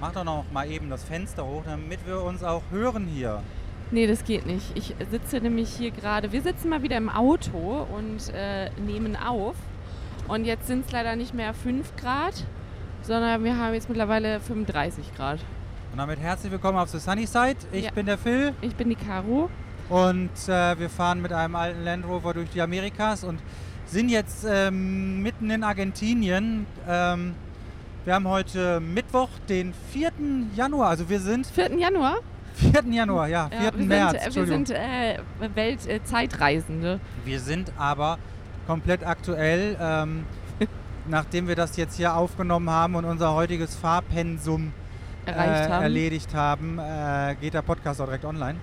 Mach 0.00 0.12
doch 0.12 0.24
noch 0.24 0.44
mal 0.52 0.68
eben 0.70 0.88
das 0.88 1.04
Fenster 1.04 1.44
hoch, 1.44 1.62
damit 1.66 2.06
wir 2.06 2.22
uns 2.22 2.42
auch 2.42 2.62
hören 2.70 3.06
hier. 3.06 3.42
Nee, 3.90 4.06
das 4.06 4.24
geht 4.24 4.46
nicht. 4.46 4.64
Ich 4.76 4.94
sitze 5.10 5.40
nämlich 5.40 5.68
hier 5.70 5.90
gerade. 5.90 6.32
Wir 6.32 6.42
sitzen 6.42 6.68
mal 6.70 6.82
wieder 6.82 6.96
im 6.96 7.08
Auto 7.10 7.86
und 7.94 8.32
äh, 8.32 8.70
nehmen 8.80 9.16
auf. 9.16 9.56
Und 10.28 10.44
jetzt 10.44 10.68
sind 10.68 10.86
es 10.86 10.92
leider 10.92 11.16
nicht 11.16 11.34
mehr 11.34 11.52
5 11.52 11.96
Grad, 11.96 12.34
sondern 13.02 13.42
wir 13.44 13.56
haben 13.58 13.74
jetzt 13.74 13.88
mittlerweile 13.88 14.40
35 14.40 15.14
Grad. 15.16 15.40
Und 15.92 15.98
damit 15.98 16.20
herzlich 16.20 16.52
willkommen 16.52 16.78
auf 16.78 16.88
The 16.88 16.98
Sunny 16.98 17.26
Side. 17.26 17.56
Ich 17.72 17.86
Ja. 17.86 17.90
bin 17.90 18.06
der 18.06 18.16
Phil 18.16 18.54
Ich 18.62 18.76
bin 18.76 18.88
die 18.90 18.94
Caro. 18.94 19.50
und 19.88 20.30
äh, 20.46 20.78
wir 20.78 20.88
fahren 20.88 21.20
mit 21.20 21.32
einem 21.32 21.56
alten 21.56 21.82
Land 21.84 22.06
Rover 22.06 22.32
durch 22.32 22.48
die 22.50 22.62
Amerikas 22.62 23.24
und 23.24 23.40
sind 23.86 24.08
jetzt 24.08 24.46
ähm, 24.48 25.20
mitten 25.20 25.50
in 25.50 25.64
Argentinien. 25.64 26.64
Ähm, 26.88 27.34
wir 28.04 28.14
haben 28.14 28.28
heute 28.28 28.80
Mittwoch, 28.80 29.28
den 29.48 29.74
4. 29.92 30.10
Januar. 30.56 30.88
Also 30.88 31.08
wir 31.08 31.20
sind 31.20 31.46
4. 31.46 31.78
Januar. 31.78 32.18
4. 32.54 32.84
Januar, 32.92 33.28
ja, 33.28 33.48
4. 33.48 33.60
Ja, 33.60 33.78
wir 33.78 33.86
März. 33.86 34.24
sind, 34.24 34.32
äh, 34.32 34.36
wir 34.36 34.46
sind 34.46 34.70
äh, 34.70 35.18
Weltzeitreisende. 35.54 37.00
Wir 37.24 37.40
sind 37.40 37.72
aber 37.78 38.18
komplett 38.66 39.06
aktuell, 39.06 39.76
ähm, 39.80 40.24
nachdem 41.08 41.48
wir 41.48 41.56
das 41.56 41.76
jetzt 41.76 41.96
hier 41.96 42.14
aufgenommen 42.14 42.70
haben 42.70 42.94
und 42.94 43.04
unser 43.04 43.34
heutiges 43.34 43.74
Fahrpensum 43.76 44.72
äh, 45.26 45.32
haben. 45.32 45.82
erledigt 45.82 46.34
haben, 46.34 46.78
äh, 46.78 47.36
geht 47.40 47.54
der 47.54 47.62
Podcast 47.62 48.00
auch 48.00 48.06
direkt 48.06 48.24
online. 48.24 48.58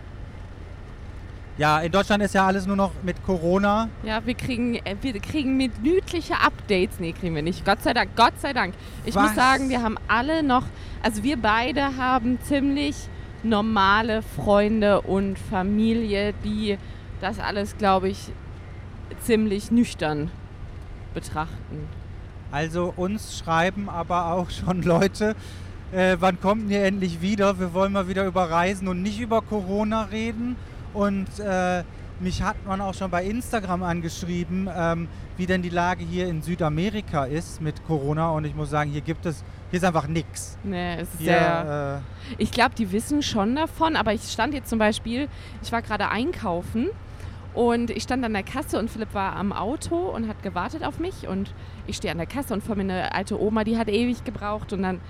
Ja, 1.57 1.79
in 1.79 1.91
Deutschland 1.91 2.21
ist 2.21 2.35
ja 2.35 2.45
alles 2.45 2.67
nur 2.67 2.75
noch 2.75 2.91
mit 3.01 3.23
Corona. 3.25 3.89
Ja, 4.03 4.23
wir 4.25 4.35
kriegen, 4.35 4.75
äh, 4.75 4.95
wir 5.01 5.19
kriegen 5.19 5.57
minütliche 5.57 6.35
Updates. 6.39 6.99
Nee, 6.99 7.13
kriegen 7.13 7.33
wir 7.33 7.41
nicht. 7.41 7.65
Gott 7.65 7.81
sei 7.81 7.95
Dank, 7.95 8.15
Gott 8.15 8.39
sei 8.39 8.53
Dank. 8.53 8.75
Ich 9.05 9.15
Was? 9.15 9.23
muss 9.23 9.35
sagen, 9.35 9.69
wir 9.69 9.81
haben 9.81 9.97
alle 10.07 10.43
noch, 10.43 10.63
also 11.01 11.23
wir 11.23 11.37
beide 11.37 11.97
haben 11.97 12.39
ziemlich 12.41 12.95
normale 13.41 14.21
Freunde 14.21 15.01
und 15.01 15.39
Familie, 15.39 16.33
die 16.43 16.77
das 17.21 17.39
alles, 17.39 17.75
glaube 17.77 18.09
ich, 18.09 18.31
ziemlich 19.21 19.71
nüchtern 19.71 20.29
betrachten. 21.15 21.87
Also 22.51 22.93
uns 22.95 23.39
schreiben 23.39 23.89
aber 23.89 24.33
auch 24.33 24.51
schon 24.51 24.83
Leute, 24.83 25.35
äh, 25.91 26.17
wann 26.19 26.39
kommt 26.39 26.69
ihr 26.69 26.83
endlich 26.83 27.21
wieder? 27.21 27.59
Wir 27.59 27.73
wollen 27.73 27.93
mal 27.93 28.07
wieder 28.07 28.25
über 28.25 28.49
Reisen 28.49 28.87
und 28.87 29.01
nicht 29.01 29.19
über 29.19 29.41
Corona 29.41 30.03
reden. 30.03 30.55
Und 30.93 31.27
äh, 31.39 31.83
mich 32.19 32.41
hat 32.41 32.55
man 32.65 32.81
auch 32.81 32.93
schon 32.93 33.11
bei 33.11 33.23
Instagram 33.23 33.83
angeschrieben, 33.83 34.67
ähm, 34.75 35.07
wie 35.37 35.45
denn 35.45 35.61
die 35.61 35.69
Lage 35.69 36.03
hier 36.03 36.27
in 36.27 36.41
Südamerika 36.41 37.25
ist 37.25 37.61
mit 37.61 37.85
Corona. 37.85 38.31
Und 38.31 38.45
ich 38.45 38.55
muss 38.55 38.69
sagen, 38.71 38.89
hier 38.91 39.01
gibt 39.01 39.25
es, 39.25 39.43
hier 39.69 39.77
ist 39.77 39.83
einfach 39.83 40.07
nichts. 40.07 40.57
Nee, 40.63 40.95
es 40.95 41.13
ist 41.13 41.19
Hier, 41.19 41.27
sehr. 41.33 42.01
äh, 42.29 42.33
Ich 42.41 42.51
glaube, 42.51 42.73
die 42.75 42.91
wissen 42.91 43.21
schon 43.21 43.55
davon, 43.55 43.95
aber 43.95 44.13
ich 44.13 44.23
stand 44.23 44.53
jetzt 44.53 44.69
zum 44.69 44.79
Beispiel, 44.79 45.27
ich 45.61 45.71
war 45.71 45.81
gerade 45.83 46.09
einkaufen 46.09 46.87
und 47.53 47.91
ich 47.91 48.03
stand 48.03 48.23
an 48.25 48.33
der 48.33 48.43
Kasse 48.43 48.79
und 48.79 48.89
Philipp 48.89 49.13
war 49.13 49.35
am 49.35 49.51
Auto 49.53 49.95
und 49.95 50.27
hat 50.27 50.41
gewartet 50.41 50.83
auf 50.83 50.99
mich 50.99 51.27
und 51.27 51.53
ich 51.85 51.97
stehe 51.97 52.11
an 52.11 52.17
der 52.17 52.27
Kasse 52.27 52.53
und 52.53 52.63
vor 52.63 52.75
mir 52.75 52.81
eine 52.83 53.13
alte 53.13 53.39
Oma, 53.39 53.63
die 53.63 53.77
hat 53.77 53.89
ewig 53.89 54.23
gebraucht 54.23 54.73
und 54.73 54.81
dann 54.83 55.01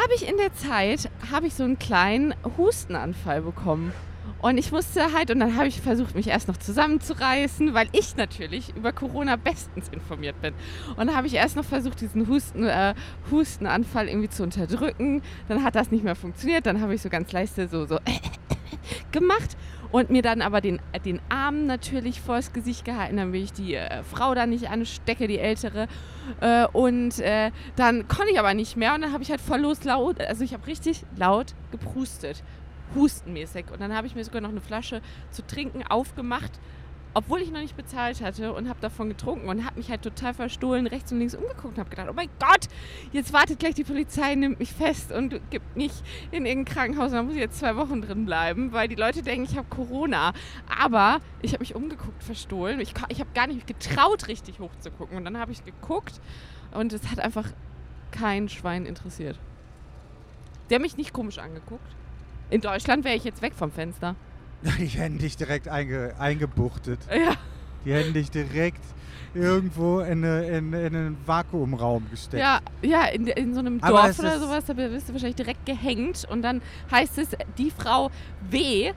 habe 0.00 0.12
ich 0.16 0.28
in 0.28 0.36
der 0.36 0.52
Zeit, 0.54 1.08
habe 1.32 1.46
ich 1.46 1.54
so 1.54 1.62
einen 1.64 1.78
kleinen 1.78 2.34
Hustenanfall 2.56 3.42
bekommen. 3.42 3.92
Und 4.40 4.58
ich 4.58 4.72
musste 4.72 5.12
halt, 5.12 5.30
und 5.30 5.40
dann 5.40 5.56
habe 5.56 5.68
ich 5.68 5.80
versucht, 5.80 6.14
mich 6.14 6.28
erst 6.28 6.48
noch 6.48 6.56
zusammenzureißen, 6.56 7.74
weil 7.74 7.88
ich 7.92 8.16
natürlich 8.16 8.76
über 8.76 8.92
Corona 8.92 9.36
bestens 9.36 9.88
informiert 9.88 10.40
bin. 10.42 10.54
Und 10.90 11.06
dann 11.06 11.16
habe 11.16 11.26
ich 11.26 11.34
erst 11.34 11.56
noch 11.56 11.64
versucht, 11.64 12.00
diesen 12.00 12.28
Husten, 12.28 12.66
äh, 12.66 12.94
Hustenanfall 13.30 14.08
irgendwie 14.08 14.28
zu 14.28 14.42
unterdrücken. 14.42 15.22
Dann 15.48 15.64
hat 15.64 15.74
das 15.74 15.90
nicht 15.90 16.04
mehr 16.04 16.14
funktioniert. 16.14 16.66
Dann 16.66 16.80
habe 16.80 16.94
ich 16.94 17.02
so 17.02 17.08
ganz 17.08 17.32
leise 17.32 17.68
so, 17.68 17.86
so 17.86 17.98
gemacht 19.12 19.56
und 19.94 20.10
mir 20.10 20.22
dann 20.22 20.42
aber 20.42 20.60
den, 20.60 20.80
den 21.04 21.20
Arm 21.28 21.66
natürlich 21.66 22.20
vors 22.20 22.52
Gesicht 22.52 22.84
gehalten, 22.84 23.16
damit 23.16 23.44
ich 23.44 23.52
die 23.52 23.76
äh, 23.76 24.02
Frau 24.02 24.34
da 24.34 24.44
nicht 24.44 24.68
anstecke, 24.68 25.28
die 25.28 25.38
ältere. 25.38 25.86
Äh, 26.40 26.66
und 26.72 27.20
äh, 27.20 27.52
dann 27.76 28.08
konnte 28.08 28.32
ich 28.32 28.40
aber 28.40 28.54
nicht 28.54 28.76
mehr 28.76 28.96
und 28.96 29.02
dann 29.02 29.12
habe 29.12 29.22
ich 29.22 29.30
halt 29.30 29.40
voll 29.40 29.60
los 29.60 29.84
laut, 29.84 30.20
also 30.20 30.42
ich 30.42 30.52
habe 30.52 30.66
richtig 30.66 31.04
laut 31.16 31.54
geprustet, 31.70 32.42
hustenmäßig. 32.94 33.66
Und 33.72 33.80
dann 33.80 33.94
habe 33.94 34.06
ich 34.06 34.14
mir 34.14 34.24
sogar 34.24 34.40
noch 34.40 34.50
eine 34.50 34.60
Flasche 34.60 35.00
zu 35.30 35.46
trinken 35.46 35.82
aufgemacht, 35.86 36.52
obwohl 37.14 37.40
ich 37.40 37.50
noch 37.52 37.60
nicht 37.60 37.76
bezahlt 37.76 38.20
hatte 38.20 38.52
und 38.52 38.68
habe 38.68 38.80
davon 38.80 39.08
getrunken 39.08 39.48
und 39.48 39.64
habe 39.64 39.78
mich 39.78 39.88
halt 39.88 40.02
total 40.02 40.34
verstohlen 40.34 40.86
rechts 40.88 41.12
und 41.12 41.20
links 41.20 41.34
umgeguckt 41.34 41.74
und 41.74 41.78
habe 41.78 41.88
gedacht, 41.88 42.08
oh 42.10 42.12
mein 42.12 42.28
Gott, 42.40 42.66
jetzt 43.12 43.32
wartet 43.32 43.60
gleich 43.60 43.74
die 43.74 43.84
Polizei, 43.84 44.34
nimmt 44.34 44.58
mich 44.58 44.72
fest 44.72 45.12
und 45.12 45.40
gibt 45.50 45.76
mich 45.76 45.92
in 46.32 46.44
irgendein 46.44 46.74
Krankenhaus 46.74 47.12
da 47.12 47.22
muss 47.22 47.34
ich 47.34 47.40
jetzt 47.40 47.60
zwei 47.60 47.76
Wochen 47.76 48.02
drin 48.02 48.26
bleiben, 48.26 48.72
weil 48.72 48.88
die 48.88 48.96
Leute 48.96 49.22
denken, 49.22 49.44
ich 49.48 49.56
habe 49.56 49.68
Corona. 49.68 50.32
Aber 50.66 51.20
ich 51.40 51.52
habe 51.52 51.60
mich 51.60 51.76
umgeguckt, 51.76 52.22
verstohlen. 52.22 52.80
Ich, 52.80 52.94
ich 53.08 53.20
habe 53.20 53.30
gar 53.32 53.46
nicht 53.46 53.66
getraut, 53.66 54.26
richtig 54.26 54.58
hochzugucken. 54.58 55.16
Und 55.16 55.24
dann 55.24 55.38
habe 55.38 55.52
ich 55.52 55.64
geguckt 55.64 56.20
und 56.72 56.92
es 56.92 57.08
hat 57.10 57.20
einfach 57.20 57.46
kein 58.10 58.48
Schwein 58.48 58.86
interessiert. 58.86 59.38
Die 60.68 60.74
haben 60.74 60.82
mich 60.82 60.96
nicht 60.96 61.12
komisch 61.12 61.38
angeguckt. 61.38 61.94
In 62.50 62.60
Deutschland 62.60 63.04
wäre 63.04 63.16
ich 63.16 63.24
jetzt 63.24 63.42
weg 63.42 63.54
vom 63.54 63.70
Fenster. 63.70 64.16
die 64.78 64.86
hätten 64.86 65.18
dich 65.18 65.36
direkt 65.36 65.68
einge, 65.68 66.14
eingebuchtet. 66.18 67.00
Ja. 67.10 67.34
Die 67.84 67.92
hätten 67.92 68.14
dich 68.14 68.30
direkt 68.30 68.82
irgendwo 69.34 70.00
in, 70.00 70.24
eine, 70.24 70.46
in, 70.46 70.72
in 70.72 70.96
einen 70.96 71.16
Vakuumraum 71.26 72.08
gesteckt. 72.10 72.40
Ja, 72.40 72.60
ja 72.82 73.06
in, 73.06 73.26
in 73.26 73.52
so 73.52 73.60
einem 73.60 73.78
Aber 73.82 74.02
Dorf 74.02 74.18
oder 74.18 74.38
sowas, 74.38 74.64
da 74.66 74.76
wirst 74.76 75.08
du 75.08 75.12
wahrscheinlich 75.12 75.36
direkt 75.36 75.66
gehängt 75.66 76.26
und 76.30 76.42
dann 76.42 76.62
heißt 76.90 77.18
es, 77.18 77.28
die 77.58 77.70
Frau 77.70 78.10
W. 78.50 78.92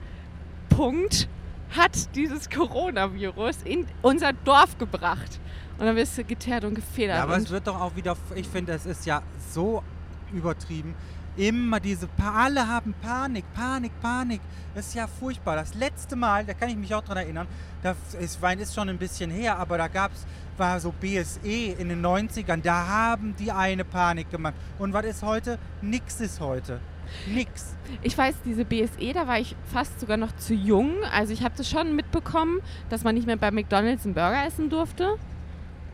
Punkt 0.68 1.28
hat 1.76 2.14
dieses 2.14 2.48
Coronavirus 2.48 3.58
in 3.64 3.86
unser 4.02 4.32
Dorf 4.32 4.78
gebracht. 4.78 5.40
Und 5.78 5.86
dann 5.86 5.96
wirst 5.96 6.18
du 6.18 6.24
geteert 6.24 6.64
und 6.64 6.74
gefedert. 6.74 7.18
Ja, 7.18 7.22
aber 7.22 7.36
es 7.36 7.50
wird 7.50 7.66
doch 7.66 7.80
auch 7.80 7.94
wieder, 7.94 8.16
ich 8.34 8.48
finde, 8.48 8.72
es 8.72 8.84
ist 8.84 9.06
ja 9.06 9.22
so 9.52 9.82
übertrieben. 10.32 10.94
Immer 11.38 11.78
diese, 11.78 12.08
alle 12.20 12.66
haben 12.66 12.92
Panik, 13.00 13.44
Panik, 13.54 13.92
Panik. 14.02 14.40
Das 14.74 14.88
ist 14.88 14.94
ja 14.94 15.06
furchtbar. 15.06 15.54
Das 15.54 15.72
letzte 15.74 16.16
Mal, 16.16 16.44
da 16.44 16.52
kann 16.52 16.68
ich 16.68 16.76
mich 16.76 16.92
auch 16.92 17.04
dran 17.04 17.18
erinnern, 17.18 17.46
das 17.80 17.96
ist, 18.20 18.42
Wein 18.42 18.58
ist 18.58 18.74
schon 18.74 18.88
ein 18.88 18.98
bisschen 18.98 19.30
her, 19.30 19.56
aber 19.56 19.78
da 19.78 19.86
gab 19.86 20.12
es, 20.12 20.26
war 20.56 20.80
so 20.80 20.92
BSE 20.92 21.76
in 21.78 21.90
den 21.90 22.04
90ern, 22.04 22.60
da 22.60 22.88
haben 22.88 23.36
die 23.38 23.52
eine 23.52 23.84
Panik 23.84 24.32
gemacht. 24.32 24.54
Und 24.80 24.92
was 24.92 25.04
ist 25.06 25.22
heute? 25.22 25.60
Nix 25.80 26.20
ist 26.20 26.40
heute. 26.40 26.80
Nix. 27.32 27.76
ich 28.02 28.18
weiß, 28.18 28.34
diese 28.44 28.64
BSE, 28.64 29.12
da 29.14 29.28
war 29.28 29.38
ich 29.38 29.54
fast 29.72 30.00
sogar 30.00 30.16
noch 30.16 30.34
zu 30.36 30.54
jung. 30.54 30.92
Also 31.12 31.32
ich 31.32 31.44
habe 31.44 31.54
das 31.56 31.70
schon 31.70 31.94
mitbekommen, 31.94 32.60
dass 32.88 33.04
man 33.04 33.14
nicht 33.14 33.28
mehr 33.28 33.36
bei 33.36 33.52
McDonalds 33.52 34.04
einen 34.04 34.14
Burger 34.14 34.44
essen 34.44 34.70
durfte. 34.70 35.16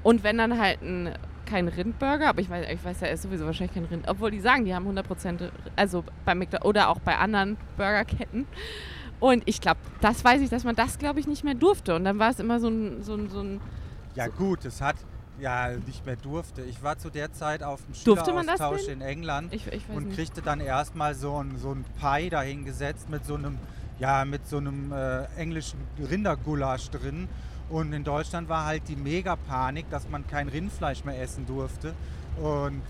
Und 0.03 0.25
wenn 0.25 0.38
dann 0.38 0.59
halt 0.59 0.81
ein, 0.81 1.15
kein 1.44 1.69
Rindburger, 1.69 2.28
aber 2.28 2.41
ich 2.41 2.50
weiß, 2.50 2.66
ich 2.71 2.84
weiß, 2.84 2.99
da 3.00 3.06
ist 3.06 3.22
sowieso 3.22 3.47
wahrscheinlich 3.47 3.75
kein 3.75 3.84
Rind. 3.84 4.09
Obwohl 4.09 4.31
die 4.31 4.41
sagen, 4.41 4.65
die 4.65 4.75
haben 4.75 4.87
100%, 4.87 5.50
also 5.77 6.05
bei 6.25 6.34
McDonalds 6.34 6.66
oder 6.66 6.88
auch 6.88 6.99
bei 7.00 7.16
anderen 7.16 7.56
Burgerketten. 7.77 8.47
Und 9.21 9.43
ich 9.47 9.60
glaube, 9.60 9.81
das 10.00 10.25
weiß 10.25 10.43
ich, 10.43 10.50
dass 10.50 10.65
man 10.65 10.77
das, 10.77 10.99
glaube 10.99 11.21
ich, 11.21 11.27
nicht 11.27 11.44
mehr 11.44 11.55
durfte. 11.55 11.94
Und 11.94 12.05
dann 12.05 12.19
war 12.19 12.31
es 12.31 12.41
immer 12.41 12.60
so 12.60 12.69
ein, 12.69 13.03
so 13.03 13.15
ein, 13.15 13.31
so 13.31 13.41
ein 13.41 13.60
Ja 14.15 14.27
gut, 14.27 14.65
es 14.65 14.81
hat 14.81 14.97
ja 15.41 15.71
nicht 15.87 16.05
mehr 16.06 16.16
durfte. 16.16 16.62
Ich 16.62 16.82
war 16.82 16.99
zu 16.99 17.10
der 17.10 17.32
Zeit 17.32 17.62
auf 17.62 17.84
dem 17.84 17.94
Schüleraustausch 17.94 18.88
in 18.88 19.00
England. 19.00 19.53
ich, 19.55 19.66
ich 19.69 19.88
und 19.88 20.09
nicht. 20.09 20.16
kriegte 20.16 20.43
dann 20.43 20.61
erstmal 20.61 21.15
so 21.15 21.43
ein, 21.43 21.59
so 21.59 21.72
ein 21.72 21.84
Pie 22.00 22.31
dahingesetzt 22.31 23.09
mit 23.09 23.25
so 23.25 23.34
einem, 23.34 23.59
ja, 23.99 24.25
mit 24.25 24.47
so 24.47 24.59
einem 24.59 24.93
äh, 24.93 25.25
englischen 25.37 25.81
Rindergulasch 25.99 26.91
drin. 26.91 27.28
Und 27.75 27.93
in 27.93 28.05
Deutschland 28.05 28.49
war 28.49 28.67
halt 28.67 28.83
die 28.87 28.95
Mega-Panik, 28.95 29.91
dass 29.91 30.09
man 30.09 30.25
kein 30.29 30.47
Rindfleisch 30.47 31.05
mehr 31.05 31.21
essen 31.21 31.45
durfte. 31.45 31.93
Und 32.41 32.83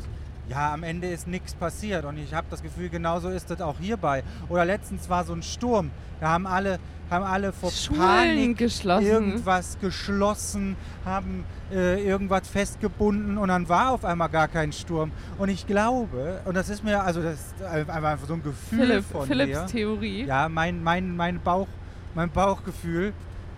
ja, 0.46 0.74
am 0.74 0.82
Ende 0.82 1.08
ist 1.08 1.26
nichts 1.26 1.54
passiert. 1.54 2.04
Und 2.04 2.18
ich 2.18 2.34
habe 2.34 2.46
das 2.50 2.62
Gefühl, 2.62 2.90
genauso 2.90 3.30
ist 3.30 3.50
das 3.50 3.62
auch 3.62 3.78
hierbei. 3.80 4.22
Oder 4.50 4.66
letztens 4.66 5.08
war 5.08 5.24
so 5.24 5.32
ein 5.32 5.42
Sturm. 5.42 5.90
Da 6.20 6.28
haben 6.28 6.46
alle, 6.46 6.78
haben 7.08 7.24
alle 7.24 7.54
vor 7.54 7.70
Schulen 7.70 7.98
Panik 7.98 8.58
geschlossen. 8.58 9.06
irgendwas 9.06 9.78
geschlossen, 9.80 10.76
haben 11.06 11.46
äh, 11.72 12.06
irgendwas 12.06 12.46
festgebunden 12.46 13.38
und 13.38 13.48
dann 13.48 13.66
war 13.70 13.92
auf 13.92 14.04
einmal 14.04 14.28
gar 14.28 14.48
kein 14.48 14.70
Sturm. 14.70 15.12
Und 15.38 15.48
ich 15.48 15.66
glaube, 15.66 16.42
und 16.44 16.54
das 16.54 16.68
ist 16.68 16.84
mir, 16.84 17.02
also 17.02 17.22
das 17.22 17.36
ist 17.36 17.62
einfach 17.64 18.26
so 18.28 18.34
ein 18.34 18.42
Gefühl 18.42 18.80
Philipp, 18.80 19.04
von 19.06 19.26
Philipps 19.26 19.60
mir. 19.60 19.66
Theorie. 19.66 20.24
Ja, 20.26 20.50
mein, 20.50 20.82
mein, 20.82 21.16
mein, 21.16 21.40
Bauch, 21.40 21.68
mein 22.14 22.28
Bauchgefühl. 22.28 23.14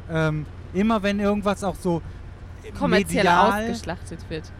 Ähm, 0.08 0.46
immer 0.76 1.02
wenn 1.02 1.20
irgendwas 1.20 1.64
auch 1.64 1.76
so 1.76 2.02
kommerziell 2.78 3.24
medial, 3.24 3.62
ausgeschlachtet 3.62 4.18
wird. 4.28 4.52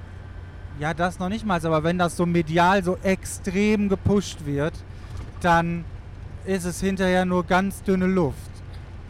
ja, 0.78 0.94
das 0.94 1.18
noch 1.18 1.28
nicht 1.28 1.46
mal, 1.46 1.64
aber 1.64 1.84
wenn 1.84 1.98
das 1.98 2.16
so 2.16 2.26
medial 2.26 2.82
so 2.82 2.96
extrem 3.02 3.88
gepusht 3.88 4.44
wird, 4.44 4.74
dann 5.40 5.84
ist 6.44 6.64
es 6.64 6.80
hinterher 6.80 7.24
nur 7.24 7.44
ganz 7.44 7.82
dünne 7.82 8.06
Luft. 8.06 8.36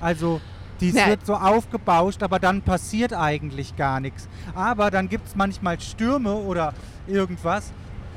Also 0.01 0.41
dies 0.81 0.95
Na, 0.95 1.07
wird 1.07 1.25
so 1.25 1.35
aufgebauscht, 1.35 2.23
aber 2.23 2.39
dann 2.39 2.63
passiert 2.63 3.15
eigentlich 3.15 3.77
gar 3.77 4.01
nichts. 4.01 4.29
Aber 4.55 4.91
dann 4.91 5.09
gibt 5.09 5.29
es 5.29 5.35
manchmal 5.35 5.81
Stürme 5.81 6.35
oder 6.35 6.75
irgendwas 7.07 7.73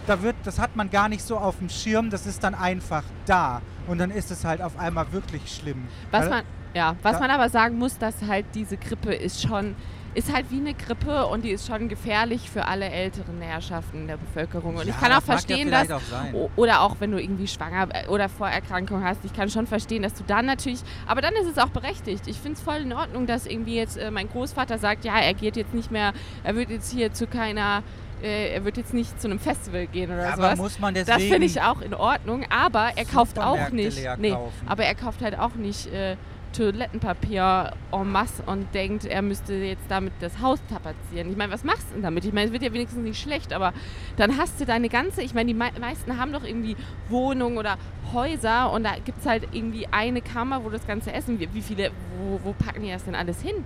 da 0.09 0.23
wird, 0.23 0.35
das 0.43 0.59
hat 0.59 0.75
man 0.75 0.89
gar 0.89 1.07
nicht 1.07 1.21
so 1.21 1.37
auf 1.37 1.59
dem 1.59 1.69
Schirm, 1.69 2.09
das 2.09 2.25
ist 2.25 2.43
dann 2.43 2.55
einfach 2.55 3.03
da. 3.25 3.61
Und 3.87 3.99
dann 3.99 4.11
ist 4.11 4.31
es 4.31 4.43
halt 4.43 4.61
auf 4.61 4.77
einmal 4.77 5.11
wirklich 5.11 5.55
schlimm. 5.55 5.87
Was 6.11 6.29
man, 6.29 6.43
ja, 6.73 6.95
was 7.01 7.13
Ja. 7.13 7.19
man 7.19 7.31
aber 7.31 7.49
sagen 7.49 7.77
muss, 7.77 7.97
dass 7.97 8.15
halt 8.27 8.45
diese 8.53 8.77
Grippe 8.77 9.13
ist 9.13 9.41
schon, 9.41 9.75
ist 10.15 10.33
halt 10.33 10.49
wie 10.49 10.57
eine 10.59 10.73
Grippe 10.73 11.27
und 11.27 11.43
die 11.45 11.51
ist 11.51 11.67
schon 11.67 11.87
gefährlich 11.87 12.49
für 12.49 12.65
alle 12.65 12.89
älteren 12.89 13.39
Herrschaften 13.41 14.07
der 14.07 14.17
Bevölkerung. 14.17 14.75
Und 14.75 14.85
Ja, 14.87 14.93
ich 14.93 14.99
kann 14.99 15.11
auch 15.11 15.17
das 15.17 15.27
mag 15.27 15.37
ja 15.49 15.55
verstehen, 15.55 15.71
dass 15.71 15.91
auch 15.91 16.49
Oder 16.55 16.81
auch 16.81 16.95
wenn 16.99 17.11
du 17.11 17.21
irgendwie 17.21 17.47
schwanger 17.47 17.87
äh, 17.93 18.07
oder 18.07 18.27
Vorerkrankung 18.27 19.03
hast. 19.03 19.23
Ich 19.23 19.33
kann 19.33 19.49
schon 19.49 19.67
verstehen, 19.67 20.01
dass 20.01 20.15
du 20.15 20.23
dann 20.25 20.45
natürlich. 20.47 20.79
Aber 21.07 21.21
dann 21.21 21.33
ist 21.35 21.47
es 21.47 21.57
auch 21.59 21.69
berechtigt. 21.69 22.27
Ich 22.27 22.37
finde 22.37 22.57
es 22.57 22.61
voll 22.63 22.77
in 22.77 22.91
Ordnung, 22.93 23.27
dass 23.27 23.45
irgendwie 23.45 23.75
jetzt 23.75 23.97
äh, 23.97 24.09
mein 24.09 24.27
Großvater 24.29 24.79
sagt, 24.79 25.05
ja, 25.05 25.19
er 25.19 25.33
geht 25.35 25.55
jetzt 25.55 25.73
nicht 25.75 25.91
mehr, 25.91 26.13
er 26.43 26.55
wird 26.55 26.69
jetzt 26.71 26.91
hier 26.91 27.13
zu 27.13 27.27
keiner, 27.27 27.83
äh, 28.23 28.53
er 28.55 28.65
wird 28.65 28.77
jetzt 28.77 28.95
nicht 28.95 29.21
zu 29.21 29.27
einem 29.27 29.39
Festival 29.39 29.85
gehen 29.87 30.09
oder 30.11 30.23
Ja, 30.23 30.33
aber 30.33 30.41
sowas. 30.55 30.57
muss 30.59 30.79
man 30.79 30.93
Das 30.95 31.05
deswegen... 31.05 31.31
finde 31.33 31.45
ich 31.47 31.61
auch 31.61 31.81
in 31.81 31.93
Ordnung, 31.93 32.45
aber 32.49 32.91
er 32.95 33.05
kauft 33.05 33.37
auch 33.39 33.69
nicht. 33.69 33.97
Nee, 34.17 34.35
aber 34.65 34.83
er 34.85 34.95
kauft 34.95 35.21
halt 35.21 35.37
auch 35.37 35.53
nicht 35.53 35.85
äh, 35.93 36.17
Toilettenpapier 36.53 37.73
en 37.91 38.11
masse 38.11 38.43
und 38.45 38.73
denkt, 38.73 39.05
er 39.05 39.21
müsste 39.21 39.53
jetzt 39.53 39.83
damit 39.89 40.13
das 40.19 40.39
Haus 40.41 40.59
tapezieren. 40.69 41.29
Ich 41.29 41.37
meine, 41.37 41.51
was 41.51 41.63
machst 41.63 41.89
du 41.89 41.93
denn 41.95 42.03
damit? 42.03 42.25
Ich 42.25 42.33
meine, 42.33 42.47
es 42.47 42.53
wird 42.53 42.63
ja 42.63 42.73
wenigstens 42.73 43.03
nicht 43.03 43.21
schlecht, 43.21 43.53
aber 43.53 43.73
dann 44.17 44.37
hast 44.37 44.59
du 44.59 44.65
deine 44.65 44.89
ganze, 44.89 45.21
ich 45.21 45.33
meine, 45.33 45.47
die 45.47 45.53
mei 45.53 45.71
meisten 45.79 46.17
haben 46.17 46.33
doch 46.33 46.43
irgendwie 46.43 46.75
Wohnungen 47.09 47.57
oder 47.57 47.77
Häuser 48.13 48.71
und 48.71 48.83
da 48.83 48.95
gibt 49.03 49.19
es 49.19 49.25
halt 49.25 49.47
irgendwie 49.51 49.87
eine 49.87 50.21
Kammer, 50.21 50.63
wo 50.63 50.69
das 50.69 50.85
ganze 50.87 51.13
Essen, 51.13 51.39
wie, 51.39 51.53
wie 51.53 51.61
viele, 51.61 51.91
wo, 52.19 52.39
wo 52.43 52.53
packen 52.53 52.83
die 52.83 52.91
das 52.91 53.05
denn 53.05 53.15
alles 53.15 53.41
hin? 53.41 53.63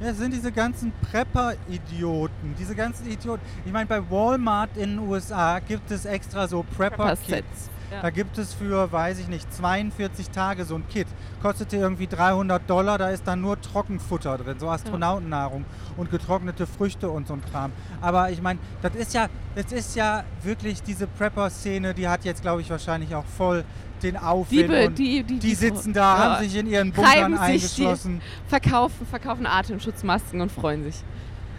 Ja, 0.00 0.08
es 0.08 0.18
sind 0.18 0.34
diese 0.34 0.50
ganzen 0.50 0.92
Prepper-Idioten. 1.10 2.54
Diese 2.58 2.74
ganzen 2.74 3.06
Idioten. 3.06 3.42
Ich 3.64 3.72
meine, 3.72 3.86
bei 3.86 4.10
Walmart 4.10 4.76
in 4.76 4.96
den 4.96 4.98
USA 4.98 5.60
gibt 5.60 5.90
es 5.90 6.04
extra 6.04 6.48
so 6.48 6.64
Prepper-Kits. 6.76 7.70
Ja. 7.90 8.02
Da 8.02 8.10
gibt 8.10 8.38
es 8.38 8.54
für, 8.54 8.90
weiß 8.90 9.18
ich 9.18 9.28
nicht, 9.28 9.52
42 9.52 10.30
Tage 10.30 10.64
so 10.64 10.74
ein 10.74 10.88
Kit. 10.88 11.06
Kostete 11.42 11.76
irgendwie 11.76 12.06
300 12.06 12.68
Dollar, 12.68 12.98
da 12.98 13.10
ist 13.10 13.26
dann 13.26 13.40
nur 13.40 13.60
Trockenfutter 13.60 14.38
drin, 14.38 14.58
so 14.58 14.68
Astronautennahrung 14.68 15.64
und 15.96 16.10
getrocknete 16.10 16.66
Früchte 16.66 17.08
und 17.10 17.28
so 17.28 17.34
ein 17.34 17.42
Kram. 17.50 17.72
Aber 18.00 18.30
ich 18.30 18.40
meine, 18.42 18.58
das 18.82 18.94
ist 18.94 19.14
ja, 19.14 19.28
das 19.54 19.72
ist 19.72 19.96
ja 19.96 20.24
wirklich 20.42 20.82
diese 20.82 21.06
Prepper-Szene, 21.06 21.94
die 21.94 22.08
hat 22.08 22.24
jetzt, 22.24 22.42
glaube 22.42 22.62
ich, 22.62 22.70
wahrscheinlich 22.70 23.14
auch 23.14 23.26
voll 23.26 23.64
den 24.02 24.16
Aufwind. 24.16 24.68
be- 24.68 24.86
und 24.86 24.98
die, 24.98 25.22
die, 25.22 25.38
die 25.38 25.54
sitzen 25.54 25.92
da, 25.92 26.00
ja, 26.00 26.18
haben 26.18 26.44
sich 26.44 26.56
in 26.56 26.66
ihren 26.66 26.92
Bunkern 26.92 27.38
eingeschlossen. 27.38 28.20
verkaufen, 28.48 29.06
verkaufen 29.06 29.46
Atemschutzmasken 29.46 30.40
und 30.40 30.52
freuen 30.52 30.84
sich. 30.84 30.96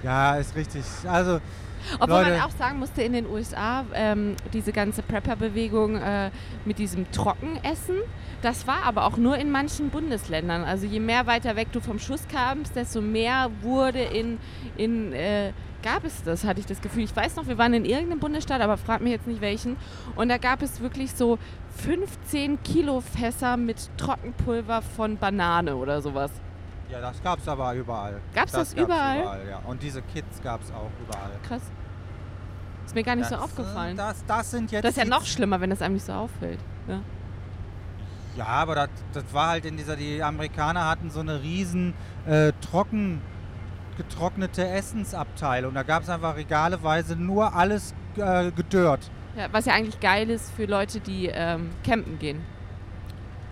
Ja, 0.03 0.35
ist 0.35 0.55
richtig. 0.55 0.83
Also, 1.07 1.39
Obwohl 1.99 2.19
Leute. 2.19 2.31
man 2.31 2.41
auch 2.41 2.51
sagen 2.51 2.79
musste, 2.79 3.01
in 3.01 3.13
den 3.13 3.27
USA, 3.27 3.85
ähm, 3.93 4.35
diese 4.53 4.71
ganze 4.71 5.01
Prepper-Bewegung 5.01 5.97
äh, 5.97 6.31
mit 6.65 6.79
diesem 6.79 7.09
Trockenessen, 7.11 7.97
das 8.41 8.67
war 8.67 8.83
aber 8.83 9.05
auch 9.05 9.17
nur 9.17 9.37
in 9.37 9.51
manchen 9.51 9.89
Bundesländern. 9.89 10.63
Also 10.63 10.85
je 10.85 10.99
mehr 10.99 11.25
weiter 11.27 11.55
weg 11.55 11.69
du 11.71 11.79
vom 11.79 11.99
Schuss 11.99 12.27
kamst, 12.27 12.75
desto 12.75 13.01
mehr 13.01 13.49
wurde 13.61 14.01
in, 14.01 14.37
in 14.77 15.13
äh, 15.13 15.51
gab 15.85 16.03
es 16.03 16.23
das, 16.23 16.43
hatte 16.43 16.59
ich 16.59 16.65
das 16.65 16.81
Gefühl. 16.81 17.03
Ich 17.03 17.15
weiß 17.15 17.35
noch, 17.35 17.47
wir 17.47 17.57
waren 17.59 17.73
in 17.73 17.85
irgendeinem 17.85 18.19
Bundesstaat, 18.19 18.59
aber 18.59 18.75
frag 18.75 19.01
mich 19.01 19.11
jetzt 19.11 19.27
nicht 19.27 19.39
welchen. 19.39 19.77
Und 20.15 20.29
da 20.29 20.37
gab 20.37 20.63
es 20.63 20.81
wirklich 20.81 21.11
so 21.11 21.37
15 21.77 22.63
Kilo 22.63 23.01
Fässer 23.01 23.55
mit 23.55 23.89
Trockenpulver 23.97 24.81
von 24.81 25.17
Banane 25.17 25.75
oder 25.75 26.01
sowas. 26.01 26.31
Ja, 26.91 27.01
das 27.01 27.21
gab 27.23 27.39
es 27.39 27.47
aber 27.47 27.73
überall. 27.73 28.19
Gab's 28.33 28.51
das 28.51 28.75
gab's 28.75 28.85
überall? 28.85 29.41
ja. 29.49 29.59
Und 29.65 29.81
diese 29.81 30.01
Kits 30.01 30.41
gab 30.41 30.61
es 30.61 30.71
auch 30.71 30.89
überall. 31.01 31.31
Krass. 31.47 31.61
Ist 32.85 32.93
mir 32.95 33.03
gar 33.03 33.15
nicht 33.15 33.27
so 33.29 33.35
Das, 33.35 33.43
aufgefallen. 33.43 33.93
äh, 33.95 33.97
Das, 33.97 34.23
das 34.25 34.51
sind 34.51 34.71
jetzt 34.71 34.83
Das 34.83 34.91
ist 34.91 34.97
ja 34.97 35.05
noch 35.05 35.25
schlimmer, 35.25 35.59
wenn 35.61 35.71
das 35.71 35.81
einem 35.81 35.95
nicht 35.95 36.05
so 36.05 36.13
auffällt. 36.13 36.59
Ja. 36.87 36.99
Ja, 38.37 38.45
aber 38.47 38.75
das, 38.75 38.89
das 39.13 39.23
war 39.31 39.47
halt 39.49 39.65
in 39.65 39.77
dieser, 39.77 39.95
die 39.95 40.21
Amerikaner 40.21 40.85
hatten 40.87 41.09
so 41.09 41.21
eine 41.21 41.41
riesen 41.41 41.93
äh, 42.27 42.51
trocken 42.61 43.21
getrocknete 43.97 44.67
Essensabteilung. 44.67 45.73
Da 45.73 45.83
gab 45.83 46.03
es 46.03 46.09
einfach 46.09 46.35
regaleweise 46.35 47.15
nur 47.15 47.55
alles 47.55 47.93
äh, 48.17 48.51
gedörrt. 48.51 49.09
Ja, 49.37 49.47
was 49.53 49.65
ja 49.65 49.73
eigentlich 49.73 50.01
geil 50.01 50.29
ist 50.29 50.51
für 50.51 50.65
Leute, 50.65 50.99
die 50.99 51.27
ähm, 51.27 51.69
campen 51.85 52.19
gehen. 52.19 52.41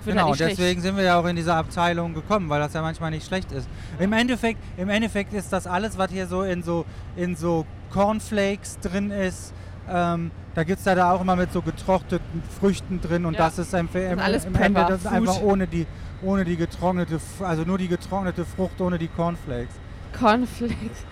Genau, 0.06 0.30
halt 0.30 0.40
deswegen 0.40 0.82
sind 0.82 0.98
wir 0.98 1.04
ja 1.04 1.20
auch 1.20 1.26
in 1.26 1.36
diese 1.36 1.54
Abteilung 1.54 2.14
gekommen, 2.14 2.50
weil 2.50 2.60
das 2.60 2.74
ja 2.74 2.82
manchmal 2.82 3.12
nicht 3.12 3.26
schlecht 3.26 3.52
ist. 3.52 3.68
Im 4.00 4.14
Endeffekt, 4.14 4.60
im 4.78 4.90
Endeffekt 4.90 5.34
ist 5.34 5.52
das 5.54 5.68
alles, 5.68 5.98
was 5.98 6.12
hier 6.12 6.28
so 6.28 6.44
in 6.44 6.64
so, 6.64 6.86
in 7.16 7.36
so 7.36 7.66
Cornflakes 7.92 8.80
drin 8.80 9.12
ist, 9.12 9.54
ähm, 9.90 10.32
da 10.56 10.64
gibt 10.64 10.80
es 10.80 10.86
da, 10.86 10.96
da 10.96 11.12
auch 11.12 11.22
immer 11.22 11.36
mit 11.36 11.52
so 11.52 11.62
getrockneten 11.62 12.44
Früchten 12.60 13.02
drin 13.02 13.26
und 13.26 13.34
Ja. 13.34 13.40
das 13.40 13.60
ist 13.60 13.74
einfach, 13.74 14.00
im, 14.00 14.20
alles 14.20 14.46
im 14.46 14.56
Ende 14.56 14.86
das 14.88 15.06
einfach 15.06 15.42
ohne 15.42 15.68
die, 15.68 15.86
ohne 16.22 16.46
die 16.46 16.56
getrocknete, 16.56 17.20
also 17.42 17.64
nur 17.64 17.78
die 17.78 17.88
getrocknete 17.88 18.46
Frucht 18.46 18.80
ohne 18.80 18.98
die 18.98 19.08
Cornflakes. 19.08 19.74
Cornflakes. 20.14 21.06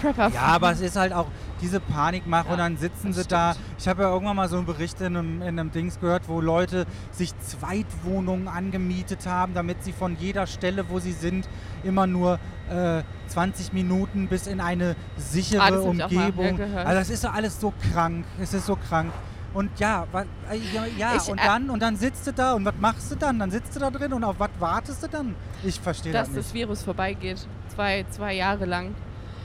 Prepper. 0.00 0.28
Ja, 0.30 0.40
aber 0.42 0.72
es 0.72 0.80
ist 0.80 0.96
halt 0.96 1.12
auch 1.12 1.26
diese 1.60 1.78
Panikmache 1.78 2.46
Ja, 2.46 2.52
und 2.52 2.58
dann 2.58 2.76
sitzen 2.76 3.12
sie 3.12 3.24
da. 3.24 3.52
stimmt. 3.52 3.66
Ich 3.78 3.86
habe 3.88 4.02
ja 4.02 4.10
irgendwann 4.12 4.34
mal 4.36 4.48
so 4.48 4.56
einen 4.56 4.66
Bericht 4.66 5.00
in 5.00 5.16
einem, 5.16 5.42
in 5.42 5.58
einem 5.60 5.70
Dings 5.70 6.00
gehört, 6.00 6.28
wo 6.28 6.40
Leute 6.40 6.86
sich 7.12 7.32
Zweitwohnungen 7.38 8.48
angemietet 8.48 9.26
haben, 9.26 9.54
damit 9.54 9.84
sie 9.84 9.92
von 9.92 10.16
jeder 10.18 10.46
Stelle, 10.46 10.86
wo 10.88 10.98
sie 10.98 11.12
sind, 11.12 11.48
immer 11.84 12.06
nur 12.06 12.38
äh, 12.68 13.02
20 13.28 13.72
Minuten 13.72 14.26
bis 14.28 14.46
in 14.46 14.60
eine 14.60 14.96
sichere 15.16 15.62
Ah, 15.62 15.78
Umgebung. 15.80 16.60
also 16.76 16.94
das 16.98 17.10
ist 17.10 17.24
doch 17.24 17.32
alles 17.34 17.60
so 17.60 17.72
krank. 17.92 18.24
Es 18.40 18.54
ist 18.54 18.66
so 18.66 18.76
krank. 18.76 19.12
Und 19.54 19.78
ja, 19.78 20.06
äh, 20.50 20.56
ja, 20.72 20.86
ja 20.96 21.16
Ich, 21.16 21.28
und 21.28 21.38
äh, 21.38 21.44
dann 21.44 21.70
und 21.70 21.80
dann 21.80 21.96
sitzt 21.96 22.26
du 22.26 22.32
da 22.32 22.54
und 22.54 22.64
was 22.64 22.74
machst 22.80 23.10
du 23.10 23.16
dann? 23.16 23.38
Dann 23.38 23.50
sitzt 23.50 23.74
du 23.76 23.80
da 23.80 23.90
drin 23.90 24.12
und 24.12 24.24
auf 24.24 24.38
was 24.38 24.50
wartest 24.58 25.02
du 25.02 25.08
dann? 25.08 25.34
Ich 25.62 25.80
verstehe 25.80 26.12
das 26.12 26.28
dass 26.28 26.36
nicht. 26.36 26.46
das 26.46 26.54
Virus 26.54 26.82
vorbeigeht. 26.82 27.46
Zwei, 27.68 28.04
zwei 28.10 28.34
Jahre 28.34 28.64
lang. 28.64 28.94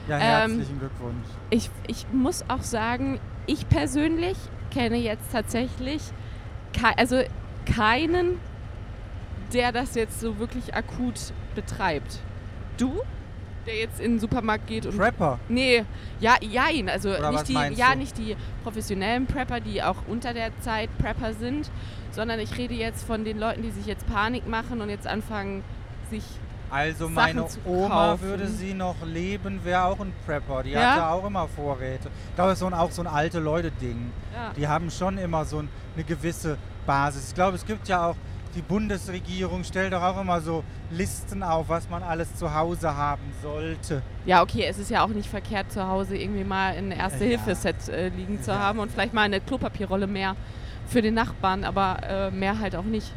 ja, 0.08 0.16
ähm, 0.16 0.22
herzlichen 0.22 0.78
Glückwunsch. 0.78 1.26
Ich, 1.50 1.70
ich 1.86 2.06
muss 2.12 2.44
auch 2.48 2.62
sagen, 2.62 3.20
ich 3.46 3.68
persönlich 3.68 4.36
kenne 4.70 4.96
jetzt 4.96 5.32
tatsächlich 5.32 6.02
kei 6.72 6.92
also 6.96 7.22
keinen, 7.66 8.38
der 9.52 9.72
das 9.72 9.94
jetzt 9.94 10.20
so 10.20 10.38
wirklich 10.38 10.74
akut 10.74 11.32
betreibt. 11.54 12.20
Du? 12.76 13.00
Der 13.68 13.76
jetzt 13.76 14.00
in 14.00 14.12
den 14.12 14.18
Supermarkt 14.20 14.66
geht 14.66 14.86
und 14.86 14.96
Prepper. 14.96 15.38
Nee, 15.48 15.84
ja, 16.20 16.36
jein. 16.40 16.88
Also 16.88 17.10
Oder 17.10 17.32
nicht 17.32 17.48
die, 17.48 17.52
ja, 17.52 17.92
du? 17.92 17.98
nicht 17.98 18.16
die 18.16 18.34
professionellen 18.62 19.26
Prepper, 19.26 19.60
die 19.60 19.82
auch 19.82 19.96
unter 20.08 20.32
der 20.32 20.58
Zeit 20.60 20.88
Prepper 20.98 21.34
sind, 21.34 21.70
sondern 22.10 22.40
ich 22.40 22.56
rede 22.56 22.72
jetzt 22.72 23.04
von 23.06 23.24
den 23.24 23.38
Leuten, 23.38 23.60
die 23.62 23.70
sich 23.70 23.84
jetzt 23.84 24.06
Panik 24.06 24.48
machen 24.48 24.80
und 24.80 24.88
jetzt 24.88 25.06
anfangen, 25.06 25.62
sich. 26.10 26.24
Also 26.70 27.08
meine 27.08 27.46
Oma 27.66 27.88
kaufen. 28.12 28.22
würde 28.22 28.46
sie 28.46 28.72
noch 28.74 28.96
leben, 29.04 29.64
wäre 29.64 29.84
auch 29.84 30.00
ein 30.00 30.12
Prepper. 30.26 30.62
Die 30.62 30.70
Ja? 30.70 30.92
hatte 30.94 31.06
auch 31.08 31.26
immer 31.26 31.46
Vorräte. 31.48 32.08
Ich 32.30 32.34
glaube, 32.36 32.52
es 32.52 32.60
ist 32.60 32.72
auch 32.72 32.90
so 32.90 33.02
ein 33.02 33.06
alte 33.06 33.38
Leute-Ding. 33.38 34.10
Ja. 34.34 34.50
Die 34.56 34.66
haben 34.68 34.90
schon 34.90 35.18
immer 35.18 35.44
so 35.44 35.58
ein, 35.60 35.68
eine 35.94 36.04
gewisse 36.04 36.56
Basis. 36.86 37.28
Ich 37.28 37.34
glaube, 37.34 37.56
es 37.56 37.64
gibt 37.66 37.86
ja 37.88 38.08
auch, 38.08 38.16
die 38.54 38.62
Bundesregierung 38.62 39.64
stellt 39.64 39.92
doch 39.92 40.02
auch 40.02 40.20
immer 40.20 40.40
so 40.40 40.64
Listen 40.90 41.42
auf, 41.42 41.68
was 41.68 41.88
man 41.90 42.02
alles 42.02 42.34
zu 42.34 42.54
Hause 42.54 42.94
haben 42.96 43.22
sollte. 43.42 44.02
ja, 44.24 44.42
okay, 44.42 44.64
es 44.68 44.78
ist 44.78 44.90
ja 44.90 45.04
auch 45.04 45.08
nicht 45.08 45.28
verkehrt, 45.28 45.70
zu 45.70 45.86
Hause 45.86 46.16
irgendwie 46.16 46.44
mal 46.44 46.72
ein 46.74 46.90
Erste-Hilfe-Set 46.90 47.88
äh, 47.88 48.08
liegen 48.08 48.42
zu 48.42 48.50
Ja. 48.50 48.58
haben 48.60 48.78
und 48.78 48.90
vielleicht 48.90 49.12
mal 49.14 49.22
eine 49.22 49.40
Klopapierrolle 49.40 50.06
mehr 50.06 50.34
für 50.86 51.02
den 51.02 51.14
Nachbarn, 51.14 51.64
aber 51.64 51.98
äh, 52.08 52.30
mehr 52.30 52.58
halt 52.58 52.74
auch 52.74 52.84
nicht. 52.84 53.12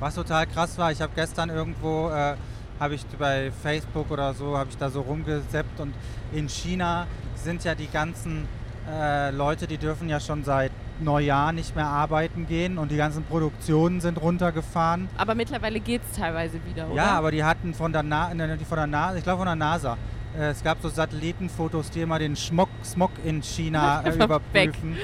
Was 0.00 0.14
total 0.14 0.46
krass 0.46 0.78
war, 0.78 0.92
ich 0.92 1.00
habe 1.02 1.12
gestern 1.14 1.50
irgendwo, 1.50 2.10
äh, 2.10 2.34
habe 2.80 2.94
ich 2.94 3.04
bei 3.18 3.50
Facebook 3.62 4.10
oder 4.10 4.34
so, 4.34 4.56
habe 4.56 4.70
ich 4.70 4.76
da 4.76 4.90
so 4.90 5.00
rumgeseppt 5.00 5.80
und 5.80 5.94
in 6.32 6.48
China 6.48 7.06
sind 7.36 7.64
ja 7.64 7.74
die 7.74 7.88
ganzen 7.88 8.46
äh, 8.90 9.30
Leute, 9.30 9.66
die 9.66 9.78
dürfen 9.78 10.08
ja 10.08 10.20
schon 10.20 10.44
seit 10.44 10.70
Neujahr 11.00 11.52
nicht 11.52 11.74
mehr 11.74 11.86
arbeiten 11.86 12.46
gehen 12.46 12.78
und 12.78 12.90
die 12.90 12.96
ganzen 12.96 13.24
Produktionen 13.24 14.00
sind 14.00 14.20
runtergefahren. 14.20 15.08
Aber 15.16 15.34
mittlerweile 15.34 15.80
geht 15.80 16.02
es 16.08 16.16
teilweise 16.18 16.60
wieder, 16.66 16.86
oder? 16.86 16.96
Ja, 16.96 17.12
aber 17.12 17.30
die 17.30 17.42
hatten 17.42 17.74
von 17.74 17.92
der, 17.92 18.02
Na 18.02 18.32
ne, 18.32 18.58
von 18.68 18.76
der 18.76 18.86
NASA, 18.86 19.16
ich 19.16 19.24
glaube 19.24 19.38
von 19.38 19.46
der 19.46 19.56
NASA, 19.56 19.96
äh, 20.38 20.50
es 20.50 20.62
gab 20.62 20.78
so 20.80 20.88
Satellitenfotos, 20.88 21.90
die 21.90 22.00
immer 22.02 22.18
den 22.18 22.36
Smog, 22.36 22.68
Smog 22.84 23.10
in 23.24 23.42
China 23.42 24.00
äh, 24.02 24.04
War 24.04 24.12
weg. 24.52 24.68
überprüfen. 24.70 24.96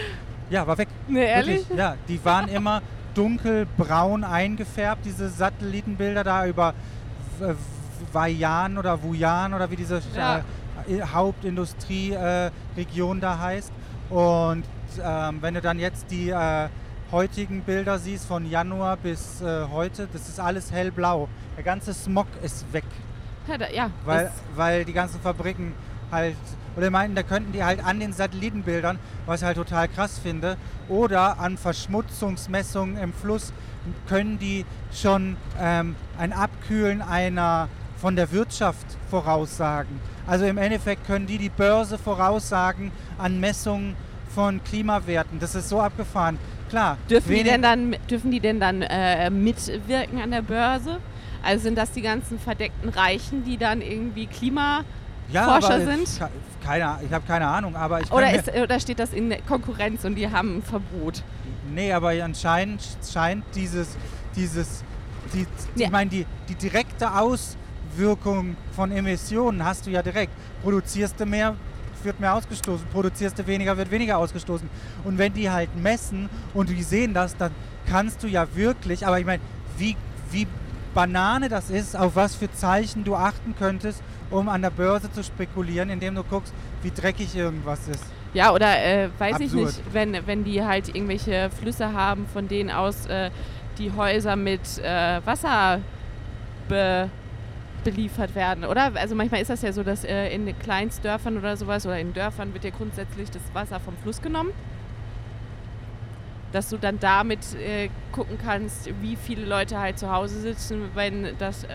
Ja, 0.48 0.66
war 0.66 0.78
weg. 0.78 0.88
Nee, 1.08 1.24
ehrlich? 1.24 1.58
Wirklich, 1.60 1.78
ja, 1.78 1.96
die 2.08 2.24
waren 2.24 2.48
immer 2.48 2.82
dunkelbraun 3.14 4.24
eingefärbt, 4.24 5.04
diese 5.04 5.28
Satellitenbilder 5.28 6.24
da 6.24 6.46
über 6.46 6.74
W- 7.38 7.54
Waiyan 8.12 8.78
oder 8.78 9.02
Wuyan 9.02 9.54
oder 9.54 9.70
wie 9.70 9.76
diese 9.76 10.00
Ja. 10.16 10.38
äh, 10.88 11.02
Hauptindustrieregion 11.12 13.18
äh, 13.18 13.20
da 13.20 13.38
heißt. 13.38 13.72
Und 14.08 14.64
ähm, 15.02 15.38
wenn 15.40 15.54
du 15.54 15.60
dann 15.60 15.78
jetzt 15.78 16.10
die 16.10 16.30
äh, 16.30 16.68
heutigen 17.12 17.62
Bilder 17.62 17.98
siehst 17.98 18.26
von 18.26 18.48
Januar 18.48 18.96
bis 18.96 19.40
äh, 19.40 19.66
heute, 19.70 20.08
das 20.12 20.28
ist 20.28 20.40
alles 20.40 20.72
hellblau. 20.72 21.28
Der 21.56 21.64
ganze 21.64 21.92
Smog 21.92 22.26
ist 22.42 22.72
weg, 22.72 22.84
Ja, 23.46 23.58
da, 23.58 23.68
ja 23.68 23.90
weil, 24.04 24.30
weil 24.54 24.84
die 24.84 24.92
ganzen 24.92 25.20
Fabriken 25.20 25.74
halt. 26.10 26.36
Oder 26.76 26.90
meinten, 26.90 27.16
da 27.16 27.24
könnten 27.24 27.50
die 27.52 27.64
halt 27.64 27.84
an 27.84 27.98
den 27.98 28.12
Satellitenbildern, 28.12 29.00
was 29.26 29.40
ich 29.40 29.46
halt 29.46 29.56
total 29.56 29.88
krass 29.88 30.20
finde, 30.20 30.56
oder 30.88 31.40
an 31.40 31.58
Verschmutzungsmessungen 31.58 32.96
im 32.96 33.12
Fluss, 33.12 33.52
können 34.08 34.38
die 34.38 34.64
schon 34.92 35.36
ähm, 35.60 35.96
ein 36.16 36.32
Abkühlen 36.32 37.02
einer 37.02 37.68
von 37.96 38.14
der 38.14 38.30
Wirtschaft 38.30 38.86
voraussagen. 39.10 40.00
Also 40.26 40.44
im 40.44 40.58
Endeffekt 40.58 41.06
können 41.06 41.26
die 41.26 41.38
die 41.38 41.48
Börse 41.48 41.98
voraussagen 41.98 42.92
an 43.18 43.40
Messungen 43.40 43.96
von 44.40 44.64
Klimawerten. 44.64 45.38
Das 45.38 45.54
ist 45.54 45.68
so 45.68 45.80
abgefahren. 45.80 46.38
Klar. 46.70 46.96
Dürfen 47.10 47.34
die 47.34 47.42
denn 47.42 47.60
dann, 47.60 47.96
dürfen 48.08 48.30
die 48.30 48.40
denn 48.40 48.58
dann 48.58 48.80
äh, 48.80 49.28
mitwirken 49.28 50.18
an 50.18 50.30
der 50.30 50.40
Börse? 50.40 50.98
Also 51.42 51.64
sind 51.64 51.76
das 51.76 51.90
die 51.92 52.00
ganzen 52.00 52.38
verdeckten 52.38 52.88
Reichen, 52.88 53.44
die 53.44 53.58
dann 53.58 53.82
irgendwie 53.82 54.26
Klimaforscher 54.26 55.78
ja, 55.78 55.80
sind? 55.80 56.08
Keine, 56.64 56.98
ich 57.04 57.12
habe 57.12 57.26
keine 57.26 57.46
Ahnung, 57.46 57.76
aber 57.76 58.00
ich 58.00 58.10
oder, 58.10 58.32
ist, 58.32 58.48
oder 58.54 58.80
steht 58.80 58.98
das 58.98 59.12
in 59.12 59.34
Konkurrenz 59.46 60.04
und 60.04 60.14
die 60.14 60.30
haben 60.30 60.58
ein 60.58 60.62
Verbot? 60.62 61.22
Nee, 61.74 61.92
aber 61.92 62.10
anscheinend 62.22 62.82
scheint 63.12 63.44
dieses, 63.54 63.96
dieses, 64.36 64.84
die, 65.34 65.46
ja. 65.74 65.86
ich 65.86 65.90
meine, 65.90 66.10
die, 66.10 66.26
die 66.48 66.54
direkte 66.54 67.12
Auswirkung 67.14 68.56
von 68.72 68.90
Emissionen 68.90 69.62
hast 69.64 69.86
du 69.86 69.90
ja 69.90 70.02
direkt. 70.02 70.32
Produzierst 70.62 71.20
du 71.20 71.26
mehr, 71.26 71.56
wird 72.04 72.20
mehr 72.20 72.34
ausgestoßen, 72.34 72.86
produzierst 72.92 73.38
du 73.38 73.46
weniger, 73.46 73.76
wird 73.76 73.90
weniger 73.90 74.18
ausgestoßen. 74.18 74.68
Und 75.04 75.18
wenn 75.18 75.32
die 75.32 75.50
halt 75.50 75.74
messen 75.76 76.28
und 76.54 76.68
die 76.68 76.82
sehen 76.82 77.14
das, 77.14 77.36
dann 77.36 77.52
kannst 77.86 78.22
du 78.22 78.26
ja 78.26 78.46
wirklich, 78.54 79.06
aber 79.06 79.18
ich 79.18 79.26
meine, 79.26 79.42
wie, 79.76 79.96
wie 80.30 80.46
Banane 80.94 81.48
das 81.48 81.70
ist, 81.70 81.96
auf 81.96 82.16
was 82.16 82.34
für 82.34 82.50
Zeichen 82.52 83.04
du 83.04 83.14
achten 83.14 83.54
könntest, 83.58 84.02
um 84.30 84.48
an 84.48 84.62
der 84.62 84.70
Börse 84.70 85.10
zu 85.10 85.22
spekulieren, 85.22 85.90
indem 85.90 86.14
du 86.14 86.24
guckst, 86.24 86.52
wie 86.82 86.90
dreckig 86.90 87.34
irgendwas 87.34 87.88
ist. 87.88 88.04
Ja, 88.32 88.52
oder 88.52 88.78
äh, 88.78 89.08
weiß 89.18 89.34
Absurd. 89.34 89.50
ich 89.50 89.54
nicht, 89.54 89.82
wenn, 89.92 90.26
wenn 90.26 90.44
die 90.44 90.64
halt 90.64 90.88
irgendwelche 90.94 91.50
Flüsse 91.50 91.92
haben, 91.92 92.26
von 92.32 92.46
denen 92.46 92.70
aus 92.70 93.06
äh, 93.06 93.30
die 93.78 93.92
Häuser 93.92 94.36
mit 94.36 94.78
äh, 94.78 95.20
Wasser 95.24 95.80
be 96.68 97.10
beliefert 97.82 98.34
werden, 98.34 98.64
oder? 98.64 98.92
Also 98.94 99.14
manchmal 99.14 99.40
ist 99.40 99.50
das 99.50 99.62
ja 99.62 99.72
so, 99.72 99.82
dass 99.82 100.04
äh, 100.04 100.34
in 100.34 100.58
Kleinstdörfern 100.58 101.36
oder 101.36 101.56
sowas 101.56 101.86
oder 101.86 101.98
in 101.98 102.12
Dörfern 102.12 102.52
wird 102.54 102.64
ja 102.64 102.70
grundsätzlich 102.70 103.30
das 103.30 103.42
Wasser 103.52 103.80
vom 103.80 103.96
Fluss 103.98 104.20
genommen 104.20 104.52
dass 106.52 106.68
du 106.68 106.78
dann 106.78 106.98
damit 106.98 107.54
äh, 107.54 107.88
gucken 108.12 108.38
kannst, 108.42 108.90
wie 109.00 109.16
viele 109.16 109.46
Leute 109.46 109.78
halt 109.78 109.98
zu 109.98 110.10
Hause 110.10 110.40
sitzen, 110.40 110.90
wenn 110.94 111.36
das. 111.38 111.64
Äh, 111.64 111.68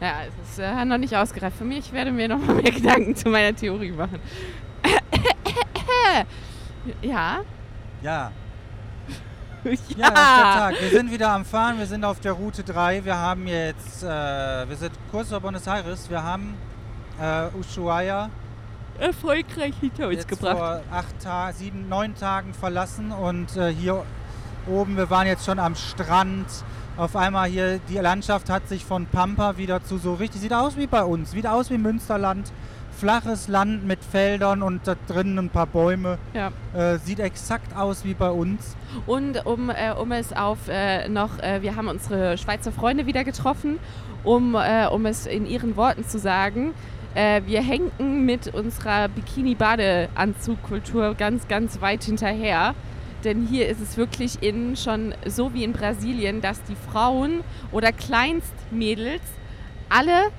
naja, 0.00 0.14
es 0.42 0.50
ist 0.50 0.58
äh, 0.58 0.84
noch 0.84 0.98
nicht 0.98 1.16
ausgereift 1.16 1.56
für 1.56 1.64
mich. 1.64 1.78
Ich 1.78 1.92
werde 1.92 2.12
mir 2.12 2.28
noch 2.28 2.38
mal 2.38 2.56
mehr 2.56 2.72
Gedanken 2.72 3.16
zu 3.16 3.28
meiner 3.28 3.56
Theorie 3.56 3.92
machen. 3.92 4.18
ja. 7.02 7.40
Ja. 8.02 8.32
Ja, 9.96 10.08
ja 10.08 10.10
Tag. 10.10 10.80
Wir 10.80 10.90
sind 10.90 11.10
wieder 11.10 11.30
am 11.30 11.44
Fahren, 11.44 11.78
wir 11.78 11.86
sind 11.86 12.04
auf 12.04 12.20
der 12.20 12.32
Route 12.32 12.62
3. 12.62 13.04
Wir 13.04 13.16
haben 13.16 13.46
jetzt, 13.46 14.02
äh, 14.02 14.06
wir 14.06 14.76
sind 14.76 14.92
kurz 15.10 15.28
vor 15.28 15.40
Buenos 15.40 15.66
Aires. 15.66 16.08
Wir 16.08 16.22
haben 16.22 16.54
äh, 17.20 17.48
Ushuaia 17.58 18.30
erfolgreich 18.98 19.74
hinter 19.80 20.08
uns 20.08 20.16
jetzt 20.16 20.28
gebracht. 20.28 20.56
vor 20.56 20.80
acht 20.90 21.22
Tagen, 21.22 21.56
sieben, 21.56 21.88
neun 21.88 22.14
Tagen 22.16 22.52
verlassen 22.52 23.12
und 23.12 23.56
äh, 23.56 23.72
hier 23.72 24.04
oben, 24.66 24.96
wir 24.96 25.08
waren 25.10 25.26
jetzt 25.26 25.44
schon 25.44 25.58
am 25.58 25.74
Strand. 25.74 26.46
Auf 26.96 27.14
einmal 27.14 27.48
hier, 27.48 27.78
die 27.88 27.98
Landschaft 27.98 28.50
hat 28.50 28.68
sich 28.68 28.84
von 28.84 29.06
Pampa 29.06 29.56
wieder 29.56 29.84
zu 29.84 29.98
so 29.98 30.14
richtig, 30.14 30.40
sieht 30.40 30.52
aus 30.52 30.76
wie 30.76 30.88
bei 30.88 31.04
uns, 31.04 31.30
sieht 31.30 31.46
aus 31.46 31.70
wie 31.70 31.78
Münsterland. 31.78 32.52
Flaches 32.98 33.46
Land 33.46 33.86
mit 33.86 34.00
Feldern 34.02 34.60
und 34.60 34.88
da 34.88 34.96
drinnen 35.06 35.38
ein 35.38 35.50
paar 35.50 35.66
Bäume. 35.66 36.18
Ja. 36.34 36.50
Äh, 36.74 36.98
sieht 36.98 37.20
exakt 37.20 37.76
aus 37.76 38.04
wie 38.04 38.14
bei 38.14 38.30
uns. 38.30 38.76
Und 39.06 39.46
um, 39.46 39.70
äh, 39.70 39.92
um 39.92 40.10
es 40.10 40.32
auf 40.32 40.58
äh, 40.68 41.08
noch, 41.08 41.38
äh, 41.38 41.62
wir 41.62 41.76
haben 41.76 41.86
unsere 41.86 42.36
Schweizer 42.36 42.72
Freunde 42.72 43.06
wieder 43.06 43.22
getroffen, 43.22 43.78
um, 44.24 44.56
äh, 44.56 44.88
um 44.88 45.06
es 45.06 45.26
in 45.26 45.46
ihren 45.46 45.76
Worten 45.76 46.04
zu 46.04 46.18
sagen, 46.18 46.74
äh, 47.14 47.42
wir 47.46 47.62
hängen 47.62 48.24
mit 48.24 48.52
unserer 48.52 49.08
Bikini-Badeanzugkultur 49.08 51.14
ganz, 51.14 51.46
ganz 51.46 51.80
weit 51.80 52.02
hinterher. 52.02 52.74
Denn 53.24 53.46
hier 53.46 53.68
ist 53.68 53.80
es 53.80 53.96
wirklich 53.96 54.42
in 54.42 54.76
schon 54.76 55.14
so 55.24 55.54
wie 55.54 55.62
in 55.62 55.72
Brasilien, 55.72 56.40
dass 56.40 56.62
die 56.64 56.76
Frauen 56.90 57.44
oder 57.70 57.92
Kleinstmädels 57.92 59.22
alle. 59.88 60.32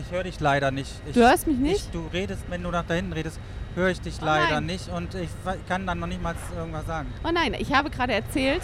Ich 0.00 0.12
höre 0.12 0.24
dich 0.24 0.40
leider 0.40 0.70
nicht. 0.70 0.92
Ich, 1.06 1.14
du 1.14 1.20
hörst 1.20 1.46
mich 1.46 1.58
nicht? 1.58 1.86
Ich, 1.86 1.90
du 1.90 2.06
redest, 2.12 2.42
wenn 2.48 2.62
du 2.62 2.70
nach 2.70 2.84
da 2.86 2.94
hinten 2.94 3.12
redest, 3.12 3.38
höre 3.74 3.88
ich 3.88 4.00
dich 4.00 4.16
oh 4.20 4.24
leider 4.24 4.56
nein. 4.56 4.66
nicht 4.66 4.88
und 4.88 5.14
ich 5.14 5.30
kann 5.68 5.86
dann 5.86 5.98
noch 5.98 6.06
nicht 6.06 6.22
mal 6.22 6.34
irgendwas 6.56 6.86
sagen. 6.86 7.12
Oh 7.24 7.30
nein, 7.32 7.54
ich 7.58 7.72
habe 7.74 7.90
gerade 7.90 8.12
erzählt, 8.12 8.62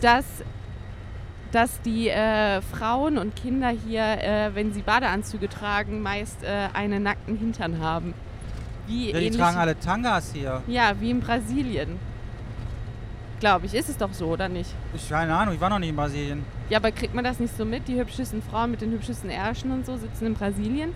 dass 0.00 0.24
dass 1.52 1.80
die 1.80 2.08
äh, 2.08 2.60
Frauen 2.60 3.16
und 3.16 3.36
Kinder 3.36 3.70
hier, 3.70 4.02
äh, 4.02 4.54
wenn 4.54 4.74
sie 4.74 4.82
Badeanzüge 4.82 5.48
tragen, 5.48 6.02
meist 6.02 6.42
äh, 6.42 6.68
einen 6.74 7.04
nackten 7.04 7.36
Hintern 7.36 7.80
haben. 7.80 8.14
Wie 8.86 9.10
ja, 9.10 9.18
die 9.18 9.30
tragen 9.30 9.56
alle 9.56 9.78
Tangas 9.78 10.32
hier. 10.34 10.62
Ja, 10.66 11.00
wie 11.00 11.10
in 11.10 11.20
Brasilien. 11.20 11.98
Glaube 13.40 13.66
ich. 13.66 13.74
Ist 13.74 13.88
es 13.88 13.96
doch 13.96 14.12
so, 14.12 14.26
oder 14.26 14.48
nicht? 14.48 14.70
Ich 14.94 15.08
keine 15.08 15.34
Ahnung, 15.34 15.54
ich 15.54 15.60
war 15.60 15.68
noch 15.68 15.78
nie 15.78 15.90
in 15.90 15.96
Brasilien. 15.96 16.44
Ja, 16.70 16.78
aber 16.78 16.90
kriegt 16.90 17.14
man 17.14 17.24
das 17.24 17.38
nicht 17.38 17.56
so 17.56 17.64
mit? 17.64 17.86
Die 17.86 17.98
hübschesten 17.98 18.42
Frauen 18.42 18.70
mit 18.70 18.80
den 18.80 18.90
hübschesten 18.92 19.30
Ärschen 19.30 19.70
und 19.70 19.84
so 19.84 19.96
sitzen 19.96 20.26
in 20.26 20.34
Brasilien? 20.34 20.92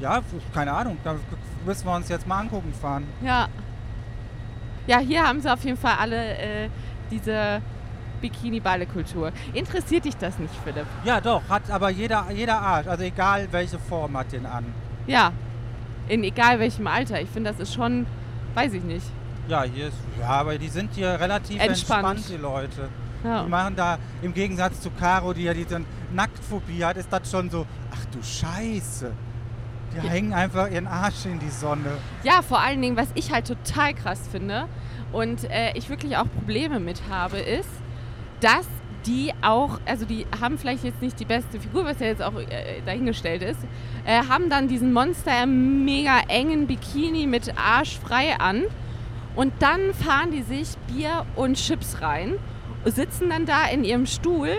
Ja, 0.00 0.20
keine 0.54 0.72
Ahnung. 0.72 0.96
Da 1.04 1.16
müssen 1.66 1.86
wir 1.86 1.94
uns 1.94 2.08
jetzt 2.08 2.26
mal 2.26 2.40
angucken 2.40 2.72
fahren. 2.80 3.06
Ja. 3.22 3.48
Ja, 4.86 4.98
hier 4.98 5.22
haben 5.22 5.40
sie 5.40 5.52
auf 5.52 5.62
jeden 5.64 5.76
Fall 5.76 5.94
alle 6.00 6.36
äh, 6.38 6.68
diese 7.10 7.60
Bikini-Balle-Kultur. 8.20 9.32
Interessiert 9.52 10.04
dich 10.06 10.16
das 10.16 10.38
nicht, 10.38 10.54
Philipp? 10.64 10.86
Ja, 11.04 11.20
doch, 11.20 11.42
hat 11.48 11.70
aber 11.70 11.90
jeder, 11.90 12.26
jeder 12.34 12.58
Art, 12.60 12.88
also 12.88 13.04
egal 13.04 13.48
welche 13.50 13.78
Form 13.78 14.16
hat 14.16 14.32
den 14.32 14.46
an. 14.46 14.64
Ja, 15.06 15.32
in 16.08 16.24
egal 16.24 16.58
welchem 16.58 16.86
Alter. 16.86 17.20
Ich 17.20 17.28
finde, 17.28 17.50
das 17.50 17.60
ist 17.60 17.74
schon, 17.74 18.06
weiß 18.54 18.72
ich 18.72 18.82
nicht. 18.82 19.06
Ja, 19.48 19.64
hier 19.64 19.88
ist, 19.88 19.96
ja, 20.20 20.28
aber 20.28 20.56
die 20.58 20.68
sind 20.68 20.94
hier 20.94 21.18
relativ 21.18 21.60
entspannt, 21.60 22.18
entspannt 22.18 22.24
die 22.28 22.36
Leute. 22.36 22.88
Ja. 23.24 23.44
Die 23.44 23.48
machen 23.48 23.76
da 23.76 23.98
im 24.20 24.34
Gegensatz 24.34 24.80
zu 24.80 24.90
Caro, 24.90 25.32
die 25.32 25.44
ja 25.44 25.54
diese 25.54 25.82
Nacktphobie 26.12 26.84
hat, 26.84 26.96
ist 26.96 27.12
das 27.12 27.30
schon 27.30 27.50
so, 27.50 27.66
ach 27.92 28.04
du 28.06 28.22
Scheiße. 28.22 29.12
Die 29.92 29.96
ja. 29.98 30.02
hängen 30.04 30.32
einfach 30.32 30.70
ihren 30.70 30.86
Arsch 30.86 31.26
in 31.26 31.38
die 31.38 31.50
Sonne. 31.50 31.98
Ja, 32.22 32.42
vor 32.42 32.60
allen 32.60 32.80
Dingen, 32.80 32.96
was 32.96 33.08
ich 33.14 33.30
halt 33.32 33.46
total 33.46 33.94
krass 33.94 34.20
finde 34.30 34.66
und 35.12 35.44
äh, 35.50 35.72
ich 35.74 35.88
wirklich 35.88 36.16
auch 36.16 36.26
Probleme 36.38 36.80
mit 36.80 37.02
habe, 37.10 37.38
ist, 37.38 37.68
dass 38.40 38.66
die 39.06 39.32
auch, 39.42 39.80
also 39.84 40.06
die 40.06 40.26
haben 40.40 40.58
vielleicht 40.58 40.84
jetzt 40.84 41.02
nicht 41.02 41.18
die 41.18 41.24
beste 41.24 41.60
Figur, 41.60 41.84
was 41.84 41.98
ja 42.00 42.06
jetzt 42.06 42.22
auch 42.22 42.34
äh, 42.34 42.80
dahingestellt 42.86 43.42
ist, 43.42 43.60
äh, 44.04 44.22
haben 44.28 44.48
dann 44.48 44.68
diesen 44.68 44.92
Monster 44.92 45.46
mega 45.46 46.20
engen 46.28 46.66
Bikini 46.66 47.26
mit 47.26 47.52
Arsch 47.58 47.98
frei 47.98 48.36
an 48.38 48.64
und 49.34 49.52
dann 49.60 49.94
fahren 49.94 50.30
die 50.30 50.42
sich 50.42 50.76
Bier 50.88 51.24
und 51.36 51.54
Chips 51.54 52.00
rein, 52.00 52.34
sitzen 52.84 53.30
dann 53.30 53.46
da 53.46 53.66
in 53.66 53.84
ihrem 53.84 54.06
Stuhl 54.06 54.50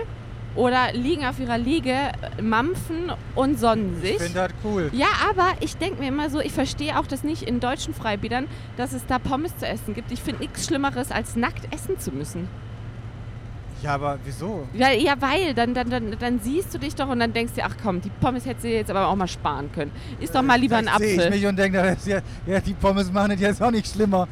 oder 0.56 0.92
liegen 0.92 1.26
auf 1.26 1.38
ihrer 1.40 1.58
Liege, 1.58 1.96
mampfen 2.40 3.12
und 3.34 3.58
sonnen 3.58 4.00
sich. 4.00 4.12
Ich 4.12 4.22
finde 4.22 4.34
das 4.34 4.50
cool. 4.64 4.90
Ja, 4.92 5.08
aber 5.28 5.48
ich 5.60 5.76
denke 5.76 6.00
mir 6.00 6.08
immer 6.08 6.30
so, 6.30 6.40
ich 6.40 6.52
verstehe 6.52 6.98
auch 6.98 7.06
das 7.06 7.24
nicht 7.24 7.42
in 7.42 7.60
deutschen 7.60 7.94
Freibädern, 7.94 8.46
dass 8.76 8.92
es 8.92 9.04
da 9.06 9.18
Pommes 9.18 9.56
zu 9.58 9.66
essen 9.66 9.94
gibt. 9.94 10.12
Ich 10.12 10.22
finde 10.22 10.42
nichts 10.42 10.66
Schlimmeres, 10.66 11.10
als 11.10 11.36
nackt 11.36 11.72
essen 11.74 11.98
zu 11.98 12.12
müssen. 12.12 12.48
Ja, 13.82 13.96
aber 13.96 14.18
wieso? 14.24 14.66
Ja, 14.72 14.92
ja 14.92 15.14
weil 15.20 15.52
dann, 15.52 15.74
dann, 15.74 15.90
dann, 15.90 16.16
dann 16.18 16.40
siehst 16.40 16.72
du 16.72 16.78
dich 16.78 16.94
doch 16.94 17.08
und 17.08 17.18
dann 17.18 17.34
denkst 17.34 17.52
du, 17.54 17.62
ach 17.62 17.74
komm, 17.82 18.00
die 18.00 18.08
Pommes 18.08 18.46
hättest 18.46 18.64
du 18.64 18.70
jetzt 18.70 18.90
aber 18.90 19.08
auch 19.08 19.16
mal 19.16 19.28
sparen 19.28 19.70
können. 19.72 19.90
Ist 20.20 20.34
doch 20.34 20.40
mal 20.40 20.58
lieber 20.58 20.76
ein 20.76 20.88
Apfel. 20.88 21.08
Sehe 21.08 21.24
ich 21.24 21.30
mich 21.30 21.46
und 21.46 21.58
denke, 21.58 21.96
ja, 22.06 22.20
ja, 22.46 22.60
die 22.60 22.72
Pommes 22.72 23.12
machen 23.12 23.32
es 23.32 23.40
jetzt 23.40 23.62
auch 23.62 23.70
nicht 23.70 23.86
schlimmer. 23.86 24.26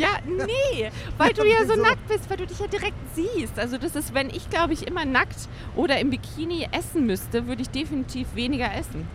Ja, 0.00 0.08
nee, 0.26 0.90
weil 1.18 1.32
du 1.32 1.44
ja 1.46 1.64
so 1.66 1.80
nackt 1.80 2.06
bist, 2.08 2.28
weil 2.28 2.36
du 2.36 2.46
dich 2.46 2.58
ja 2.58 2.66
direkt 2.66 2.96
siehst. 3.14 3.58
Also 3.58 3.78
das 3.78 3.94
ist, 3.96 4.14
wenn 4.14 4.30
ich, 4.30 4.48
glaube 4.50 4.72
ich, 4.72 4.86
immer 4.86 5.04
nackt 5.04 5.48
oder 5.76 5.98
im 5.98 6.10
Bikini 6.10 6.68
essen 6.72 7.06
müsste, 7.06 7.46
würde 7.46 7.62
ich 7.62 7.70
definitiv 7.70 8.34
weniger 8.34 8.72
essen. 8.74 9.06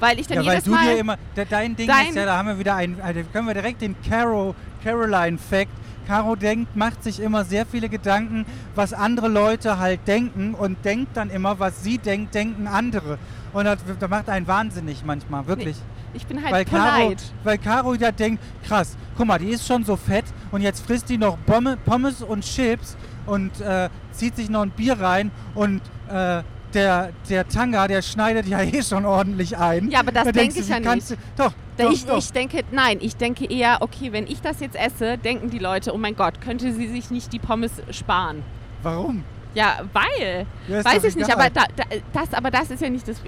Weil 0.00 0.18
ich 0.18 0.26
dann 0.26 0.42
ja, 0.42 0.52
jedes 0.52 0.54
weil 0.54 0.62
du 0.62 0.70
Mal 0.70 0.94
dir 0.94 1.00
immer, 1.00 1.18
dein 1.50 1.76
Ding 1.76 1.86
dein 1.86 2.08
ist 2.08 2.14
ja, 2.14 2.24
da 2.24 2.38
haben 2.38 2.48
wir 2.48 2.58
wieder 2.58 2.76
einen, 2.76 3.00
also 3.00 3.20
können 3.32 3.46
wir 3.46 3.54
direkt 3.54 3.82
den 3.82 3.96
Caro, 4.08 4.54
Caroline-Fact 4.84 5.70
Caro 6.06 6.36
denkt, 6.36 6.76
macht 6.76 7.04
sich 7.04 7.20
immer 7.20 7.44
sehr 7.44 7.66
viele 7.66 7.88
Gedanken, 7.88 8.44
was 8.74 8.92
andere 8.92 9.28
Leute 9.28 9.78
halt 9.78 10.00
denken 10.06 10.54
und 10.54 10.84
denkt 10.84 11.16
dann 11.16 11.30
immer, 11.30 11.58
was 11.58 11.82
sie 11.82 11.98
denkt, 11.98 12.34
denken 12.34 12.66
andere. 12.66 13.18
Und 13.52 13.64
das, 13.64 13.78
das 13.98 14.10
macht 14.10 14.28
einen 14.28 14.46
wahnsinnig 14.46 15.04
manchmal, 15.04 15.46
wirklich. 15.46 15.76
Nee, 15.76 15.91
ich 16.14 16.26
bin 16.26 16.42
halt 16.42 16.52
weil. 16.52 16.64
Caro, 16.64 17.14
weil 17.44 17.58
Caro 17.58 17.94
ja 17.94 18.12
denkt, 18.12 18.42
krass, 18.66 18.96
guck 19.16 19.26
mal, 19.26 19.38
die 19.38 19.50
ist 19.50 19.66
schon 19.66 19.84
so 19.84 19.96
fett 19.96 20.24
und 20.50 20.62
jetzt 20.62 20.84
frisst 20.84 21.08
die 21.08 21.18
noch 21.18 21.38
Pommes 21.84 22.22
und 22.22 22.44
Chips 22.44 22.96
und 23.26 23.60
äh, 23.60 23.88
zieht 24.12 24.36
sich 24.36 24.50
noch 24.50 24.62
ein 24.62 24.70
Bier 24.70 25.00
rein 25.00 25.30
und 25.54 25.80
äh, 26.08 26.42
der, 26.74 27.12
der 27.28 27.48
Tanga, 27.48 27.86
der 27.86 28.02
schneidet 28.02 28.46
ja 28.46 28.60
eh 28.62 28.82
schon 28.82 29.04
ordentlich 29.04 29.56
ein. 29.56 29.90
Ja, 29.90 30.00
aber 30.00 30.12
das 30.12 30.24
Da 30.24 30.32
denke 30.32 30.60
ich 30.60 30.68
ja 30.68 30.80
nicht. 30.80 31.10
Du, 31.10 31.16
doch, 31.36 31.52
doch, 31.76 31.92
ich, 31.92 32.04
doch. 32.04 32.18
ich 32.18 32.32
denke, 32.32 32.62
nein, 32.70 32.98
ich 33.00 33.16
denke 33.16 33.44
eher, 33.44 33.78
okay, 33.80 34.12
wenn 34.12 34.26
ich 34.26 34.40
das 34.40 34.60
jetzt 34.60 34.76
esse, 34.76 35.18
denken 35.18 35.50
die 35.50 35.58
Leute, 35.58 35.94
oh 35.94 35.98
mein 35.98 36.16
Gott, 36.16 36.40
könnte 36.40 36.72
sie 36.72 36.88
sich 36.88 37.10
nicht 37.10 37.32
die 37.32 37.38
Pommes 37.38 37.72
sparen. 37.90 38.42
Warum? 38.82 39.24
Ja, 39.54 39.80
weil. 39.92 40.46
Ja, 40.68 40.84
Weiß 40.84 41.04
ich 41.04 41.16
nicht, 41.16 41.28
egal. 41.28 41.40
aber, 41.40 41.50
da, 41.50 41.64
da, 41.76 41.84
das, 42.12 42.34
aber 42.34 42.50
das 42.50 42.70
ist 42.70 42.80
ja 42.80 42.88
nicht 42.88 43.06
das 43.06 43.20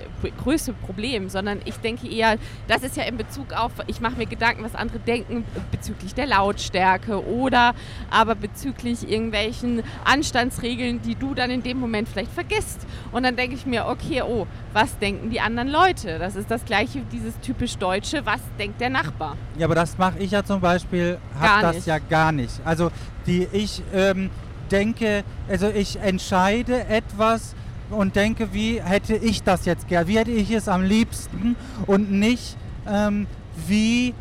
größte 0.42 0.72
Problem, 0.72 1.28
sondern 1.28 1.60
ich 1.64 1.76
denke 1.76 2.08
eher, 2.08 2.36
das 2.68 2.82
ist 2.82 2.96
ja 2.96 3.04
in 3.04 3.16
Bezug 3.16 3.52
auf, 3.52 3.72
ich 3.86 4.00
mache 4.00 4.16
mir 4.16 4.26
Gedanken, 4.26 4.62
was 4.62 4.74
andere 4.74 4.98
denken 5.00 5.44
bezüglich 5.70 6.14
der 6.14 6.26
Lautstärke 6.26 7.26
oder 7.26 7.74
aber 8.10 8.34
bezüglich 8.34 9.08
irgendwelchen 9.08 9.82
Anstandsregeln, 10.04 11.02
die 11.02 11.14
du 11.14 11.34
dann 11.34 11.50
in 11.50 11.62
dem 11.62 11.78
Moment 11.78 12.08
vielleicht 12.08 12.32
vergisst. 12.32 12.86
Und 13.12 13.24
dann 13.24 13.36
denke 13.36 13.56
ich 13.56 13.66
mir, 13.66 13.86
okay, 13.86 14.22
oh, 14.22 14.46
was 14.72 14.98
denken 14.98 15.30
die 15.30 15.40
anderen 15.40 15.68
Leute? 15.68 16.18
Das 16.18 16.36
ist 16.36 16.50
das 16.50 16.64
gleiche, 16.64 17.00
dieses 17.12 17.38
typisch 17.40 17.76
Deutsche, 17.76 18.24
was 18.24 18.40
denkt 18.58 18.80
der 18.80 18.90
Nachbar? 18.90 19.36
Ja, 19.58 19.66
aber 19.66 19.74
das 19.74 19.98
mache 19.98 20.18
ich 20.18 20.30
ja 20.30 20.44
zum 20.44 20.60
Beispiel, 20.60 21.18
Gar 21.40 21.56
hab 21.56 21.62
das 21.62 21.76
nicht. 21.76 21.86
ja 21.86 21.98
gar 21.98 22.32
nicht. 22.32 22.60
Also 22.64 22.90
die 23.26 23.48
ich 23.52 23.82
ähm, 23.94 24.30
denke, 24.64 25.24
also 25.48 25.68
ich 25.68 25.96
entscheide 26.00 26.84
etwas 26.86 27.54
und 27.90 28.16
denke, 28.16 28.52
wie 28.52 28.82
hätte 28.82 29.14
ich 29.16 29.42
das 29.42 29.66
jetzt 29.66 29.88
gern, 29.88 30.06
wie 30.08 30.18
hätte 30.18 30.30
ich 30.30 30.50
es 30.50 30.68
am 30.68 30.82
liebsten 30.82 31.56
und 31.86 32.10
nicht, 32.10 32.56
ähm, 32.88 33.26
wie 33.66 34.14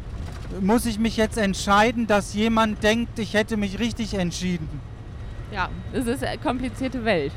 muss 0.61 0.85
ich 0.85 0.99
mich 0.99 1.17
jetzt 1.17 1.37
entscheiden, 1.37 2.07
dass 2.07 2.33
jemand 2.33 2.83
denkt, 2.83 3.17
ich 3.19 3.33
hätte 3.33 3.57
mich 3.57 3.79
richtig 3.79 4.13
entschieden. 4.13 4.69
Ja, 5.51 5.69
es 5.91 6.05
ist 6.05 6.23
eine 6.23 6.37
komplizierte 6.37 7.03
Welt. 7.05 7.31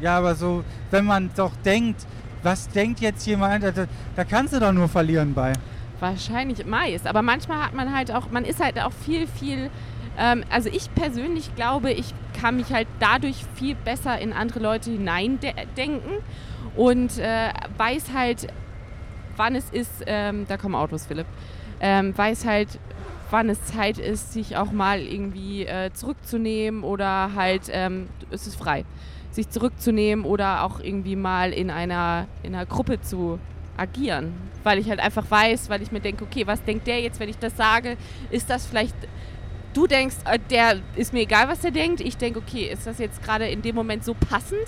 Ja, 0.00 0.18
aber 0.18 0.34
so, 0.34 0.64
wenn 0.90 1.04
man 1.04 1.30
doch 1.36 1.52
denkt, 1.64 2.06
was 2.42 2.68
denkt 2.68 3.00
jetzt 3.00 3.26
jemand, 3.26 3.64
da, 3.64 3.72
da 4.16 4.24
kannst 4.24 4.54
du 4.54 4.60
doch 4.60 4.72
nur 4.72 4.88
verlieren 4.88 5.34
bei. 5.34 5.52
Wahrscheinlich 6.00 6.64
meist. 6.64 7.06
Aber 7.06 7.20
manchmal 7.20 7.62
hat 7.62 7.74
man 7.74 7.94
halt 7.94 8.10
auch, 8.10 8.30
man 8.30 8.44
ist 8.44 8.60
halt 8.60 8.78
auch 8.80 8.92
viel, 8.92 9.26
viel. 9.26 9.70
Ähm, 10.18 10.44
also 10.50 10.68
ich 10.68 10.92
persönlich 10.94 11.54
glaube, 11.54 11.92
ich 11.92 12.14
kann 12.40 12.56
mich 12.56 12.72
halt 12.72 12.88
dadurch 12.98 13.44
viel 13.54 13.74
besser 13.74 14.18
in 14.18 14.32
andere 14.32 14.60
Leute 14.60 14.90
hineindenken 14.90 16.18
und 16.76 17.18
äh, 17.18 17.50
weiß 17.76 18.12
halt, 18.14 18.48
wann 19.36 19.54
es 19.54 19.70
ist, 19.70 20.04
ähm, 20.06 20.46
da 20.48 20.56
kommen 20.56 20.74
Autos, 20.74 21.06
Philipp, 21.06 21.26
ähm, 21.80 22.16
weiß 22.16 22.44
halt, 22.44 22.68
wann 23.30 23.48
es 23.48 23.64
Zeit 23.64 23.98
ist, 23.98 24.32
sich 24.32 24.56
auch 24.56 24.72
mal 24.72 25.00
irgendwie 25.00 25.64
äh, 25.64 25.92
zurückzunehmen 25.92 26.82
oder 26.82 27.34
halt, 27.34 27.70
ähm, 27.72 28.08
es 28.30 28.46
ist 28.46 28.56
frei, 28.56 28.84
sich 29.30 29.48
zurückzunehmen 29.48 30.24
oder 30.24 30.64
auch 30.64 30.80
irgendwie 30.80 31.16
mal 31.16 31.52
in 31.52 31.70
einer, 31.70 32.26
in 32.42 32.54
einer 32.54 32.66
Gruppe 32.66 33.00
zu 33.00 33.38
agieren. 33.76 34.32
Weil 34.62 34.78
ich 34.78 34.90
halt 34.90 35.00
einfach 35.00 35.24
weiß, 35.30 35.70
weil 35.70 35.80
ich 35.80 35.90
mir 35.90 36.00
denke, 36.00 36.24
okay, 36.24 36.46
was 36.46 36.62
denkt 36.64 36.86
der 36.86 37.00
jetzt, 37.00 37.18
wenn 37.20 37.28
ich 37.28 37.38
das 37.38 37.56
sage? 37.56 37.96
Ist 38.30 38.50
das 38.50 38.66
vielleicht, 38.66 38.94
du 39.74 39.86
denkst, 39.86 40.16
äh, 40.24 40.38
der 40.50 40.80
ist 40.96 41.12
mir 41.12 41.20
egal, 41.20 41.48
was 41.48 41.60
der 41.60 41.70
denkt. 41.70 42.00
Ich 42.00 42.16
denke, 42.16 42.38
okay, 42.40 42.70
ist 42.72 42.86
das 42.86 42.98
jetzt 42.98 43.22
gerade 43.22 43.48
in 43.48 43.62
dem 43.62 43.74
Moment 43.74 44.04
so 44.04 44.14
passend? 44.14 44.66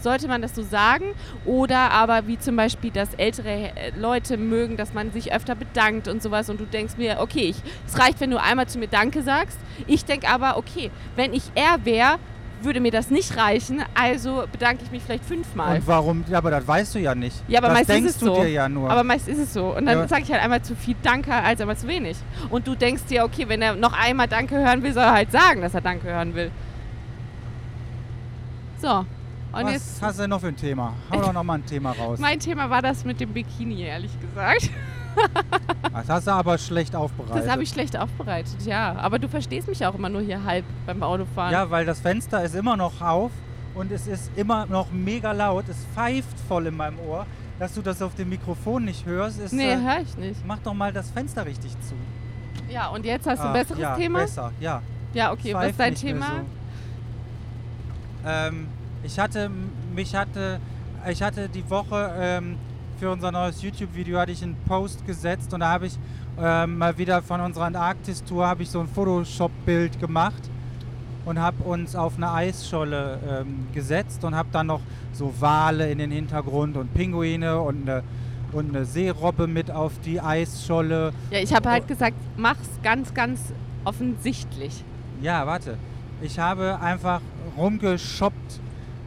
Sollte 0.00 0.28
man 0.28 0.42
das 0.42 0.54
so 0.54 0.62
sagen? 0.62 1.14
Oder 1.46 1.90
aber 1.90 2.26
wie 2.26 2.38
zum 2.38 2.56
Beispiel, 2.56 2.90
dass 2.90 3.14
ältere 3.14 3.74
äh, 3.74 3.92
Leute 3.98 4.36
mögen, 4.36 4.76
dass 4.76 4.92
man 4.92 5.12
sich 5.12 5.32
öfter 5.32 5.54
bedankt 5.54 6.08
und 6.08 6.22
sowas 6.22 6.50
und 6.50 6.60
du 6.60 6.66
denkst 6.66 6.94
mir, 6.98 7.20
okay, 7.20 7.46
ich, 7.48 7.56
es 7.86 7.98
reicht, 7.98 8.20
wenn 8.20 8.30
du 8.30 8.40
einmal 8.40 8.68
zu 8.68 8.78
mir 8.78 8.88
Danke 8.88 9.22
sagst. 9.22 9.58
Ich 9.86 10.04
denke 10.04 10.28
aber, 10.28 10.58
okay, 10.58 10.90
wenn 11.16 11.32
ich 11.32 11.44
er 11.54 11.84
wäre, 11.86 12.18
würde 12.64 12.80
mir 12.80 12.90
das 12.90 13.10
nicht 13.10 13.36
reichen, 13.36 13.82
also 13.94 14.44
bedanke 14.50 14.82
ich 14.84 14.90
mich 14.90 15.02
vielleicht 15.02 15.24
fünfmal. 15.24 15.76
Und 15.76 15.86
warum? 15.86 16.24
Ja, 16.30 16.38
aber 16.38 16.50
das 16.50 16.66
weißt 16.66 16.94
du 16.94 16.98
ja 16.98 17.14
nicht. 17.14 17.36
Ja, 17.48 17.60
aber 17.60 17.68
das 17.68 17.76
meist 17.78 17.90
ist 17.90 17.94
denkst 17.96 18.10
es 18.10 18.18
du 18.18 18.26
so. 18.26 18.34
dir 18.42 18.48
ja 18.48 18.68
nur. 18.68 18.90
Aber 18.90 19.04
meist 19.04 19.28
ist 19.28 19.38
es 19.38 19.52
so. 19.52 19.76
Und 19.76 19.86
dann 19.86 19.98
Ja. 19.98 20.08
sage 20.08 20.22
ich 20.22 20.32
halt 20.32 20.42
einmal 20.42 20.62
zu 20.62 20.74
viel 20.74 20.96
Danke 21.02 21.32
als 21.34 21.60
einmal 21.60 21.76
zu 21.76 21.86
wenig. 21.88 22.16
Und 22.50 22.66
du 22.66 22.74
denkst 22.74 23.04
dir, 23.08 23.24
okay, 23.24 23.48
wenn 23.48 23.62
er 23.62 23.74
noch 23.76 23.92
einmal 23.92 24.28
Danke 24.28 24.56
hören 24.56 24.82
will, 24.82 24.92
soll 24.92 25.02
er 25.04 25.12
halt 25.12 25.30
sagen, 25.32 25.60
dass 25.60 25.74
er 25.74 25.80
Danke 25.80 26.08
hören 26.08 26.34
will. 26.34 26.50
So. 28.80 28.88
Und 29.52 29.66
Was 29.66 29.72
jetzt. 29.72 30.02
hast 30.02 30.18
du 30.18 30.22
denn 30.22 30.30
noch 30.30 30.40
für 30.40 30.48
ein 30.48 30.56
Thema? 30.56 30.94
Hau 31.12 31.20
doch 31.20 31.32
noch 31.32 31.44
mal 31.44 31.54
ein 31.54 31.66
Thema 31.66 31.92
raus. 31.92 32.18
Mein 32.20 32.40
Thema 32.40 32.68
war 32.70 32.82
das 32.82 33.04
mit 33.04 33.20
dem 33.20 33.32
Bikini, 33.32 33.82
ehrlich 33.82 34.10
gesagt. 34.20 34.68
Das 35.92 36.08
hast 36.08 36.26
du 36.26 36.32
aber 36.32 36.58
schlecht 36.58 36.96
aufbereitet. 36.96 37.44
Das 37.44 37.48
habe 37.48 37.62
ich 37.62 37.68
schlecht 37.68 37.96
aufbereitet, 37.96 38.56
ja. 38.66 38.96
Aber 38.96 39.20
du 39.20 39.28
verstehst 39.28 39.68
mich 39.68 39.86
auch 39.86 39.94
immer 39.94 40.08
nur 40.08 40.22
hier 40.22 40.42
halb 40.44 40.64
beim 40.86 41.00
Autofahren. 41.04 41.52
Ja, 41.52 41.70
weil 41.70 41.86
das 41.86 42.00
Fenster 42.00 42.42
ist 42.42 42.56
immer 42.56 42.76
noch 42.76 43.00
auf 43.00 43.30
und 43.76 43.92
es 43.92 44.08
ist 44.08 44.30
immer 44.34 44.66
noch 44.66 44.90
mega 44.90 45.30
laut. 45.30 45.66
Es 45.68 45.76
pfeift 45.94 46.36
voll 46.48 46.66
in 46.66 46.76
meinem 46.76 46.98
Ohr. 46.98 47.26
Dass 47.60 47.74
du 47.74 47.82
das 47.82 48.02
auf 48.02 48.16
dem 48.16 48.28
Mikrofon 48.30 48.84
nicht 48.84 49.06
hörst, 49.06 49.38
ist. 49.38 49.52
nee, 49.52 49.70
äh, 49.70 49.76
höre 49.76 50.00
ich 50.02 50.16
nicht. 50.16 50.44
mach 50.44 50.58
doch 50.58 50.74
mal 50.74 50.92
das 50.92 51.10
Fenster 51.10 51.46
richtig 51.46 51.70
zu. 51.82 51.94
Ja, 52.68 52.88
und 52.88 53.04
jetzt 53.04 53.28
hast 53.28 53.38
du 53.38 53.44
Ah, 53.44 53.52
ein 53.52 53.52
besseres 53.52 53.80
ja, 53.80 53.94
Thema? 53.96 54.18
Besser, 54.18 54.50
ja. 54.58 54.82
Ja, 55.12 55.30
okay. 55.32 55.54
Was 55.54 55.70
ist 55.70 55.78
dein 55.78 55.94
Thema? 55.94 56.26
So. 56.26 56.32
Ähm, 58.26 58.66
ich 59.04 59.18
hatte, 59.18 59.48
mich 59.94 60.16
hatte, 60.16 60.58
ich 61.08 61.22
hatte 61.22 61.48
die 61.48 61.68
Woche 61.70 62.12
ähm, 62.18 62.56
für 63.04 63.10
unser 63.10 63.30
neues 63.32 63.60
YouTube-Video 63.60 64.18
hatte 64.18 64.32
ich 64.32 64.42
einen 64.42 64.56
Post 64.66 65.06
gesetzt 65.06 65.52
und 65.52 65.60
da 65.60 65.68
habe 65.72 65.88
ich 65.88 65.98
ähm, 66.40 66.78
mal 66.78 66.96
wieder 66.96 67.20
von 67.20 67.38
unserer 67.42 67.66
Antarktis-Tour 67.66 68.46
habe 68.46 68.62
ich 68.62 68.70
so 68.70 68.80
ein 68.80 68.88
Photoshop-Bild 68.88 70.00
gemacht 70.00 70.42
und 71.26 71.38
habe 71.38 71.62
uns 71.64 71.94
auf 71.94 72.14
eine 72.16 72.32
Eisscholle 72.32 73.18
ähm, 73.28 73.66
gesetzt 73.74 74.24
und 74.24 74.34
habe 74.34 74.48
dann 74.52 74.68
noch 74.68 74.80
so 75.12 75.34
Wale 75.38 75.90
in 75.90 75.98
den 75.98 76.10
Hintergrund 76.12 76.78
und 76.78 76.94
Pinguine 76.94 77.60
und 77.60 77.82
eine, 77.86 78.02
und 78.52 78.74
eine 78.74 78.86
Seerobbe 78.86 79.48
mit 79.48 79.70
auf 79.70 79.92
die 80.02 80.18
Eisscholle. 80.18 81.12
Ja, 81.30 81.40
ich 81.40 81.52
habe 81.52 81.68
Oh. 81.68 81.72
halt 81.72 81.86
gesagt, 81.86 82.16
mach's 82.38 82.70
ganz, 82.82 83.12
ganz 83.12 83.52
offensichtlich. 83.84 84.82
Ja, 85.20 85.46
warte. 85.46 85.76
Ich 86.22 86.38
habe 86.38 86.80
einfach 86.80 87.20
rumgeschoppt, 87.58 88.60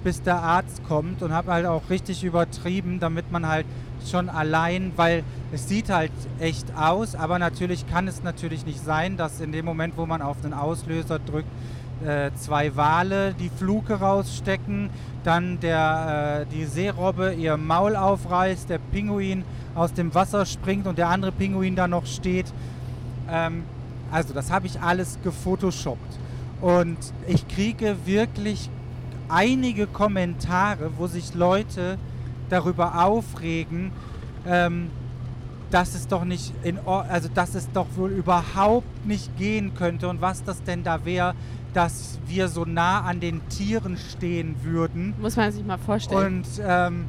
bis 0.03 0.21
der 0.21 0.35
Arzt 0.37 0.83
kommt 0.87 1.23
und 1.23 1.33
habe 1.33 1.51
halt 1.51 1.65
auch 1.65 1.89
richtig 1.89 2.23
übertrieben, 2.23 2.99
damit 2.99 3.31
man 3.31 3.47
halt 3.47 3.65
schon 4.05 4.29
allein, 4.29 4.91
weil 4.95 5.23
es 5.51 5.67
sieht 5.67 5.89
halt 5.89 6.11
echt 6.39 6.75
aus, 6.75 7.15
aber 7.15 7.39
natürlich 7.39 7.87
kann 7.87 8.07
es 8.07 8.23
natürlich 8.23 8.65
nicht 8.65 8.83
sein, 8.83 9.17
dass 9.17 9.39
in 9.39 9.51
dem 9.51 9.65
Moment, 9.65 9.97
wo 9.97 10.05
man 10.05 10.21
auf 10.21 10.41
den 10.41 10.53
Auslöser 10.53 11.19
drückt, 11.19 11.49
äh, 12.05 12.31
zwei 12.35 12.75
Wale 12.75 13.33
die 13.33 13.49
Fluke 13.49 13.95
rausstecken, 13.95 14.89
dann 15.23 15.59
der, 15.59 16.45
äh, 16.47 16.55
die 16.55 16.65
Seerobbe 16.65 17.33
ihr 17.33 17.57
Maul 17.57 17.95
aufreißt, 17.95 18.69
der 18.69 18.77
Pinguin 18.77 19.43
aus 19.73 19.93
dem 19.93 20.13
Wasser 20.13 20.45
springt 20.45 20.87
und 20.87 20.97
der 20.97 21.09
andere 21.09 21.31
Pinguin 21.31 21.75
da 21.75 21.87
noch 21.87 22.05
steht. 22.05 22.45
Ähm, 23.29 23.63
also 24.11 24.33
das 24.33 24.51
habe 24.51 24.67
ich 24.67 24.79
alles 24.81 25.17
gefotoshoppt. 25.23 26.19
Und 26.61 26.97
ich 27.27 27.47
kriege 27.47 27.95
wirklich 28.05 28.69
einige 29.29 29.87
Kommentare, 29.87 30.91
wo 30.97 31.07
sich 31.07 31.33
Leute 31.33 31.97
darüber 32.49 33.03
aufregen, 33.05 33.91
ähm, 34.45 34.89
dass 35.71 35.95
es 35.95 36.07
doch 36.07 36.23
nicht 36.23 36.53
in 36.63 36.79
also 36.87 37.27
dass 37.33 37.53
es 37.55 37.69
doch 37.73 37.87
wohl 37.95 38.11
überhaupt 38.11 39.05
nicht 39.05 39.35
gehen 39.37 39.73
könnte 39.73 40.07
und 40.07 40.21
was 40.21 40.43
das 40.43 40.63
denn 40.63 40.83
da 40.83 41.03
wäre, 41.03 41.35
dass 41.73 42.19
wir 42.25 42.47
so 42.47 42.63
nah 42.63 43.01
an 43.01 43.19
den 43.19 43.47
Tieren 43.49 43.97
stehen 43.97 44.55
würden 44.63 45.13
Muss 45.19 45.35
man 45.35 45.51
sich 45.51 45.65
mal 45.65 45.77
vorstellen. 45.77 46.37
und 46.37 46.47
ähm, 46.65 47.05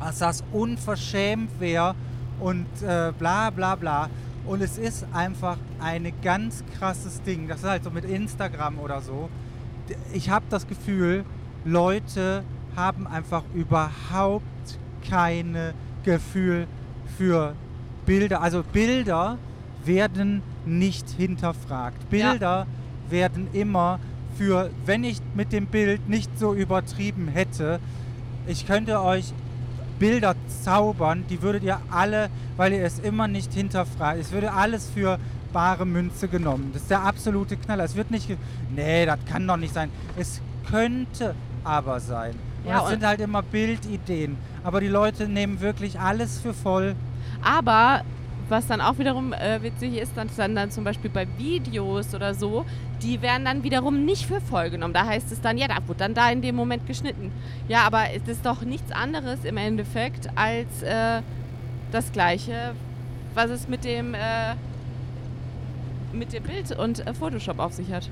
dass 0.00 0.18
das 0.18 0.44
unverschämt 0.52 1.60
wäre 1.60 1.94
und 2.40 2.66
äh, 2.82 3.12
bla 3.18 3.50
bla 3.50 3.76
bla. 3.76 4.08
Und 4.44 4.60
es 4.60 4.76
ist 4.78 5.06
einfach 5.12 5.56
ein 5.80 6.12
ganz 6.22 6.64
krasses 6.76 7.22
Ding. 7.22 7.46
Das 7.46 7.58
ist 7.58 7.68
halt 7.68 7.84
so 7.84 7.90
mit 7.90 8.04
Instagram 8.04 8.80
oder 8.80 9.00
so. 9.00 9.28
Ich 10.12 10.30
habe 10.30 10.44
das 10.50 10.66
Gefühl, 10.66 11.24
Leute 11.64 12.42
haben 12.76 13.06
einfach 13.06 13.42
überhaupt 13.54 14.44
keine 15.08 15.74
Gefühl 16.04 16.66
für 17.16 17.54
Bilder. 18.06 18.40
Also 18.40 18.62
Bilder 18.62 19.38
werden 19.84 20.42
nicht 20.64 21.08
hinterfragt. 21.10 21.98
Ja. 22.10 22.30
Bilder 22.30 22.66
werden 23.08 23.48
immer 23.52 23.98
für, 24.36 24.70
wenn 24.86 25.04
ich 25.04 25.18
mit 25.34 25.52
dem 25.52 25.66
Bild 25.66 26.08
nicht 26.08 26.38
so 26.38 26.54
übertrieben 26.54 27.28
hätte, 27.28 27.80
ich 28.46 28.66
könnte 28.66 29.00
euch 29.00 29.32
Bilder 29.98 30.34
zaubern, 30.64 31.24
die 31.30 31.42
würdet 31.42 31.62
ihr 31.62 31.78
alle, 31.90 32.28
weil 32.56 32.72
ihr 32.72 32.82
es 32.82 32.98
immer 32.98 33.28
nicht 33.28 33.52
hinterfragt, 33.52 34.18
es 34.18 34.32
würde 34.32 34.52
alles 34.52 34.90
für 34.90 35.18
bare 35.52 35.86
Münze 35.86 36.28
genommen. 36.28 36.70
Das 36.72 36.82
ist 36.82 36.90
der 36.90 37.02
absolute 37.02 37.56
Knaller. 37.56 37.84
Es 37.84 37.94
wird 37.94 38.10
nicht, 38.10 38.26
nee, 38.74 39.06
das 39.06 39.18
kann 39.30 39.46
doch 39.46 39.58
nicht 39.58 39.74
sein. 39.74 39.90
Es 40.16 40.40
könnte 40.68 41.34
aber 41.62 42.00
sein. 42.00 42.34
Und 42.64 42.68
Ja, 42.70 42.76
es 42.78 42.82
und- 42.84 42.90
sind 42.90 43.06
halt 43.06 43.20
immer 43.20 43.42
Bildideen. 43.42 44.36
Aber 44.64 44.80
die 44.80 44.88
Leute 44.88 45.28
nehmen 45.28 45.60
wirklich 45.60 45.98
alles 45.98 46.40
für 46.40 46.54
voll. 46.54 46.94
Aber 47.42 48.02
was 48.48 48.66
dann 48.66 48.80
auch 48.80 48.98
wiederum 48.98 49.32
äh, 49.32 49.62
witzig 49.62 49.96
ist, 49.96 50.16
dass 50.16 50.36
dann, 50.36 50.54
dann 50.54 50.70
zum 50.70 50.84
Beispiel 50.84 51.10
bei 51.10 51.26
Videos 51.38 52.14
oder 52.14 52.34
so, 52.34 52.64
die 53.02 53.22
werden 53.22 53.44
dann 53.46 53.64
wiederum 53.64 54.04
nicht 54.04 54.26
für 54.26 54.40
voll 54.40 54.70
genommen. 54.70 54.92
Da 54.94 55.06
heißt 55.06 55.32
es 55.32 55.40
dann, 55.40 55.56
ja, 55.58 55.66
da 55.68 55.76
wurde 55.86 56.00
dann 56.00 56.14
da 56.14 56.30
in 56.30 56.42
dem 56.42 56.54
Moment 56.54 56.86
geschnitten. 56.86 57.32
Ja, 57.66 57.80
aber 57.84 58.10
es 58.14 58.28
ist 58.28 58.44
doch 58.44 58.60
nichts 58.62 58.92
anderes 58.92 59.44
im 59.44 59.56
Endeffekt 59.56 60.28
als 60.36 60.82
äh, 60.82 61.22
das 61.90 62.12
Gleiche, 62.12 62.74
was 63.34 63.50
es 63.50 63.68
mit 63.68 63.84
dem, 63.84 64.14
äh, 64.14 64.54
mit 66.12 66.32
dem 66.32 66.42
Bild 66.42 66.76
und 66.78 67.04
äh, 67.06 67.14
Photoshop 67.14 67.58
auf 67.58 67.72
sich 67.72 67.90
hat. 67.90 68.08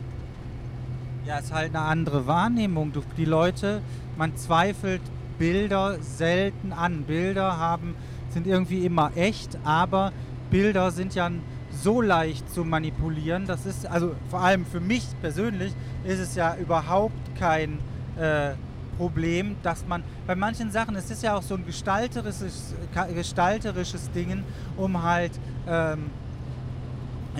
Ja, 1.27 1.39
es 1.39 1.47
ist 1.47 1.53
halt 1.53 1.75
eine 1.75 1.85
andere 1.85 2.27
Wahrnehmung. 2.27 2.93
Du, 2.93 3.03
die 3.17 3.27
Leute, 3.27 3.83
man 4.21 4.37
zweifelt 4.37 5.01
Bilder 5.39 5.97
selten 6.03 6.75
an. 6.75 7.05
Bilder 7.05 7.57
haben, 7.57 7.97
sind 8.29 8.47
irgendwie 8.47 8.85
immer 8.85 9.13
echt, 9.17 9.57
aber 9.65 10.13
Bilder 10.51 10.91
sind 10.91 11.15
ja 11.15 11.31
so 11.73 12.03
leicht 12.03 12.53
zu 12.53 12.63
manipulieren. 12.63 13.47
Das 13.47 13.65
ist, 13.65 13.87
also 13.87 14.15
vor 14.29 14.41
allem 14.41 14.67
für 14.67 14.81
mich 14.81 15.07
persönlich, 15.23 15.73
ist 16.05 16.19
es 16.19 16.35
ja 16.35 16.55
überhaupt 16.57 17.35
kein 17.39 17.79
äh, 18.19 18.51
Problem, 18.99 19.57
dass 19.63 19.87
man 19.87 20.03
bei 20.27 20.37
manchen 20.37 20.71
Sachen, 20.71 20.97
es 20.97 21.11
ist 21.11 21.23
ja 21.23 21.35
auch 21.35 21.43
so 21.43 21.55
ein 21.55 21.65
gestalterisches, 21.65 22.75
gestalterisches 23.15 24.11
Ding, 24.11 24.45
um 24.77 25.03
halt 25.03 25.33
ähm, 25.67 26.11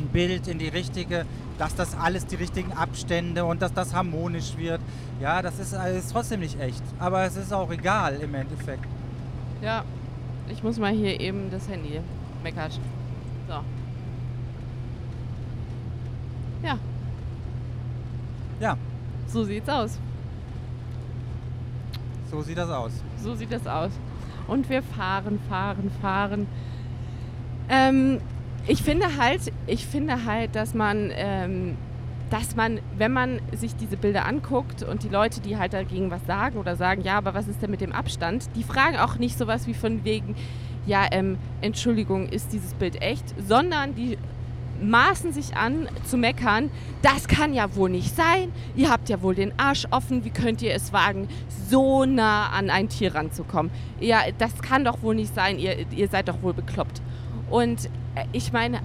ein 0.01 0.09
Bild 0.09 0.49
in 0.49 0.59
die 0.59 0.69
richtige, 0.69 1.27
dass 1.59 1.75
das 1.75 1.97
alles 1.97 2.27
die 2.27 2.37
richtigen 2.37 2.73
Abstände 2.73 3.45
und 3.45 3.63
dass 3.63 3.73
das 3.73 3.95
harmonisch 3.95 4.57
wird. 4.57 4.81
Ja, 5.21 5.43
das 5.43 5.59
ist, 5.59 5.73
äh, 5.73 5.99
ist 5.99 6.13
trotzdem 6.13 6.41
nicht 6.41 6.59
echt. 6.61 6.83
Aber 6.99 7.25
es 7.25 7.37
ist 7.37 7.53
auch 7.53 7.71
egal 7.71 8.17
im 8.17 8.35
Endeffekt. 8.35 8.85
Ja, 9.63 9.85
ich 10.49 10.63
muss 10.63 10.79
mal 10.79 10.93
hier 10.93 11.21
eben 11.21 11.51
das 11.51 11.69
Handy 11.69 12.01
meckert. 12.43 12.79
So. 13.47 13.55
Ja. 16.63 16.79
Ja. 18.61 18.77
So 19.27 19.45
sieht's 19.45 19.69
aus. 19.69 19.99
So 22.31 22.43
sieht 22.43 22.59
das 22.59 22.71
aus. 22.71 22.93
So 23.23 23.35
sieht 23.35 23.53
das 23.53 23.67
aus. 23.67 23.93
Und 24.47 24.69
wir 24.69 24.83
fahren, 24.83 25.39
fahren, 25.49 25.91
fahren. 26.01 26.47
Ähm, 27.69 28.21
ich 28.71 28.85
finde 28.85 29.17
halt, 29.19 29.41
ich 29.67 29.85
finde 29.85 30.25
halt, 30.27 30.55
dass 30.55 30.75
man, 30.75 31.11
ähm, 31.17 31.77
dass 32.31 32.55
man, 32.55 32.79
wenn 32.97 33.13
man 33.13 33.41
sich 33.53 33.75
diese 33.75 33.97
Bilder 33.97 34.27
anguckt 34.27 34.85
und 34.85 35.03
die 35.03 35.09
Leute, 35.09 35.41
die 35.41 35.57
halt 35.57 35.73
dagegen 35.73 36.13
was 36.13 36.25
sagen 36.25 36.57
oder 36.57 36.77
sagen, 36.77 37.03
ja, 37.03 37.19
aber 37.19 37.35
was 37.35 37.49
ist 37.49 37.61
denn 37.61 37.73
mit 37.73 37.81
dem 37.81 37.93
Abstand, 37.93 38.49
die 38.55 38.63
fragen 38.63 38.97
auch 38.97 39.17
nicht 39.17 39.37
sowas 39.37 39.67
wie 39.67 39.75
von 39.75 40.05
wegen, 40.05 40.37
ja, 40.87 41.05
ähm, 41.11 41.37
Entschuldigung, 41.63 42.29
ist 42.29 42.53
dieses 42.53 42.75
Bild 42.75 43.03
echt, 43.03 43.25
sondern 43.45 43.97
die 43.97 44.17
maßen 44.81 45.33
sich 45.33 45.57
an 45.57 45.89
zu 46.05 46.17
meckern, 46.17 46.71
das 47.03 47.27
kann 47.27 47.53
ja 47.53 47.75
wohl 47.75 47.91
nicht 47.91 48.15
sein, 48.15 48.53
ihr 48.77 48.89
habt 48.89 49.09
ja 49.09 49.21
wohl 49.21 49.35
den 49.35 49.53
Arsch 49.59 49.89
offen, 49.91 50.25
wie 50.25 50.31
könnt 50.31 50.63
ihr 50.63 50.73
es 50.73 50.93
wagen, 50.93 51.27
so 51.69 52.05
nah 52.05 52.51
an 52.51 52.71
ein 52.71 52.89
Tier 52.89 53.17
ranzukommen? 53.17 53.73
Ja, 53.99 54.21
das 54.39 54.63
kann 54.63 54.85
doch 54.85 55.03
wohl 55.03 55.17
nicht 55.17 55.35
sein, 55.35 55.59
ihr, 55.59 55.87
ihr 55.91 56.07
seid 56.07 56.29
doch 56.29 56.41
wohl 56.41 56.55
bekloppt. 56.55 57.03
Und 57.51 57.87
äh, 58.15 58.25
ich 58.33 58.53
meine, 58.53 58.81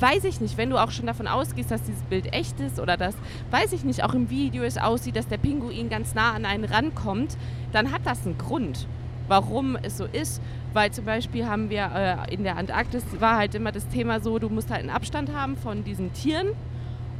weiß 0.00 0.24
ich 0.24 0.40
nicht, 0.40 0.58
wenn 0.58 0.70
du 0.70 0.78
auch 0.78 0.90
schon 0.90 1.06
davon 1.06 1.26
ausgehst, 1.26 1.70
dass 1.70 1.82
dieses 1.82 2.02
Bild 2.02 2.32
echt 2.32 2.60
ist 2.60 2.78
oder 2.78 2.96
dass, 2.96 3.14
weiß 3.50 3.72
ich 3.72 3.84
nicht, 3.84 4.04
auch 4.04 4.14
im 4.14 4.30
Video 4.30 4.62
es 4.62 4.76
aussieht, 4.76 5.16
dass 5.16 5.28
der 5.28 5.38
Pinguin 5.38 5.88
ganz 5.88 6.14
nah 6.14 6.32
an 6.32 6.44
einen 6.44 6.64
rankommt, 6.64 7.36
dann 7.72 7.90
hat 7.90 8.02
das 8.04 8.26
einen 8.26 8.38
Grund, 8.38 8.86
warum 9.28 9.76
es 9.82 9.96
so 9.96 10.04
ist. 10.04 10.40
Weil 10.72 10.90
zum 10.90 11.04
Beispiel 11.04 11.46
haben 11.46 11.70
wir 11.70 11.90
äh, 12.28 12.34
in 12.34 12.42
der 12.42 12.56
Antarktis 12.56 13.04
war 13.20 13.36
halt 13.36 13.54
immer 13.54 13.72
das 13.72 13.88
Thema 13.88 14.20
so, 14.20 14.38
du 14.38 14.48
musst 14.48 14.70
halt 14.70 14.80
einen 14.80 14.90
Abstand 14.90 15.32
haben 15.34 15.56
von 15.56 15.84
diesen 15.84 16.12
Tieren. 16.12 16.48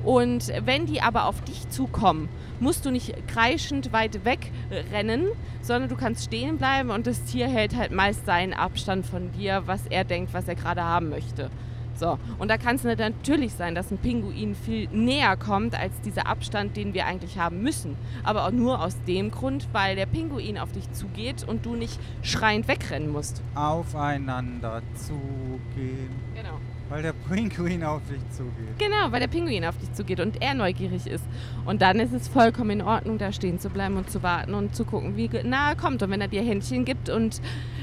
Und 0.05 0.53
wenn 0.65 0.87
die 0.87 1.01
aber 1.01 1.27
auf 1.27 1.41
dich 1.43 1.69
zukommen, 1.71 2.29
musst 2.61 2.85
du 2.85 2.91
nicht 2.91 3.27
kreischend 3.27 3.93
weit 3.93 4.25
wegrennen, 4.25 5.29
sondern 5.63 5.89
du 5.89 5.97
kannst 5.97 6.25
stehen 6.25 6.59
bleiben 6.59 6.91
und 6.91 7.07
das 7.07 7.25
Tier 7.25 7.49
hält 7.49 7.75
halt 7.77 7.91
meist 7.91 8.27
seinen 8.27 8.53
Abstand 8.53 9.07
von 9.07 9.33
dir, 9.33 9.63
was 9.67 9.87
er 9.87 10.05
denkt, 10.05 10.35
was 10.35 10.47
er 10.47 10.55
gerade 10.55 10.83
haben 10.83 11.09
möchte. 11.09 11.51
So, 11.97 12.19
und 12.39 12.51
da 12.51 12.59
kann 12.59 12.75
es 12.75 12.83
natürlich 12.83 13.53
sein, 13.55 13.77
dass 13.77 13.93
ein 13.93 13.99
Pinguin 13.99 14.57
viel 14.57 14.89
näher 14.89 15.37
kommt 15.37 15.79
als 15.79 16.01
dieser 16.01 16.27
Abstand, 16.27 16.77
den 16.77 16.93
wir 16.93 17.07
eigentlich 17.07 17.39
haben 17.39 17.63
müssen. 17.63 17.97
Aber 18.25 18.47
auch 18.47 18.51
nur 18.51 18.83
aus 18.83 18.97
dem 19.07 19.31
Grund, 19.31 19.69
weil 19.73 19.95
der 19.95 20.07
Pinguin 20.07 20.59
auf 20.59 20.73
dich 20.73 20.91
zugeht 20.91 21.45
und 21.47 21.65
du 21.65 21.77
nicht 21.77 22.01
schreiend 22.23 22.67
wegrennen 22.67 23.11
musst. 23.11 23.43
Aufeinander 23.55 24.83
zugehen. 24.95 26.11
Genau. 26.35 26.59
Weil 26.91 27.03
der 27.03 27.15
Pinguin 27.15 27.83
auf 27.83 28.03
dich 28.09 28.21
zugeht. 28.37 28.79
Genau, 28.79 29.11
weil 29.11 29.21
der 29.21 29.29
Pinguin 29.29 29.65
auf 29.65 29.77
dich 29.79 29.93
zugeht 29.95 30.21
und 30.21 30.43
er 30.43 30.55
neugierig 30.55 31.07
ist. 31.07 31.25
Und 31.65 31.81
dann 31.81 31.99
ist 31.99 32.13
es 32.13 32.29
vollkommen 32.29 32.71
in 32.71 32.83
Ordnung, 32.83 33.17
da 33.19 33.33
stehen 33.33 33.59
zu 33.59 33.71
bleiben 33.71 33.97
und 33.97 34.11
zu 34.11 34.23
warten 34.23 34.55
und 34.55 34.77
zu 34.77 34.85
gucken, 34.85 35.17
wie 35.17 35.29
nah 35.45 35.71
er 35.71 35.77
kommt. 35.77 36.03
Und 36.03 36.11
wenn 36.11 36.21
er 36.21 36.29
dir 36.29 36.43
Händchen 36.43 36.85
gibt 36.85 37.09
und 37.09 37.41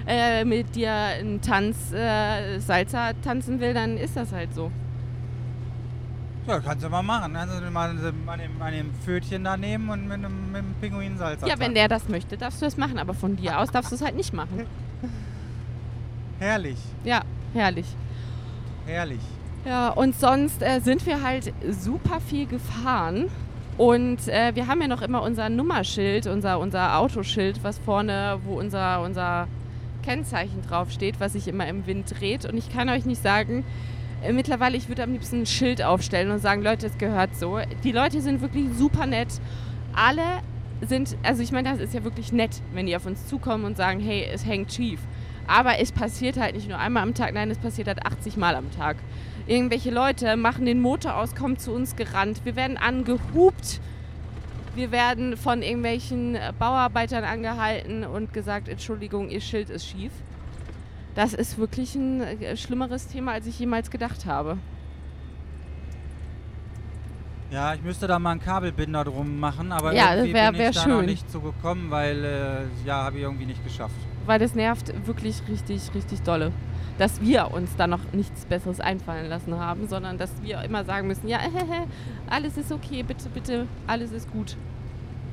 äh, 0.07 0.45
mit 0.45 0.75
dir 0.75 0.93
einen 0.93 1.41
Tanz, 1.41 1.91
äh, 1.91 2.59
Salsa 2.59 3.13
tanzen 3.23 3.59
will, 3.59 3.73
dann 3.73 3.97
ist 3.97 4.15
das 4.15 4.31
halt 4.31 4.53
so. 4.53 4.71
Ja, 6.47 6.59
kannst 6.59 6.83
du 6.83 6.89
mal 6.89 7.01
machen. 7.01 7.35
Also 7.35 7.59
mal, 7.71 7.93
mal, 7.93 8.37
dem, 8.37 8.57
mal 8.57 8.71
dem 8.71 8.93
Pfötchen 9.03 9.43
da 9.43 9.57
nehmen 9.57 9.89
und 9.89 10.03
mit 10.07 10.13
einem, 10.13 10.51
mit 10.51 10.61
einem 10.61 10.73
Pinguin 10.79 11.17
Salsa 11.17 11.47
Ja, 11.47 11.59
wenn 11.59 11.73
der 11.73 11.87
das 11.87 12.07
möchte, 12.07 12.37
darfst 12.37 12.61
du 12.61 12.65
es 12.67 12.77
machen. 12.77 12.99
Aber 12.99 13.13
von 13.13 13.35
dir 13.35 13.59
aus 13.59 13.71
darfst 13.71 13.91
du 13.91 13.95
es 13.95 14.01
halt 14.01 14.15
nicht 14.15 14.33
machen. 14.33 14.65
Herrlich. 16.39 16.77
Ja, 17.03 17.21
herrlich. 17.53 17.85
Herrlich. 18.91 19.21
Ja, 19.65 19.89
und 19.89 20.19
sonst 20.19 20.61
äh, 20.61 20.81
sind 20.81 21.05
wir 21.05 21.23
halt 21.23 21.53
super 21.69 22.19
viel 22.19 22.45
gefahren. 22.45 23.29
Und 23.77 24.27
äh, 24.27 24.53
wir 24.53 24.67
haben 24.67 24.81
ja 24.81 24.87
noch 24.87 25.01
immer 25.01 25.21
unser 25.21 25.49
Nummerschild, 25.49 26.27
unser, 26.27 26.59
unser 26.59 26.97
Autoschild, 26.97 27.63
was 27.63 27.79
vorne, 27.79 28.39
wo 28.43 28.59
unser, 28.59 29.01
unser 29.01 29.47
Kennzeichen 30.03 30.61
draufsteht, 30.67 31.19
was 31.19 31.33
sich 31.33 31.47
immer 31.47 31.67
im 31.67 31.87
Wind 31.87 32.19
dreht. 32.19 32.45
Und 32.45 32.57
ich 32.57 32.71
kann 32.71 32.89
euch 32.89 33.05
nicht 33.05 33.23
sagen, 33.23 33.63
äh, 34.23 34.33
mittlerweile, 34.33 34.75
ich 34.75 34.89
würde 34.89 35.03
am 35.03 35.13
liebsten 35.13 35.41
ein 35.41 35.45
Schild 35.45 35.81
aufstellen 35.81 36.29
und 36.29 36.39
sagen, 36.39 36.61
Leute, 36.61 36.87
es 36.87 36.97
gehört 36.97 37.35
so. 37.37 37.59
Die 37.83 37.93
Leute 37.93 38.19
sind 38.19 38.41
wirklich 38.41 38.65
super 38.77 39.05
nett. 39.05 39.39
Alle 39.93 40.41
sind, 40.85 41.15
also 41.23 41.41
ich 41.41 41.53
meine, 41.53 41.71
das 41.71 41.79
ist 41.79 41.93
ja 41.93 42.03
wirklich 42.03 42.33
nett, 42.33 42.61
wenn 42.73 42.87
die 42.87 42.95
auf 42.95 43.05
uns 43.05 43.25
zukommen 43.27 43.63
und 43.63 43.77
sagen, 43.77 44.01
hey, 44.01 44.27
es 44.33 44.45
hängt 44.45 44.73
schief. 44.73 44.99
Aber 45.51 45.79
es 45.79 45.91
passiert 45.91 46.37
halt 46.37 46.55
nicht 46.55 46.69
nur 46.69 46.77
einmal 46.79 47.03
am 47.03 47.13
Tag, 47.13 47.33
nein, 47.33 47.51
es 47.51 47.57
passiert 47.57 47.87
halt 47.89 48.05
80 48.05 48.37
Mal 48.37 48.55
am 48.55 48.71
Tag. 48.71 48.95
Irgendwelche 49.47 49.91
Leute 49.91 50.37
machen 50.37 50.65
den 50.65 50.79
Motor 50.79 51.15
aus, 51.17 51.35
kommen 51.35 51.57
zu 51.57 51.73
uns 51.73 51.95
gerannt. 51.97 52.41
Wir 52.45 52.55
werden 52.55 52.77
angehupt. 52.77 53.81
Wir 54.75 54.91
werden 54.93 55.35
von 55.35 55.61
irgendwelchen 55.61 56.37
Bauarbeitern 56.57 57.25
angehalten 57.25 58.05
und 58.05 58.31
gesagt, 58.31 58.69
Entschuldigung, 58.69 59.29
ihr 59.29 59.41
Schild 59.41 59.69
ist 59.69 59.85
schief. 59.85 60.13
Das 61.15 61.33
ist 61.33 61.57
wirklich 61.57 61.95
ein 61.95 62.21
äh, 62.21 62.55
schlimmeres 62.55 63.07
Thema, 63.07 63.33
als 63.33 63.45
ich 63.47 63.59
jemals 63.59 63.91
gedacht 63.91 64.25
habe. 64.25 64.57
Ja, 67.51 67.73
ich 67.73 67.81
müsste 67.81 68.07
da 68.07 68.17
mal 68.17 68.31
einen 68.31 68.39
Kabelbinder 68.39 69.03
drum 69.03 69.37
machen, 69.37 69.73
aber 69.73 69.93
Ja, 69.93 70.15
irgendwie 70.15 70.33
wär- 70.35 70.51
bin 70.51 70.59
wär 70.61 70.69
ich 70.69 70.75
da 70.77 70.83
schön. 70.83 70.91
noch 70.93 71.01
nicht 71.01 71.29
zu 71.29 71.41
gekommen, 71.41 71.91
weil 71.91 72.23
äh, 72.23 72.87
ja, 72.87 73.03
habe 73.03 73.17
ich 73.17 73.23
irgendwie 73.23 73.45
nicht 73.47 73.61
geschafft. 73.65 73.95
Weil 74.31 74.39
das 74.39 74.55
nervt 74.55 74.93
wirklich 75.05 75.43
richtig, 75.49 75.93
richtig 75.93 76.21
dolle. 76.21 76.53
Dass 76.97 77.19
wir 77.19 77.51
uns 77.51 77.75
da 77.75 77.85
noch 77.85 77.99
nichts 78.13 78.45
Besseres 78.45 78.79
einfallen 78.79 79.27
lassen 79.27 79.59
haben, 79.59 79.89
sondern 79.89 80.17
dass 80.17 80.29
wir 80.41 80.61
immer 80.61 80.85
sagen 80.85 81.07
müssen, 81.07 81.27
ja, 81.27 81.39
alles 82.29 82.55
ist 82.55 82.71
okay, 82.71 83.03
bitte, 83.03 83.27
bitte, 83.27 83.67
alles 83.87 84.13
ist 84.13 84.31
gut. 84.31 84.55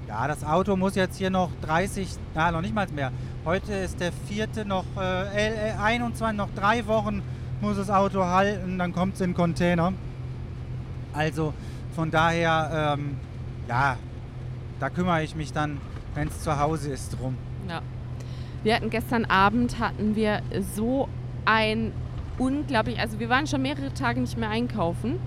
Ja, 0.08 0.26
das 0.26 0.42
Auto 0.42 0.74
muss 0.74 0.96
jetzt 0.96 1.16
hier 1.16 1.30
noch 1.30 1.52
30, 1.62 2.08
na, 2.34 2.50
noch 2.50 2.60
nicht 2.60 2.74
mal 2.74 2.88
mehr. 2.88 3.12
Heute 3.44 3.72
ist 3.72 4.00
der 4.00 4.10
vierte, 4.10 4.64
noch 4.64 4.84
äh, 4.96 5.68
äh, 5.70 5.74
21, 5.80 6.36
noch 6.36 6.48
drei 6.56 6.84
Wochen 6.88 7.22
muss 7.60 7.76
das 7.76 7.90
Auto 7.90 8.24
halten, 8.24 8.78
dann 8.78 8.92
kommt 8.92 9.14
es 9.14 9.20
in 9.20 9.30
den 9.30 9.36
Container. 9.36 9.92
Also 11.12 11.54
von 11.94 12.10
daher, 12.10 12.96
ähm, 12.98 13.16
ja, 13.68 13.96
da 14.80 14.90
kümmere 14.90 15.22
ich 15.22 15.36
mich 15.36 15.52
dann, 15.52 15.80
wenn 16.16 16.26
es 16.26 16.42
zu 16.42 16.58
Hause 16.58 16.90
ist, 16.90 17.10
drum. 17.10 17.36
Ja. 17.68 17.80
Wir 18.68 18.74
hatten 18.76 18.90
gestern 18.90 19.24
Abend 19.24 19.78
hatten 19.78 20.14
wir 20.14 20.42
so 20.76 21.08
ein 21.46 21.90
unglaublich, 22.36 23.00
also 23.00 23.18
wir 23.18 23.30
waren 23.30 23.46
schon 23.46 23.62
mehrere 23.62 23.94
Tage 23.94 24.20
nicht 24.20 24.36
mehr 24.36 24.50
einkaufen 24.50 25.18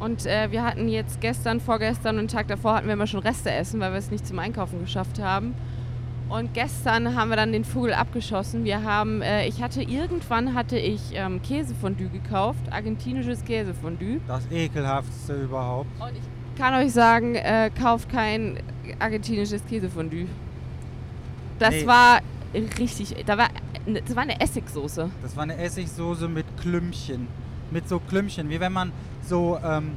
und 0.00 0.26
äh, 0.26 0.50
wir 0.50 0.64
hatten 0.64 0.88
jetzt 0.88 1.20
gestern, 1.20 1.60
vorgestern 1.60 2.18
und 2.18 2.28
Tag 2.32 2.48
davor 2.48 2.74
hatten 2.74 2.88
wir 2.88 2.94
immer 2.94 3.06
schon 3.06 3.20
Reste 3.20 3.52
essen, 3.52 3.78
weil 3.78 3.92
wir 3.92 3.98
es 3.98 4.10
nicht 4.10 4.26
zum 4.26 4.40
Einkaufen 4.40 4.80
geschafft 4.80 5.22
haben. 5.22 5.54
Und 6.28 6.54
gestern 6.54 7.14
haben 7.14 7.28
wir 7.28 7.36
dann 7.36 7.52
den 7.52 7.64
Vogel 7.64 7.94
abgeschossen. 7.94 8.64
Wir 8.64 8.82
haben, 8.82 9.22
äh, 9.22 9.46
ich 9.46 9.62
hatte 9.62 9.80
irgendwann 9.80 10.54
hatte 10.54 10.76
ich 10.76 11.02
ähm, 11.14 11.40
Käsefondue 11.40 12.08
gekauft, 12.08 12.64
argentinisches 12.72 13.44
Käsefondue. 13.44 14.18
Das 14.26 14.50
ekelhaftste 14.50 15.34
überhaupt. 15.34 15.86
Und 16.00 16.16
ich 16.16 16.58
kann 16.60 16.74
euch 16.74 16.92
sagen, 16.92 17.36
äh, 17.36 17.70
kauft 17.80 18.08
kein 18.10 18.58
argentinisches 18.98 19.64
Käsefondue. 19.66 20.26
Das 21.60 21.74
Nee. 21.74 21.86
war 21.86 22.18
richtig, 22.54 23.24
da 23.26 23.38
war 23.38 23.48
ne, 23.86 24.02
das 24.02 24.14
war 24.14 24.22
eine 24.22 24.40
Essigsoße. 24.40 25.10
Das 25.22 25.36
war 25.36 25.42
eine 25.44 25.56
Essigsoße 25.56 26.28
mit 26.28 26.46
Klümpchen. 26.60 27.28
Mit 27.70 27.88
so 27.88 27.98
Klümpchen, 28.00 28.50
wie 28.50 28.60
wenn 28.60 28.72
man 28.72 28.92
so 29.22 29.58
ähm, 29.64 29.92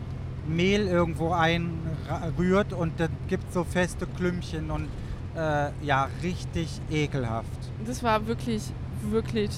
Mehl 0.47 0.87
irgendwo 0.87 1.31
einrührt 1.31 2.73
und 2.73 2.99
dann 2.99 3.09
gibt 3.27 3.51
so 3.51 3.63
feste 3.63 4.07
Klümpchen 4.07 4.71
und 4.71 4.87
äh, 5.35 5.71
ja, 5.81 6.07
richtig 6.23 6.79
ekelhaft. 6.89 7.49
Das 7.85 8.01
war 8.03 8.25
wirklich, 8.27 8.63
wirklich 9.01 9.49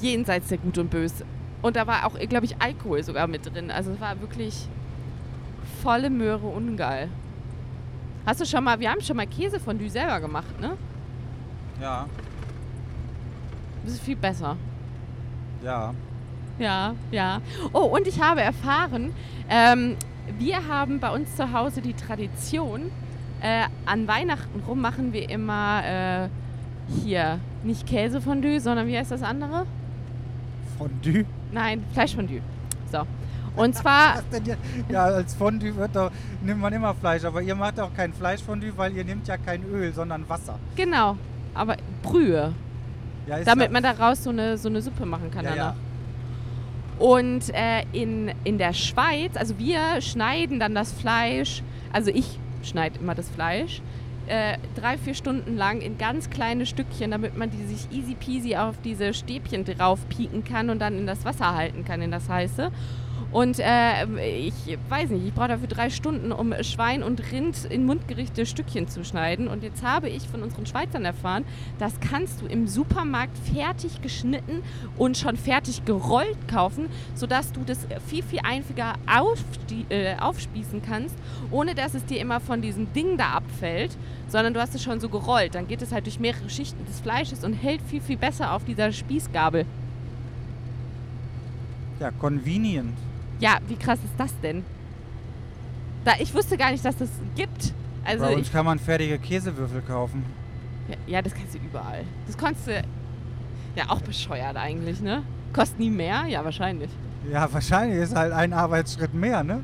jenseits 0.00 0.48
der 0.48 0.58
Gut 0.58 0.78
und 0.78 0.90
Böse. 0.90 1.24
Und 1.60 1.74
da 1.74 1.86
war 1.86 2.06
auch, 2.06 2.16
glaube 2.28 2.46
ich, 2.46 2.60
Alkohol 2.60 3.02
sogar 3.02 3.26
mit 3.26 3.52
drin. 3.52 3.72
Also 3.72 3.90
es 3.90 4.00
war 4.00 4.20
wirklich 4.20 4.68
volle 5.82 6.10
Möhre 6.10 6.46
ungeil. 6.46 7.08
Hast 8.24 8.40
du 8.40 8.46
schon 8.46 8.62
mal, 8.62 8.78
wir 8.78 8.90
haben 8.90 9.00
schon 9.00 9.16
mal 9.16 9.26
Käsefondue 9.26 9.90
selber 9.90 10.20
gemacht, 10.20 10.60
ne? 10.60 10.76
Ja, 11.80 12.06
Das 13.84 13.94
ist 13.94 14.02
viel 14.02 14.16
besser. 14.16 14.56
ja. 15.62 15.94
Ja, 16.58 16.94
ja. 17.12 17.40
Oh, 17.72 17.84
und 17.84 18.08
ich 18.08 18.20
habe 18.20 18.40
erfahren, 18.40 19.12
ähm, 19.48 19.94
wir 20.40 20.66
haben 20.66 20.98
bei 20.98 21.08
uns 21.14 21.36
zu 21.36 21.52
Hause 21.52 21.80
die 21.82 21.94
Tradition, 21.94 22.90
äh, 23.40 23.62
an 23.86 24.08
Weihnachten 24.08 24.60
rum 24.66 24.80
machen 24.80 25.12
wir 25.12 25.30
immer 25.30 25.82
äh, 25.84 26.28
hier 27.04 27.38
nicht 27.62 27.86
Käsefondue, 27.86 28.58
sondern 28.58 28.88
wie 28.88 28.98
heißt 28.98 29.12
das 29.12 29.22
andere? 29.22 29.66
Fondue. 30.76 31.24
Nein, 31.52 31.84
Fleischfondue. 31.92 32.40
So. 32.90 33.02
Und 33.54 33.76
zwar? 33.76 34.22
Ja, 34.88 35.04
als 35.04 35.34
Fondue 35.34 35.76
wird 35.76 35.94
doch, 35.94 36.10
nimmt 36.42 36.60
man 36.60 36.72
immer 36.72 36.92
Fleisch, 36.94 37.24
aber 37.24 37.40
ihr 37.40 37.54
macht 37.54 37.78
auch 37.78 37.94
kein 37.94 38.12
Fleischfondue, 38.12 38.72
weil 38.76 38.96
ihr 38.96 39.04
nehmt 39.04 39.28
ja 39.28 39.36
kein 39.36 39.62
Öl, 39.64 39.92
sondern 39.92 40.28
Wasser. 40.28 40.58
genau, 40.74 41.16
aber 41.58 41.76
Brühe, 42.02 42.52
Ja, 43.26 43.40
damit 43.44 43.66
ja- 43.66 43.72
man 43.72 43.82
daraus 43.82 44.24
so 44.24 44.30
eine, 44.30 44.56
so 44.56 44.68
eine 44.68 44.80
Suppe 44.80 45.04
machen 45.06 45.30
kann 45.30 45.44
ja, 45.44 45.50
ja. 45.50 45.56
danach. 45.56 45.74
Und 46.98 47.54
äh, 47.54 47.84
in, 47.92 48.32
in 48.44 48.58
der 48.58 48.72
Schweiz, 48.72 49.36
also 49.36 49.58
wir 49.58 50.00
schneiden 50.00 50.58
dann 50.58 50.74
das 50.74 50.92
Fleisch, 50.92 51.62
also 51.92 52.10
ich 52.10 52.38
schneide 52.62 52.98
immer 52.98 53.14
das 53.14 53.28
Fleisch, 53.28 53.80
äh, 54.26 54.58
drei, 54.74 54.98
vier 54.98 55.14
Stunden 55.14 55.56
lang 55.56 55.80
in 55.80 55.96
ganz 55.96 56.28
kleine 56.28 56.66
Stückchen, 56.66 57.12
damit 57.12 57.36
man 57.36 57.50
die 57.50 57.64
sich 57.66 57.86
easy 57.92 58.14
peasy 58.14 58.56
auf 58.56 58.74
diese 58.84 59.14
Stäbchen 59.14 59.64
drauf 59.64 60.00
pieken 60.08 60.44
kann 60.44 60.70
und 60.70 60.80
dann 60.80 60.98
in 60.98 61.06
das 61.06 61.24
Wasser 61.24 61.54
halten 61.54 61.84
kann, 61.84 62.02
in 62.02 62.10
das 62.10 62.28
heiße. 62.28 62.70
Und 63.30 63.58
äh, 63.58 64.04
ich 64.46 64.78
weiß 64.88 65.10
nicht, 65.10 65.26
ich 65.26 65.34
brauche 65.34 65.48
dafür 65.48 65.68
drei 65.68 65.90
Stunden, 65.90 66.32
um 66.32 66.54
Schwein 66.62 67.02
und 67.02 67.30
Rind 67.30 67.64
in 67.66 67.84
mundgerichte 67.84 68.46
Stückchen 68.46 68.88
zu 68.88 69.04
schneiden. 69.04 69.48
Und 69.48 69.62
jetzt 69.62 69.82
habe 69.82 70.08
ich 70.08 70.26
von 70.28 70.42
unseren 70.42 70.66
Schweizern 70.66 71.04
erfahren, 71.04 71.44
das 71.78 72.00
kannst 72.00 72.40
du 72.40 72.46
im 72.46 72.66
Supermarkt 72.66 73.36
fertig 73.54 74.00
geschnitten 74.00 74.62
und 74.96 75.16
schon 75.18 75.36
fertig 75.36 75.84
gerollt 75.84 76.48
kaufen, 76.48 76.88
sodass 77.14 77.52
du 77.52 77.60
das 77.64 77.86
viel, 78.06 78.22
viel 78.22 78.40
einfacher 78.42 78.94
aufstie- 79.06 79.86
äh, 79.90 80.16
aufspießen 80.18 80.82
kannst, 80.82 81.14
ohne 81.50 81.74
dass 81.74 81.94
es 81.94 82.04
dir 82.06 82.20
immer 82.20 82.40
von 82.40 82.62
diesem 82.62 82.92
Ding 82.92 83.18
da 83.18 83.32
abfällt, 83.32 83.96
sondern 84.28 84.54
du 84.54 84.60
hast 84.60 84.74
es 84.74 84.82
schon 84.82 85.00
so 85.00 85.08
gerollt. 85.08 85.54
Dann 85.54 85.68
geht 85.68 85.82
es 85.82 85.92
halt 85.92 86.06
durch 86.06 86.18
mehrere 86.18 86.48
Schichten 86.48 86.84
des 86.86 87.00
Fleisches 87.00 87.44
und 87.44 87.52
hält 87.52 87.82
viel, 87.82 88.00
viel 88.00 88.16
besser 88.16 88.52
auf 88.52 88.64
dieser 88.64 88.92
Spießgabel. 88.92 89.66
ja, 92.00 92.10
convenient. 92.12 92.96
Ja, 93.40 93.58
wie 93.68 93.76
krass 93.76 93.98
ist 94.04 94.14
das 94.18 94.32
denn? 94.40 94.64
Da, 96.04 96.12
ich 96.18 96.34
wusste 96.34 96.56
gar 96.56 96.70
nicht, 96.72 96.84
dass 96.84 96.96
das 96.96 97.08
gibt. 97.36 97.72
Also 98.04 98.24
Bei 98.24 98.32
ich, 98.32 98.38
uns 98.38 98.52
kann 98.52 98.64
man 98.64 98.78
fertige 98.78 99.18
Käsewürfel 99.18 99.82
kaufen. 99.82 100.24
ja, 100.88 100.96
ja, 101.06 101.22
das 101.22 101.34
kannst 101.34 101.54
du 101.54 101.58
überall. 101.58 102.04
Das 102.26 102.36
konntest 102.38 102.66
du 102.66 102.82
ja 103.76 103.84
auch 103.88 104.00
bescheuert 104.00 104.56
eigentlich, 104.56 105.00
ne? 105.00 105.22
Kostet 105.52 105.78
nie 105.78 105.90
mehr? 105.90 106.24
Ja, 106.26 106.44
wahrscheinlich. 106.44 106.90
Ja, 107.30 107.52
wahrscheinlich 107.52 107.98
ist 107.98 108.14
halt 108.16 108.32
ein 108.32 108.52
Arbeitsschritt 108.52 109.12
mehr, 109.14 109.42
ne? 109.44 109.60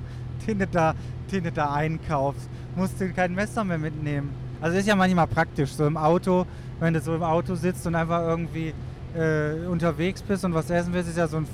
Den 0.46 0.58
du 0.58 0.66
da, 0.66 0.94
den 1.32 1.44
du 1.44 1.52
da 1.52 1.72
einkaufst. 1.72 2.48
Musst 2.76 3.00
du 3.00 3.10
kein 3.12 3.34
Messer 3.34 3.64
mehr 3.64 3.78
mitnehmen. 3.78 4.30
Also 4.60 4.76
ist 4.78 4.86
ja 4.86 4.96
manchmal 4.96 5.26
praktisch, 5.26 5.72
so 5.72 5.86
im 5.86 5.96
Auto, 5.96 6.46
wenn 6.80 6.92
du 6.94 7.00
so 7.00 7.14
im 7.14 7.22
Auto 7.22 7.54
sitzt 7.54 7.86
und 7.86 7.94
einfach 7.94 8.20
irgendwie 8.20 8.74
äh, 9.16 9.66
unterwegs 9.66 10.22
bist 10.22 10.44
und 10.44 10.54
was 10.54 10.68
essen 10.70 10.92
willst, 10.92 11.08
ist 11.08 11.18
ja 11.18 11.28
so 11.28 11.36
ein 11.36 11.46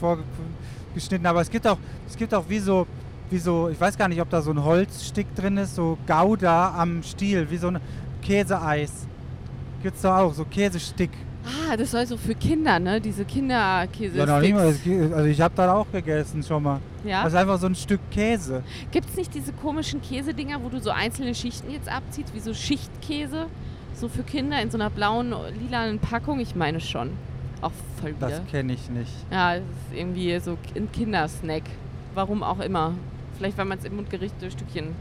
vorgeschnitten. 0.90 1.26
Aber 1.26 1.40
es 1.40 1.50
gibt 1.50 1.66
auch, 1.66 1.78
es 2.08 2.16
gibt 2.16 2.34
auch 2.34 2.44
wie 2.48 2.58
so, 2.58 2.86
wie 3.30 3.38
so, 3.38 3.68
ich 3.68 3.80
weiß 3.80 3.96
gar 3.96 4.08
nicht, 4.08 4.20
ob 4.20 4.28
da 4.30 4.42
so 4.42 4.50
ein 4.50 4.62
Holzstick 4.62 5.34
drin 5.34 5.56
ist, 5.56 5.76
so 5.76 5.96
Gouda 6.06 6.74
am 6.76 7.02
Stiel, 7.02 7.50
wie 7.50 7.56
so 7.56 7.68
ein 7.68 7.80
Käseeis. 8.22 9.06
Gibt's 9.82 10.02
doch 10.02 10.14
auch, 10.14 10.34
so 10.34 10.44
Käsestick. 10.44 11.10
Ah, 11.42 11.74
das 11.74 11.92
soll 11.92 12.06
so 12.06 12.18
für 12.18 12.34
Kinder, 12.34 12.78
ne? 12.78 13.00
Diese 13.00 13.24
Kinderkäse. 13.24 14.18
Ja, 14.18 14.26
noch 14.26 14.40
nicht 14.40 14.52
mal, 14.52 14.74
also 15.14 15.24
ich 15.24 15.40
habe 15.40 15.54
da 15.56 15.72
auch 15.72 15.86
gegessen 15.90 16.42
schon 16.42 16.62
mal. 16.62 16.80
Ja? 17.02 17.22
Das 17.24 17.32
ist 17.32 17.38
einfach 17.38 17.58
so 17.58 17.66
ein 17.66 17.74
Stück 17.74 18.00
Käse. 18.10 18.62
Gibt 18.90 19.08
es 19.08 19.16
nicht 19.16 19.34
diese 19.34 19.54
komischen 19.54 20.02
Käsedinger, 20.02 20.62
wo 20.62 20.68
du 20.68 20.80
so 20.80 20.90
einzelne 20.90 21.34
Schichten 21.34 21.70
jetzt 21.70 21.88
abziehst, 21.90 22.34
wie 22.34 22.40
so 22.40 22.52
Schichtkäse? 22.52 23.46
So 23.94 24.08
für 24.08 24.22
Kinder 24.22 24.60
in 24.60 24.70
so 24.70 24.76
einer 24.76 24.90
blauen, 24.90 25.34
lilanen 25.62 25.98
Packung? 25.98 26.40
Ich 26.40 26.54
meine 26.54 26.80
schon. 26.80 27.12
Auch 27.62 27.72
voll 28.00 28.16
wieder. 28.16 28.28
Das 28.28 28.46
kenne 28.46 28.72
ich 28.72 28.88
nicht. 28.88 29.12
Ja, 29.30 29.56
es 29.56 29.62
ist 29.62 29.98
irgendwie 29.98 30.38
so 30.40 30.56
ein 30.74 30.90
Kindersnack. 30.92 31.64
Warum 32.14 32.42
auch 32.42 32.60
immer. 32.60 32.94
Vielleicht, 33.36 33.56
weil 33.58 33.66
man 33.66 33.78
es 33.78 33.84
im 33.84 33.96
Mundgericht 33.96 34.34
durch 34.40 34.52
Stückchen 34.52 34.94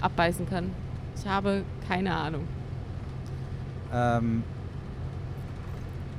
abbeißen 0.00 0.48
kann. 0.48 0.70
Ich 1.16 1.26
habe 1.26 1.62
keine 1.86 2.14
Ahnung. 2.14 2.42
Ähm, 3.92 4.42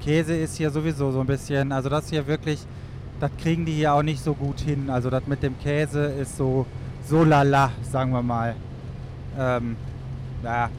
Käse 0.02 0.36
ist 0.36 0.58
hier 0.58 0.70
sowieso 0.70 1.12
so 1.12 1.20
ein 1.22 1.28
bisschen, 1.28 1.72
also 1.72 1.90
das 1.90 2.10
hier 2.10 2.26
wirklich, 2.28 2.60
das 3.20 3.32
kriegen 3.42 3.66
die 3.66 3.74
hier 3.74 3.94
auch 3.94 4.04
nicht 4.04 4.24
so 4.24 4.34
gut 4.34 4.60
hin. 4.60 4.90
Also 4.90 5.10
das 5.10 5.26
mit 5.28 5.42
dem 5.44 5.58
Käse 5.60 6.06
ist 6.06 6.38
so, 6.38 6.66
so 7.06 7.24
lala, 7.24 7.72
sagen 7.84 8.12
wir 8.12 8.22
mal. 8.22 8.56
Ähm, 9.38 9.76
ja, 10.44 10.70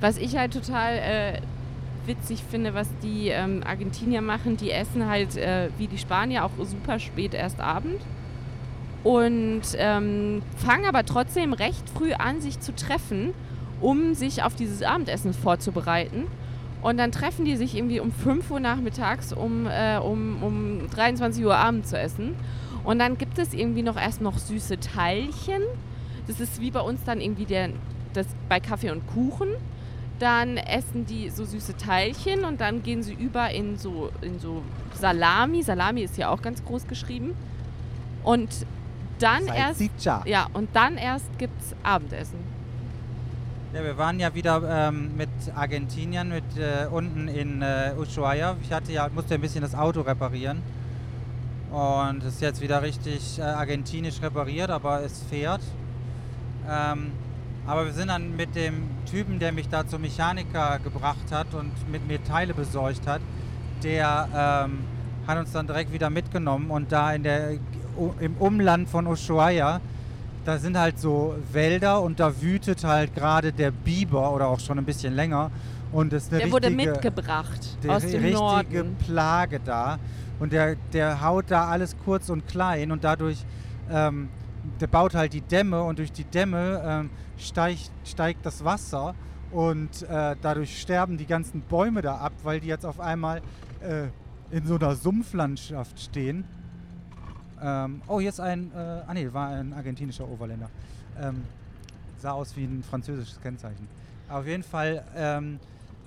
Was 0.00 0.18
ich 0.18 0.36
halt 0.36 0.52
total 0.52 0.94
äh, 0.98 1.40
witzig 2.06 2.42
finde, 2.48 2.74
was 2.74 2.88
die 3.02 3.28
ähm, 3.28 3.62
Argentinier 3.66 4.22
machen, 4.22 4.56
die 4.56 4.70
essen 4.70 5.08
halt 5.08 5.36
äh, 5.36 5.68
wie 5.78 5.86
die 5.86 5.98
Spanier 5.98 6.44
auch 6.44 6.50
super 6.62 6.98
spät 6.98 7.34
erst 7.34 7.60
Abend 7.60 8.00
und 9.04 9.62
ähm, 9.76 10.42
fangen 10.56 10.86
aber 10.86 11.04
trotzdem 11.04 11.52
recht 11.52 11.88
früh 11.90 12.14
an, 12.14 12.40
sich 12.40 12.58
zu 12.58 12.74
treffen, 12.74 13.34
um 13.80 14.14
sich 14.14 14.42
auf 14.42 14.54
dieses 14.54 14.82
Abendessen 14.82 15.34
vorzubereiten. 15.34 16.24
Und 16.80 16.98
dann 16.98 17.12
treffen 17.12 17.44
die 17.44 17.56
sich 17.56 17.76
irgendwie 17.76 18.00
um 18.00 18.10
5 18.10 18.50
Uhr 18.50 18.60
nachmittags, 18.60 19.32
um, 19.32 19.66
äh, 19.66 19.98
um, 19.98 20.42
um 20.42 20.90
23 20.90 21.44
Uhr 21.44 21.56
Abend 21.56 21.86
zu 21.86 21.98
essen. 21.98 22.34
Und 22.82 22.98
dann 22.98 23.18
gibt 23.18 23.38
es 23.38 23.52
irgendwie 23.52 23.82
noch 23.82 23.96
erst 23.96 24.22
noch 24.22 24.38
süße 24.38 24.80
Teilchen. 24.80 25.62
Das 26.26 26.40
ist 26.40 26.60
wie 26.60 26.70
bei 26.70 26.80
uns 26.80 27.04
dann 27.04 27.20
irgendwie 27.20 27.46
der, 27.46 27.70
das 28.14 28.26
bei 28.48 28.58
Kaffee 28.58 28.90
und 28.90 29.06
Kuchen. 29.06 29.48
Dann 30.24 30.56
essen 30.56 31.04
die 31.04 31.28
so 31.28 31.44
süße 31.44 31.76
Teilchen 31.76 32.44
und 32.44 32.58
dann 32.58 32.82
gehen 32.82 33.02
sie 33.02 33.12
über 33.12 33.50
in 33.50 33.76
so, 33.76 34.10
in 34.22 34.40
so 34.40 34.62
Salami. 34.94 35.62
Salami 35.62 36.00
ist 36.00 36.16
ja 36.16 36.30
auch 36.30 36.40
ganz 36.40 36.64
groß 36.64 36.86
geschrieben. 36.86 37.34
Und 38.22 38.48
dann 39.18 39.46
erst, 39.48 39.82
ja, 40.24 40.46
und 40.54 40.70
dann 40.72 40.96
erst 40.96 41.26
gibt's 41.36 41.74
Abendessen. 41.82 42.38
Ja, 43.74 43.84
wir 43.84 43.98
waren 43.98 44.18
ja 44.18 44.34
wieder 44.34 44.88
ähm, 44.88 45.14
mit 45.14 45.28
Argentiniern 45.54 46.30
mit, 46.30 46.56
äh, 46.56 46.86
unten 46.90 47.28
in 47.28 47.60
äh, 47.60 47.92
Ushuaia. 47.98 48.56
Ich 48.62 48.72
hatte 48.72 48.92
ja, 48.92 49.10
musste 49.14 49.34
ein 49.34 49.42
bisschen 49.42 49.60
das 49.60 49.74
Auto 49.74 50.00
reparieren. 50.00 50.62
Und 51.70 52.22
es 52.22 52.36
ist 52.36 52.40
jetzt 52.40 52.62
wieder 52.62 52.80
richtig 52.80 53.38
äh, 53.38 53.42
argentinisch 53.42 54.22
repariert, 54.22 54.70
aber 54.70 55.02
es 55.02 55.22
fährt. 55.24 55.60
Ähm, 56.66 57.12
aber 57.66 57.86
wir 57.86 57.92
sind 57.92 58.08
dann 58.08 58.36
mit 58.36 58.54
dem 58.54 58.88
Typen, 59.10 59.38
der 59.38 59.52
mich 59.52 59.68
da 59.68 59.86
zum 59.86 60.02
Mechaniker 60.02 60.78
gebracht 60.82 61.30
hat 61.30 61.54
und 61.54 61.72
mit 61.90 62.06
mir 62.06 62.22
Teile 62.24 62.54
besorgt 62.54 63.06
hat, 63.06 63.20
der 63.82 64.28
ähm, 64.66 64.80
hat 65.26 65.38
uns 65.38 65.52
dann 65.52 65.66
direkt 65.66 65.92
wieder 65.92 66.10
mitgenommen 66.10 66.70
und 66.70 66.92
da 66.92 67.12
in 67.12 67.22
der, 67.22 67.52
im 68.20 68.34
Umland 68.38 68.88
von 68.88 69.06
Ushuaia 69.06 69.80
da 70.44 70.58
sind 70.58 70.78
halt 70.78 70.98
so 70.98 71.34
Wälder 71.52 72.02
und 72.02 72.20
da 72.20 72.40
wütet 72.40 72.84
halt 72.84 73.14
gerade 73.14 73.52
der 73.52 73.70
Biber 73.70 74.32
oder 74.32 74.48
auch 74.48 74.60
schon 74.60 74.78
ein 74.78 74.84
bisschen 74.84 75.14
länger. 75.14 75.50
Und 75.92 76.12
das 76.12 76.24
ist 76.24 76.32
eine 76.32 76.42
Der 76.42 76.52
wurde 76.52 76.68
richtige, 76.68 76.90
mitgebracht 76.90 77.78
die 77.82 77.88
aus 77.88 78.02
dem 78.02 78.22
richtige 78.22 78.34
Norden. 78.34 78.96
Plage 78.96 79.60
da. 79.64 79.98
Und 80.40 80.52
der, 80.52 80.76
der 80.92 81.20
haut 81.22 81.46
da 81.48 81.68
alles 81.68 81.96
kurz 82.04 82.28
und 82.28 82.46
klein 82.46 82.90
und 82.90 83.04
dadurch, 83.04 83.38
ähm, 83.90 84.28
der 84.80 84.86
baut 84.86 85.14
halt 85.14 85.32
die 85.32 85.40
Dämme 85.40 85.82
und 85.82 85.98
durch 85.98 86.12
die 86.12 86.24
Dämme 86.24 86.82
ähm, 86.84 87.10
steigt, 87.38 87.90
steigt 88.04 88.44
das 88.44 88.64
Wasser 88.64 89.14
und 89.50 90.02
äh, 90.02 90.36
dadurch 90.40 90.80
sterben 90.80 91.16
die 91.16 91.26
ganzen 91.26 91.60
Bäume 91.62 92.02
da 92.02 92.16
ab, 92.16 92.32
weil 92.42 92.60
die 92.60 92.68
jetzt 92.68 92.84
auf 92.84 93.00
einmal 93.00 93.40
äh, 93.80 94.08
in 94.50 94.66
so 94.66 94.76
einer 94.76 94.94
Sumpflandschaft 94.94 96.00
stehen. 96.00 96.44
Ähm, 97.62 98.02
oh, 98.08 98.20
hier 98.20 98.30
ist 98.30 98.40
ein, 98.40 98.72
äh, 98.74 98.78
ah 99.06 99.14
nee, 99.14 99.32
war 99.32 99.50
ein 99.50 99.72
argentinischer 99.72 100.28
Overländer. 100.28 100.70
Ähm, 101.20 101.42
sah 102.18 102.32
aus 102.32 102.56
wie 102.56 102.64
ein 102.64 102.82
französisches 102.82 103.40
Kennzeichen. 103.40 103.86
Auf 104.28 104.46
jeden 104.46 104.62
Fall, 104.62 105.04
ähm, 105.16 105.60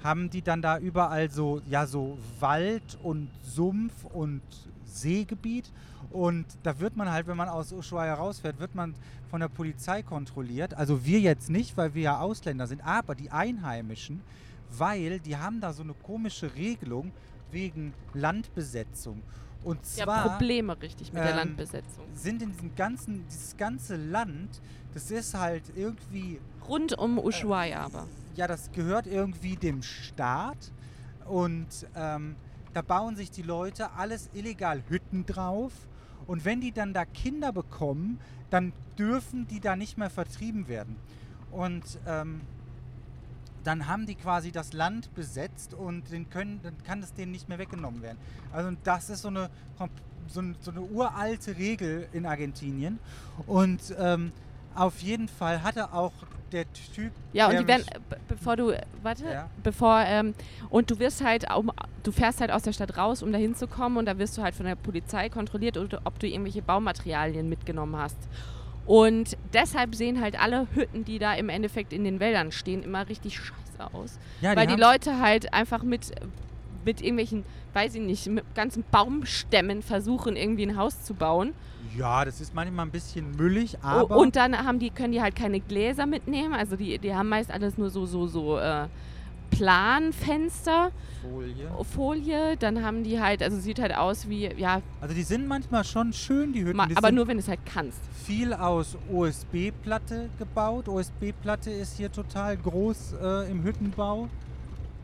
haben 0.03 0.29
die 0.29 0.41
dann 0.41 0.62
da 0.62 0.77
überall 0.77 1.29
so, 1.29 1.62
ja, 1.69 1.86
so 1.86 2.17
Wald 2.39 2.97
und 3.03 3.29
Sumpf 3.43 4.05
und 4.13 4.41
Seegebiet. 4.86 5.71
Und 6.12 6.45
da 6.63 6.79
wird 6.79 6.95
man 6.95 7.12
halt, 7.12 7.27
wenn 7.27 7.38
man 7.38 7.49
aus 7.49 7.71
Ushuaia 7.73 8.13
rausfährt, 8.13 8.60
wird 8.60 8.75
man 8.75 8.95
von 9.29 9.41
der 9.41 9.49
Polizei 9.49 10.03
kontrolliert. 10.03 10.73
Also 10.73 11.05
wir 11.05 11.19
jetzt 11.19 11.49
nicht, 11.49 11.75
weil 11.75 11.93
wir 11.93 12.01
ja 12.03 12.19
Ausländer 12.19 12.67
sind, 12.67 12.81
aber 12.86 13.13
die 13.15 13.29
Einheimischen, 13.29 14.21
weil 14.77 15.19
die 15.19 15.36
haben 15.38 15.60
da 15.60 15.73
so 15.73 15.83
eine 15.83 15.93
komische 15.93 16.55
Regelung 16.55 17.12
wegen 17.51 17.93
Landbesetzung. 18.13 19.21
Und 19.63 19.79
Ja, 19.97 20.05
zwar 20.05 20.29
Probleme 20.29 20.79
richtig 20.81 21.12
mit 21.12 21.21
der 21.23 21.31
ähm, 21.31 21.38
Landbesetzung. 21.38 22.05
sind 22.13 22.41
in 22.41 22.51
diesem 22.51 22.75
ganzen, 22.75 23.25
dieses 23.27 23.57
ganze 23.57 23.97
Land, 23.97 24.62
das 24.93 25.12
ist 25.12 25.33
halt 25.33 25.63
irgendwie 25.75 26.39
Rund 26.67 26.97
um 26.97 27.17
Ushuaia 27.17 27.81
aber. 27.81 28.05
Ja, 28.38 28.47
das 28.47 28.71
gehört 28.71 29.08
irgendwie 29.08 29.56
dem 29.56 29.82
Staat 29.82 30.71
und 31.26 31.67
ähm, 31.95 32.36
da 32.73 32.82
bauen 32.82 33.15
sich 33.15 33.32
die 33.32 33.41
Leute 33.41 33.91
alles 33.93 34.30
illegal 34.34 34.84
Hütten 34.88 35.26
drauf 35.26 35.73
und 36.28 36.45
wenn 36.45 36.62
die 36.62 36.71
dann 36.71 36.93
da 36.93 37.04
Kinder 37.06 37.52
bekommen, 37.52 38.19
dann 38.50 38.73
dürfen 38.97 39.47
die 39.47 39.60
da 39.60 39.76
nicht 39.76 39.97
mehr 39.97 40.10
vertrieben 40.10 40.67
werden. 40.67 40.95
Und 41.52 42.00
ähm, 42.06 42.41
dann 43.63 43.88
haben 43.88 44.06
die 44.06 44.15
quasi 44.15 44.52
das 44.52 44.73
Land 44.73 45.13
besetzt 45.15 45.73
und 45.73 46.12
den 46.12 46.30
können, 46.30 46.60
dann 46.63 46.76
kann 46.86 47.02
es 47.02 47.13
denen 47.13 47.32
nicht 47.32 47.50
mehr 47.50 47.58
weggenommen 47.58 48.02
werden. 48.02 48.17
Also 48.54 48.71
das 48.84 49.10
ist 49.10 49.21
so 49.23 49.28
eine, 49.30 49.50
so, 50.28 50.41
ein- 50.41 50.56
so 50.62 50.71
eine 50.71 50.82
uralte 50.82 51.58
Regel 51.58 52.08
in 52.13 52.26
Argentinien. 52.26 53.00
Und 53.45 53.95
ähm, 53.97 54.32
auf 54.76 55.00
jeden 55.02 55.28
Fall 55.28 55.63
hatte 55.63 55.91
auch 55.93 56.13
der 56.51 56.65
Typ. 56.93 57.12
Ja, 57.33 57.45
und 57.47 57.53
der 57.53 57.62
die 57.62 57.67
werden, 57.67 57.83
bevor 58.27 58.55
du, 58.55 58.73
warte, 59.03 59.25
Ja. 59.25 59.49
bevor, 59.63 60.01
ähm, 60.05 60.33
und 60.69 60.89
du 60.89 60.99
wirst 60.99 61.23
halt, 61.23 61.45
um, 61.55 61.71
du 62.03 62.12
fährst 62.12 62.41
halt 62.41 62.51
aus 62.51 62.63
der 62.63 62.73
Stadt 62.73 62.97
raus, 62.97 63.21
um 63.23 63.31
da 63.31 63.38
hinzukommen 63.38 63.97
und 63.97 64.05
da 64.05 64.17
wirst 64.17 64.38
du 64.38 64.41
halt 64.41 64.55
von 64.55 64.65
der 64.65 64.75
Polizei 64.75 65.29
kontrolliert, 65.29 65.77
oder 65.77 66.01
ob 66.05 66.19
du 66.19 66.27
irgendwelche 66.27 66.62
Baumaterialien 66.62 67.47
mitgenommen 67.49 67.95
hast. 67.97 68.17
Und 68.86 69.36
deshalb 69.53 69.95
sehen 69.95 70.21
halt 70.21 70.39
alle 70.41 70.67
Hütten, 70.73 71.03
die 71.03 71.19
da 71.19 71.33
im 71.33 71.49
Endeffekt 71.49 71.91
in 71.91 72.05
den 72.05 72.19
Wäldern 72.21 72.51
stehen, 72.53 72.83
immer 72.83 73.10
richtig 73.10 73.38
scheiße 73.38 73.93
aus. 73.93 74.17
ja, 74.41 74.55
weil 74.55 74.65
die 74.67 74.75
Leute 74.75 75.19
halt 75.19 75.53
einfach 75.53 75.83
mit, 75.83 76.12
mit 76.88 77.02
irgendwelchen, 77.02 77.43
weiß 77.73 77.95
ich 77.95 78.02
nicht, 78.02 78.28
mit 78.28 78.45
ganzen 78.56 78.86
Baumstämmen 78.89 79.82
versuchen, 79.84 80.38
irgendwie 80.38 80.65
ein 80.65 80.78
Haus 80.78 81.04
zu 81.04 81.13
bauen. 81.13 81.54
Ja, 81.97 82.23
das 82.23 82.39
ist 82.39 82.56
manchmal 82.56 82.86
ein 82.86 82.91
bisschen 82.91 83.36
müllig, 83.36 83.78
aber. 83.82 84.15
und 84.15 84.38
dann 84.38 84.58
haben 84.58 84.80
die, 84.80 84.89
können 84.89 85.12
die 85.12 85.21
halt 85.21 85.36
keine 85.36 85.60
Gläser 85.60 86.06
mitnehmen. 86.06 86.54
Also 86.54 86.78
die, 86.78 86.97
die 86.97 87.13
haben 87.13 87.28
meist 87.28 87.52
alles 87.52 87.78
nur 87.78 87.89
so, 87.89 88.06
so, 88.06 88.26
so 88.28 88.58
äh, 88.58 88.88
Planfenster, 89.52 90.91
Folie. 91.21 91.69
Folie. 91.93 92.58
Dann 92.58 92.84
haben 92.86 93.04
die 93.04 93.19
halt, 93.19 93.43
also 93.43 93.58
sieht 93.60 93.80
halt 93.80 93.93
aus 93.95 94.30
wie, 94.30 94.50
ja, 94.58 94.82
Also 95.02 95.13
die 95.13 95.23
sind 95.23 95.45
manchmal 95.47 95.84
schon 95.84 96.13
schön, 96.13 96.54
die 96.54 96.63
Hütten. 96.63 96.78
ma, 96.78 96.86
die 96.86 96.95
aber 96.95 97.12
nur 97.12 97.28
wenn 97.28 97.38
du 97.38 97.41
es 97.41 97.50
halt 97.50 97.60
kannst. 97.65 98.00
viel 98.26 98.54
aus 98.54 98.97
OSB-Platte 99.12 100.30
gebaut. 100.39 100.88
OSB-Platte 100.88 101.69
ist 101.71 101.97
hier 101.97 102.12
total 102.12 102.56
groß 102.56 103.15
äh, 103.21 103.52
im 103.52 103.63
Hüttenbau. 103.63 104.30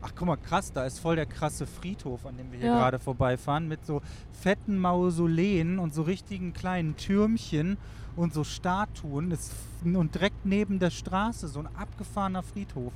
Ach, 0.06 0.12
guck 0.14 0.26
mal, 0.26 0.36
krass, 0.36 0.70
da 0.70 0.84
ist 0.84 0.98
voll 0.98 1.16
der 1.16 1.24
krasse 1.24 1.66
Friedhof, 1.66 2.26
an 2.26 2.36
dem 2.36 2.52
wir 2.52 2.58
hier 2.58 2.68
Ja. 2.68 2.76
gerade 2.78 2.98
vorbeifahren, 2.98 3.66
mit 3.68 3.86
so 3.86 4.02
fetten 4.32 4.78
Mausoleen 4.78 5.78
und 5.78 5.94
so 5.94 6.02
richtigen 6.02 6.52
kleinen 6.52 6.94
Türmchen 6.96 7.78
und 8.14 8.34
so 8.34 8.44
Statuen. 8.44 9.30
Das, 9.30 9.50
und 9.82 10.14
direkt 10.14 10.44
neben 10.44 10.78
der 10.78 10.90
Straße 10.90 11.48
so 11.48 11.60
ein 11.60 11.68
abgefahrener 11.74 12.42
Friedhof. 12.42 12.92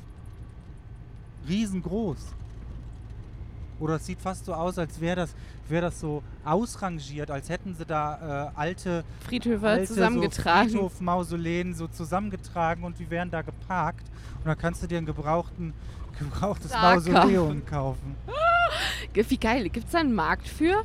Riesengroß. 1.48 2.34
Oder 3.80 3.94
es 3.94 4.06
sieht 4.06 4.20
fast 4.20 4.44
so 4.44 4.52
aus, 4.52 4.76
als 4.76 5.00
wäre 5.00 5.16
das, 5.16 5.34
wär 5.68 5.80
das 5.80 6.00
so 6.00 6.22
ausrangiert, 6.44 7.30
als 7.30 7.48
hätten 7.48 7.74
sie 7.74 7.86
da 7.86 8.50
äh, 8.54 8.58
alte 8.58 9.04
Friedhöfe 9.20 9.66
alte 9.66 9.86
zusammengetragen. 9.86 10.68
So 10.70 10.78
Friedhof-Mausoleen 10.78 11.74
so 11.74 11.86
zusammengetragen 11.86 12.82
und 12.84 12.98
die 12.98 13.08
werden 13.08 13.30
da 13.30 13.40
geparkt. 13.42 14.04
Und 14.38 14.46
dann 14.46 14.58
kannst 14.58 14.82
du 14.82 14.88
dir 14.88 14.98
ein 14.98 15.06
gebrauchten, 15.06 15.72
gebrauchtes 16.18 16.70
Sarg 16.70 17.06
Mausoleum 17.06 17.64
kaufen. 17.64 18.16
Wie 19.12 19.36
geil, 19.36 19.68
gibt 19.68 19.86
es 19.86 19.92
da 19.92 19.98
einen 19.98 20.14
Markt 20.14 20.46
für? 20.46 20.84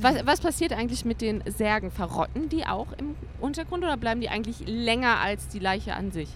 Was, 0.00 0.26
was 0.26 0.40
passiert 0.40 0.72
eigentlich 0.72 1.04
mit 1.04 1.20
den 1.20 1.42
Särgen? 1.46 1.90
Verrotten 1.90 2.48
die 2.48 2.66
auch 2.66 2.88
im 2.98 3.14
Untergrund 3.40 3.84
oder 3.84 3.96
bleiben 3.96 4.20
die 4.20 4.28
eigentlich 4.28 4.66
länger 4.66 5.18
als 5.18 5.48
die 5.48 5.58
Leiche 5.58 5.94
an 5.94 6.10
sich? 6.10 6.28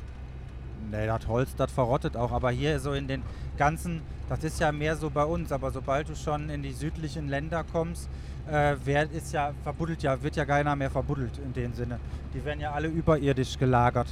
Nee, 0.91 1.07
das 1.07 1.27
Holz, 1.29 1.55
das 1.55 1.71
verrottet 1.71 2.17
auch. 2.17 2.33
Aber 2.33 2.51
hier 2.51 2.81
so 2.81 2.93
in 2.93 3.09
den 3.09 3.23
ganzen, 3.57 4.01
das 4.29 4.43
ist 4.43 4.61
ja 4.61 4.73
mehr 4.73 4.97
so 4.97 5.11
bei 5.11 5.25
uns, 5.25 5.53
aber 5.53 5.71
sobald 5.71 6.09
du 6.09 6.17
schon 6.17 6.49
in 6.49 6.63
die 6.63 6.73
südlichen 6.73 7.29
Länder 7.29 7.65
kommst, 7.65 8.09
äh, 8.51 8.77
wer 8.85 9.11
ist 9.11 9.33
ja 9.33 9.53
verbuddelt 9.63 10.03
ja, 10.03 10.23
wird 10.23 10.37
ja 10.37 10.45
keiner 10.45 10.75
mehr 10.77 10.91
verbuddelt 10.91 11.39
in 11.39 11.53
dem 11.53 11.73
Sinne. 11.75 11.99
Die 12.35 12.45
werden 12.45 12.61
ja 12.61 12.73
alle 12.73 12.89
überirdisch 12.89 13.59
gelagert. 13.59 14.09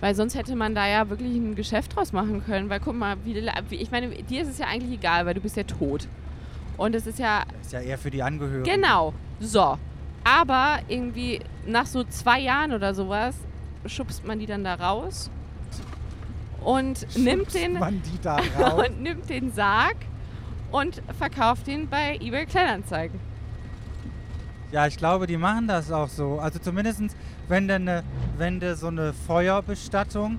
Weil 0.00 0.14
sonst 0.14 0.34
hätte 0.34 0.54
man 0.54 0.74
da 0.74 0.86
ja 0.86 1.08
wirklich 1.08 1.34
ein 1.34 1.54
Geschäft 1.54 1.96
draus 1.96 2.12
machen 2.12 2.44
können. 2.44 2.68
Weil 2.68 2.80
guck 2.80 2.94
mal, 2.94 3.16
wie, 3.24 3.36
ich 3.76 3.90
meine, 3.90 4.08
dir 4.10 4.42
ist 4.42 4.48
es 4.48 4.58
ja 4.58 4.66
eigentlich 4.66 4.92
egal, 4.92 5.26
weil 5.26 5.34
du 5.34 5.40
bist 5.40 5.56
ja 5.56 5.62
tot. 5.62 6.08
Und 6.76 6.94
es 6.94 7.06
ist 7.06 7.18
ja, 7.18 7.44
Das 7.58 7.66
ist 7.66 7.72
ja 7.72 7.80
eher 7.80 7.98
für 7.98 8.10
die 8.10 8.22
Angehörigen. 8.22 8.64
genau, 8.64 9.14
so. 9.40 9.78
Aber 10.24 10.78
irgendwie 10.88 11.40
nach 11.66 11.86
so 11.86 12.02
zwei 12.04 12.40
Jahren 12.40 12.72
oder 12.72 12.94
sowas 12.94 13.36
schubst 13.86 14.26
man 14.26 14.38
die 14.38 14.46
dann 14.46 14.64
da 14.64 14.74
raus 14.74 15.30
und 16.62 17.06
nimmt 17.16 17.54
den, 17.54 17.76
und 18.76 19.02
nimmt 19.02 19.28
den 19.28 19.52
Sarg 19.52 19.96
und 20.72 21.02
verkauft 21.18 21.68
ihn 21.68 21.88
bei 21.88 22.16
eBay 22.20 22.46
Kleinanzeigen. 22.46 23.20
Ja, 24.74 24.88
ich 24.88 24.96
glaube, 24.96 25.28
die 25.28 25.36
machen 25.36 25.68
das 25.68 25.92
auch 25.92 26.08
so. 26.08 26.40
Also 26.40 26.58
zumindest, 26.58 27.00
wenn 27.46 27.68
du, 27.68 27.78
ne, 27.78 28.02
wenn 28.36 28.58
du 28.58 28.74
so 28.74 28.88
eine 28.88 29.12
Feuerbestattung, 29.12 30.36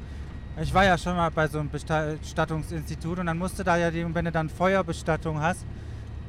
ich 0.61 0.73
war 0.73 0.83
ja 0.83 0.97
schon 0.97 1.15
mal 1.15 1.31
bei 1.31 1.47
so 1.47 1.57
einem 1.59 1.69
Besta- 1.69 2.17
Bestattungsinstitut 2.17 3.19
und 3.19 3.27
dann 3.27 3.37
musst 3.37 3.57
du 3.57 3.63
da 3.63 3.77
ja, 3.77 3.89
wenn 3.93 4.25
du 4.25 4.31
dann 4.33 4.49
Feuerbestattung 4.49 5.39
hast, 5.39 5.63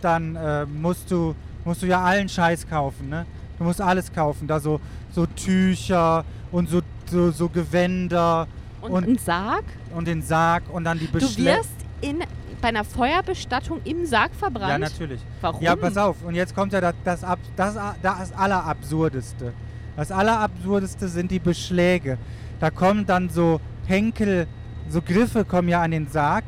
dann 0.02 0.36
äh, 0.36 0.66
musst, 0.66 1.10
du, 1.10 1.34
musst 1.64 1.82
du 1.82 1.86
ja 1.86 2.00
allen 2.00 2.28
Scheiß 2.28 2.68
kaufen, 2.68 3.08
ne? 3.08 3.26
Du 3.58 3.64
musst 3.64 3.80
alles 3.80 4.12
kaufen, 4.12 4.46
da 4.46 4.60
so, 4.60 4.80
so 5.10 5.26
Tücher 5.26 6.24
und 6.52 6.68
so, 6.70 6.82
so, 7.10 7.32
so 7.32 7.48
Gewänder 7.48 8.46
Und, 8.82 8.92
Und- 8.92 9.08
ein 9.08 9.18
Sarg? 9.18 9.64
und 9.96 10.06
den 10.06 10.22
Sarg 10.22 10.62
und 10.72 10.84
dann 10.84 11.00
die 11.00 11.06
Du 11.08 11.12
Beschläge. 11.14 11.58
wirst 11.58 11.70
in, 12.02 12.22
bei 12.66 12.70
einer 12.70 12.82
Feuerbestattung 12.82 13.80
im 13.84 14.06
Sarg 14.06 14.34
verbrannt? 14.34 14.70
Ja, 14.70 14.78
natürlich. 14.78 15.20
Warum? 15.40 15.62
Ja, 15.62 15.76
pass 15.76 15.96
auf. 15.96 16.16
Und 16.24 16.34
jetzt 16.34 16.52
kommt 16.52 16.72
ja 16.72 16.80
das, 16.80 16.94
das, 17.04 17.20
das, 17.54 17.78
das 18.02 18.32
Allerabsurdeste. 18.32 19.52
Das 19.94 20.10
Allerabsurdeste 20.10 21.06
sind 21.06 21.30
die 21.30 21.38
Beschläge. 21.38 22.18
Da 22.58 22.70
kommen 22.70 23.06
dann 23.06 23.28
so 23.28 23.60
Henkel, 23.86 24.48
so 24.88 25.00
Griffe 25.00 25.44
kommen 25.44 25.68
ja 25.68 25.80
an 25.80 25.92
den 25.92 26.08
Sarg, 26.08 26.42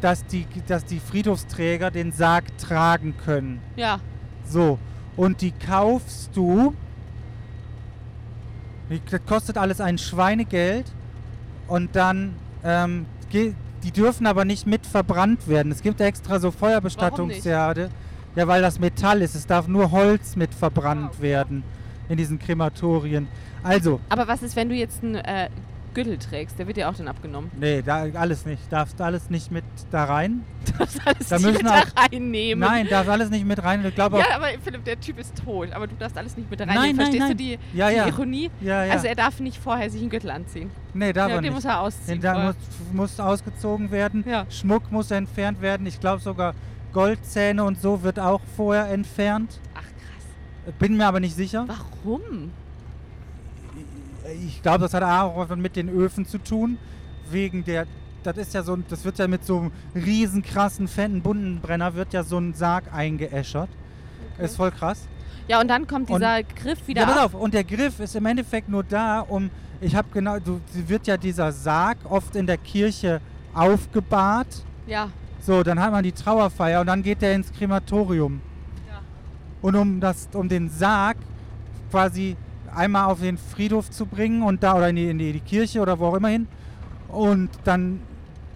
dass 0.00 0.24
die, 0.24 0.46
dass 0.68 0.84
die 0.84 1.00
Friedhofsträger 1.00 1.90
den 1.90 2.12
Sarg 2.12 2.56
tragen 2.56 3.16
können. 3.24 3.60
Ja, 3.74 3.98
So. 4.46 4.78
Und 5.16 5.40
die 5.40 5.50
kaufst 5.50 6.36
du. 6.36 6.72
Das 9.10 9.20
kostet 9.26 9.58
alles 9.58 9.80
ein 9.80 9.98
Schweinegeld. 9.98 10.86
Und 11.66 11.96
dann, 11.96 12.36
ähm, 12.62 13.06
die 13.84 13.90
dürfen 13.92 14.26
aber 14.26 14.44
nicht 14.44 14.66
mit 14.66 14.86
verbrannt 14.86 15.46
werden. 15.46 15.70
Es 15.70 15.82
gibt 15.82 16.00
extra 16.00 16.40
so 16.40 16.50
Feuerbestattungsherde. 16.50 17.90
Ja, 18.36 18.48
weil 18.48 18.62
das 18.62 18.80
Metall 18.80 19.22
ist. 19.22 19.34
Es 19.36 19.46
darf 19.46 19.68
nur 19.68 19.92
Holz 19.92 20.34
mit 20.34 20.52
verbrannt 20.54 21.04
Ah, 21.04 21.12
okay. 21.14 21.22
werden 21.22 21.62
in 22.08 22.16
diesen 22.16 22.38
Krematorien. 22.40 23.28
Also, 23.62 24.00
aber 24.08 24.26
was 24.26 24.42
ist, 24.42 24.56
wenn 24.56 24.68
du 24.68 24.74
jetzt 24.74 25.04
einen 25.04 25.14
äh, 25.14 25.48
Gürtel 25.94 26.18
trägst? 26.18 26.58
Der 26.58 26.66
wird 26.66 26.76
dir 26.76 26.88
auch 26.88 26.94
dann 26.94 27.08
abgenommen. 27.08 27.50
nee, 27.58 27.80
da 27.82 28.06
alles 28.14 28.44
nicht. 28.46 28.60
Darfst 28.70 29.00
alles 29.00 29.30
nicht 29.30 29.50
mit 29.50 29.64
da 29.90 30.04
rein? 30.04 30.42
Darfst 30.78 31.00
alles 31.06 31.28
Da 31.28 31.36
nicht 31.36 31.46
müssen 31.46 31.64
mit 31.64 31.72
auch- 31.72 31.84
da 31.94 32.02
reinnehmen. 32.02 32.68
Nein, 32.68 32.88
darfst 32.88 33.08
alles 33.10 33.30
nicht 33.30 33.44
mit 33.46 33.62
rein. 33.62 33.84
Ich 33.86 33.94
glaube 33.94 34.16
auch. 34.16 34.20
Ja, 34.20 34.36
aber 34.36 34.48
Philipp, 34.62 34.84
der 34.84 35.00
Typ 35.00 35.18
ist 35.18 35.34
tot, 35.44 35.72
aber 35.72 35.86
du 35.86 35.94
darfst 35.96 36.16
alles 36.18 36.36
nicht 36.36 36.50
mit 36.50 36.60
reinnehmen. 36.60 36.80
Nein, 36.82 36.96
nein, 36.96 37.04
Verstehst 37.06 37.20
nein. 37.20 37.30
du 37.30 37.36
die, 37.36 37.58
Ja, 37.72 37.88
die 37.90 37.96
ja. 37.96 38.06
Ironie? 38.08 38.50
Ja, 38.60 38.84
ja. 38.84 38.92
Also 38.92 39.06
er 39.06 39.14
darf 39.14 39.40
nicht 39.40 39.58
vorher 39.62 39.88
sich 39.90 40.00
einen 40.00 40.10
Gürtel 40.10 40.30
anziehen. 40.30 40.70
nee, 40.92 41.12
darf 41.12 41.28
ja, 41.28 41.36
er 41.36 41.40
den 41.40 41.44
nicht. 41.46 41.54
muss 41.54 41.64
er 41.64 41.80
ausziehen. 41.80 42.20
Vorher. 42.20 42.44
muss, 42.46 42.56
muss 42.92 43.20
ausgezogen 43.20 43.90
werden. 43.90 44.24
Ja. 44.28 44.46
Schmuck 44.50 44.90
muss 44.90 45.10
entfernt 45.10 45.60
werden. 45.60 45.86
Ich 45.86 46.00
glaube 46.00 46.20
sogar 46.22 46.54
Goldzähne 46.92 47.64
und 47.64 47.80
so 47.80 48.02
wird 48.02 48.18
auch 48.20 48.40
vorher 48.56 48.88
entfernt. 48.90 49.58
Ach 49.74 49.80
krass. 49.80 50.74
Bin 50.78 50.96
mir 50.96 51.06
aber 51.06 51.20
nicht 51.20 51.34
sicher. 51.34 51.66
Warum? 51.66 52.52
Ich 54.46 54.62
glaube, 54.62 54.80
das 54.80 54.94
hat 54.94 55.02
auch 55.02 55.54
mit 55.56 55.76
den 55.76 55.88
Öfen 55.88 56.26
zu 56.26 56.38
tun. 56.38 56.78
Wegen 57.30 57.64
der. 57.64 57.86
Das 58.22 58.36
ist 58.38 58.54
ja 58.54 58.62
so 58.62 58.74
ein, 58.74 58.84
das 58.88 59.04
wird 59.04 59.18
ja 59.18 59.28
mit 59.28 59.44
so 59.44 59.58
einem 59.58 59.72
riesen 59.94 60.42
krassen, 60.42 60.88
fetten 60.88 61.20
Bundenbrenner 61.20 61.94
wird 61.94 62.12
ja 62.14 62.22
so 62.22 62.38
ein 62.38 62.54
Sarg 62.54 62.84
eingeäschert. 62.92 63.68
Ist 64.38 64.56
voll 64.56 64.70
krass. 64.70 65.06
Ja, 65.46 65.60
und 65.60 65.68
dann 65.68 65.86
kommt 65.86 66.08
Und- 66.08 66.20
dieser 66.20 66.42
Griff 66.42 66.88
wieder 66.88 67.02
ja, 67.02 67.06
pass 67.06 67.18
auf. 67.18 67.34
Und 67.34 67.52
der 67.52 67.64
Griff 67.64 68.00
ist 68.00 68.16
im 68.16 68.24
Endeffekt 68.26 68.68
nur 68.68 68.82
da, 68.82 69.20
um. 69.20 69.50
Ich 69.80 69.94
habe 69.94 70.08
genau. 70.12 70.38
Du, 70.38 70.60
wird 70.72 71.06
ja 71.06 71.16
dieser 71.18 71.52
Sarg 71.52 71.98
oft 72.08 72.34
in 72.36 72.46
der 72.46 72.56
Kirche 72.56 73.20
aufgebahrt. 73.52 74.64
Ja, 74.86 75.10
So, 75.40 75.62
dann 75.62 75.78
hat 75.80 75.92
man 75.92 76.02
die 76.02 76.12
Trauerfeier 76.12 76.80
und 76.80 76.86
dann 76.86 77.02
geht 77.02 77.20
der 77.20 77.34
ins 77.34 77.52
Krematorium. 77.52 78.40
Ja. 78.88 79.00
Und 79.60 79.74
um, 79.76 80.00
das, 80.00 80.28
um 80.32 80.48
den 80.48 80.70
Sarg 80.70 81.16
quasi 81.90 82.36
einmal 82.76 83.10
auf 83.10 83.20
den 83.20 83.38
Friedhof 83.38 83.90
zu 83.90 84.06
bringen 84.06 84.42
und 84.42 84.62
da 84.62 84.76
oder 84.76 84.88
in 84.88 84.96
die, 84.96 85.08
in 85.08 85.18
die, 85.18 85.40
Kirche 85.40 85.80
oder 85.80 85.98
wo 85.98 86.06
auch 86.06 86.14
immer 86.14 86.28
hin 86.28 86.46
und 87.08 87.50
dann 87.64 88.00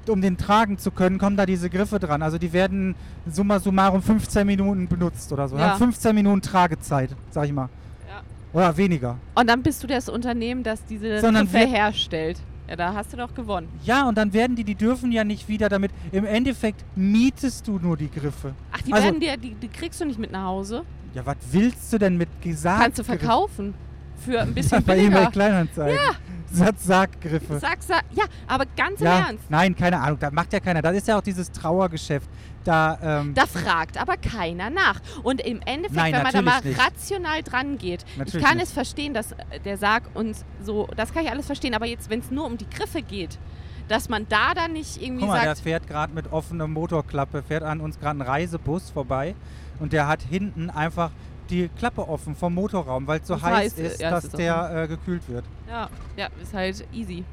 um 0.09 0.23
den 0.23 0.39
tragen 0.39 0.79
zu 0.79 0.91
können, 0.91 1.19
kommen 1.19 1.37
da 1.37 1.45
diese 1.45 1.69
Griffe 1.69 1.99
dran. 1.99 2.23
Also 2.23 2.39
die 2.39 2.53
werden 2.53 2.95
summa 3.31 3.61
summarum 3.61 4.03
15 4.03 4.47
Minuten 4.47 4.89
benutzt 4.89 5.31
oder 5.33 5.49
so. 5.49 5.57
Ja. 5.57 5.73
Haben 5.73 5.79
15 5.79 6.15
Minuten 6.15 6.41
Tragezeit, 6.41 7.11
sag 7.31 7.45
ich 7.45 7.53
mal. 7.53 7.69
Ja. 8.09 8.23
Oder 8.53 8.77
weniger. 8.77 9.19
Und 9.35 9.49
dann 9.49 9.63
bist 9.63 9.83
du 9.83 9.87
das 9.87 10.09
Unternehmen, 10.09 10.63
das 10.63 10.83
diese 10.87 11.21
Sondern 11.21 11.47
Griffe 11.47 11.67
herstellt. 11.67 12.41
Ja, 12.69 12.77
da 12.77 12.95
hast 12.95 13.13
du 13.15 13.17
doch 13.17 13.35
gewonnen. 13.35 13.69
Ja, 13.85 14.07
und 14.07 14.19
dann 14.19 14.33
werden 14.35 14.55
die, 14.55 14.65
die 14.65 14.75
dürfen 14.75 15.11
ja 15.11 15.25
nicht 15.25 15.49
wieder 15.49 15.71
damit. 15.71 15.91
Im 16.13 16.27
Endeffekt 16.27 16.85
mietest 16.97 17.67
du 17.67 17.79
nur 17.79 17.97
die 17.97 18.11
Griffe. 18.11 18.55
Ach, 18.73 18.83
die 18.83 18.93
Also- 18.93 19.05
werden 19.05 19.21
dir, 19.21 19.37
die, 19.39 19.55
die 19.55 19.69
kriegst 19.69 20.01
du 20.01 20.05
nicht 20.05 20.19
mit 20.19 20.31
nach 20.31 20.45
Hause. 20.45 20.85
Ja, 21.15 21.25
was 21.25 21.37
willst 21.51 21.91
du 21.93 21.99
denn 21.99 22.19
mit 22.19 22.29
Gesagt? 22.43 22.83
Kannst 22.83 22.99
du 22.99 23.05
verkaufen. 23.05 23.73
Für 24.25 24.41
ein 24.43 24.55
bisschen 24.55 24.83
Bei 24.85 24.95
eBay 24.97 25.09
billiger. 25.11 25.31
Kleinanzeigen. 25.31 25.97
Ja. 25.97 26.13
Satz 26.51 26.85
Sarggriffe. 26.87 27.59
Sag, 27.59 27.83
sag, 27.83 28.05
ja, 28.13 28.25
aber 28.47 28.65
ganz 28.75 29.01
im 29.01 29.07
ja, 29.07 29.19
Ernst. 29.27 29.45
nein, 29.51 29.77
keine 29.77 30.01
Ahnung. 30.01 30.19
Da 30.19 30.31
macht 30.31 30.51
ja 30.55 30.61
keiner. 30.61 30.81
Das 30.81 30.97
ist 30.97 31.07
ja 31.07 31.19
auch 31.19 31.23
dieses 31.23 31.53
Trauergeschäft. 31.53 32.29
Da, 32.65 32.99
ähm, 33.21 33.35
Da 33.35 33.45
fragt 33.47 33.99
aber 34.01 34.17
keiner 34.17 34.71
nach. 34.71 35.01
Und 35.23 35.43
im 35.43 35.61
Endeffekt, 35.67 35.95
Nein, 35.95 36.15
wenn 36.15 36.23
man 36.23 36.33
da 36.33 36.43
mal 36.43 36.61
nicht. 36.63 36.79
rational 36.79 37.43
dran 37.43 37.77
geht, 37.77 38.05
ich 38.13 38.17
Natürlich 38.17 38.45
kann 38.47 38.57
nicht. 38.57 38.67
es 38.67 38.73
verstehen, 38.73 39.13
dass 39.13 39.33
äh, 39.33 39.61
der 39.65 39.77
Sarg 39.77 40.05
uns 40.15 40.45
so, 40.63 40.89
das 40.97 41.13
kann 41.13 41.25
ich 41.25 41.31
alles 41.31 41.45
verstehen, 41.47 41.75
aber 41.75 41.87
jetzt, 41.87 42.09
wenn 42.09 42.21
es 42.21 42.31
nur 42.31 42.47
um 42.47 42.57
die 42.57 42.69
Griffe 42.69 43.03
geht, 43.03 43.39
dass 43.89 44.09
man 44.09 44.27
da 44.29 44.55
dann 44.55 44.73
nicht 44.73 45.01
irgendwie 45.03 45.21
Guck 45.21 45.29
mal, 45.31 45.41
der 45.41 45.55
sagt, 45.55 45.61
fährt 45.65 45.87
gerade 45.87 46.15
mit 46.15 46.33
offener 46.33 46.67
Motorklappe, 46.67 47.43
fährt 47.43 47.63
an 47.63 47.81
uns 47.81 47.99
gerade 47.99 48.19
ein 48.19 48.23
Reisebus 48.23 48.91
vorbei 48.91 49.35
und 49.81 49.93
der 49.93 50.07
hat 50.09 50.23
hinten 50.23 50.69
einfach 50.71 51.11
die 51.51 51.69
Klappe 51.79 52.07
offen 52.09 52.35
vom 52.35 52.55
Motorraum, 52.55 53.07
weil 53.07 53.21
es 53.21 53.27
so 53.27 53.35
Das 53.35 53.43
heiß 53.43 53.55
heißt, 53.57 53.79
äh, 53.79 53.87
ist, 53.87 54.03
dass 54.03 54.25
ist 54.25 54.39
der 54.39 54.83
äh, 54.85 54.89
gekühlt 54.89 55.29
wird. 55.29 55.45
ja, 55.69 55.89
ja, 56.17 56.29
ist 56.43 56.55
halt 56.55 56.85
easy. 56.93 57.25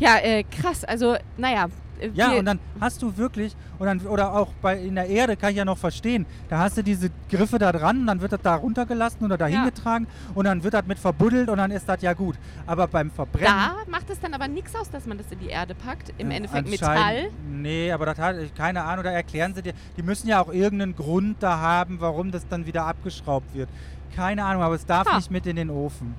Ja, 0.00 0.16
äh, 0.16 0.42
krass, 0.44 0.84
also, 0.84 1.16
naja. 1.36 1.66
äh, 2.00 2.08
Ja, 2.14 2.32
und 2.32 2.46
dann 2.46 2.58
hast 2.80 3.02
du 3.02 3.14
wirklich, 3.18 3.54
und 3.78 3.86
dann, 3.86 4.00
oder 4.00 4.32
auch 4.34 4.48
bei 4.62 4.78
in 4.80 4.94
der 4.94 5.06
Erde 5.06 5.36
kann 5.36 5.50
ich 5.50 5.56
ja 5.58 5.64
noch 5.66 5.76
verstehen, 5.76 6.24
da 6.48 6.58
hast 6.58 6.78
du 6.78 6.82
diese 6.82 7.10
Griffe 7.30 7.58
da 7.58 7.70
dran 7.70 7.98
und 8.00 8.06
dann 8.06 8.20
wird 8.22 8.32
das 8.32 8.40
da 8.42 8.54
runtergelassen 8.54 9.22
oder 9.26 9.36
da 9.36 9.46
Ja. 9.46 9.58
hingetragen 9.62 10.06
und 10.34 10.46
dann 10.46 10.64
wird 10.64 10.72
das 10.72 10.86
mit 10.86 10.98
verbuddelt 10.98 11.50
und 11.50 11.58
dann 11.58 11.70
ist 11.70 11.86
das 11.86 12.00
ja 12.00 12.14
gut. 12.14 12.36
Aber 12.66 12.86
beim 12.88 13.10
Verbrennen. 13.10 13.52
da 13.52 13.74
macht 13.90 14.08
es 14.08 14.18
dann 14.20 14.32
aber 14.32 14.48
nichts 14.48 14.74
aus, 14.74 14.90
dass 14.90 15.04
man 15.04 15.18
das 15.18 15.26
in 15.30 15.38
die 15.40 15.48
Erde 15.50 15.74
packt. 15.74 16.14
Im 16.16 16.30
Ja, 16.30 16.38
Endeffekt 16.38 16.70
Metall. 16.70 17.28
Nee, 17.50 17.92
aber 17.92 18.06
das 18.06 18.18
hat 18.18 18.36
keine 18.56 18.82
Ahnung, 18.84 19.04
da 19.04 19.10
erklären 19.10 19.54
sie 19.54 19.60
dir. 19.62 19.74
Die 19.98 20.02
müssen 20.02 20.26
ja 20.28 20.40
auch 20.40 20.50
irgendeinen 20.52 20.96
Grund 20.96 21.36
da 21.42 21.58
haben, 21.58 22.00
warum 22.00 22.30
das 22.30 22.48
dann 22.48 22.64
wieder 22.64 22.86
abgeschraubt 22.86 23.54
wird. 23.54 23.68
Keine 24.16 24.44
Ahnung, 24.46 24.62
aber 24.62 24.74
es 24.76 24.86
darf 24.86 25.06
Ha. 25.06 25.16
nicht 25.16 25.30
mit 25.30 25.46
in 25.46 25.56
den 25.56 25.68
Ofen. 25.70 26.14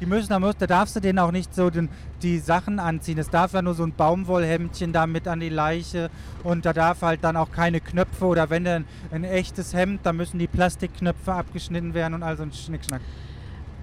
Die 0.00 0.06
müssen, 0.06 0.30
da, 0.30 0.38
muss, 0.38 0.56
da 0.56 0.66
darfst 0.66 0.96
du 0.96 1.00
denen 1.00 1.18
auch 1.18 1.30
nicht 1.30 1.54
so 1.54 1.68
den, 1.68 1.90
die 2.22 2.38
Sachen 2.38 2.78
anziehen. 2.78 3.18
Es 3.18 3.28
darf 3.28 3.52
ja 3.52 3.60
nur 3.60 3.74
so 3.74 3.84
ein 3.84 3.92
Baumwollhemdchen 3.92 4.92
da 4.92 5.06
mit 5.06 5.28
an 5.28 5.40
die 5.40 5.50
Leiche 5.50 6.10
und 6.42 6.64
da 6.64 6.72
darf 6.72 7.02
halt 7.02 7.22
dann 7.22 7.36
auch 7.36 7.50
keine 7.52 7.80
Knöpfe 7.80 8.24
oder 8.24 8.48
wenn 8.48 8.64
dann 8.64 8.84
ein 9.10 9.24
echtes 9.24 9.74
Hemd, 9.74 10.00
da 10.04 10.12
müssen 10.12 10.38
die 10.38 10.46
Plastikknöpfe 10.46 11.32
abgeschnitten 11.32 11.92
werden 11.92 12.14
und 12.14 12.22
all 12.22 12.36
so 12.36 12.44
ein 12.44 12.52
Schnickschnack. 12.52 13.02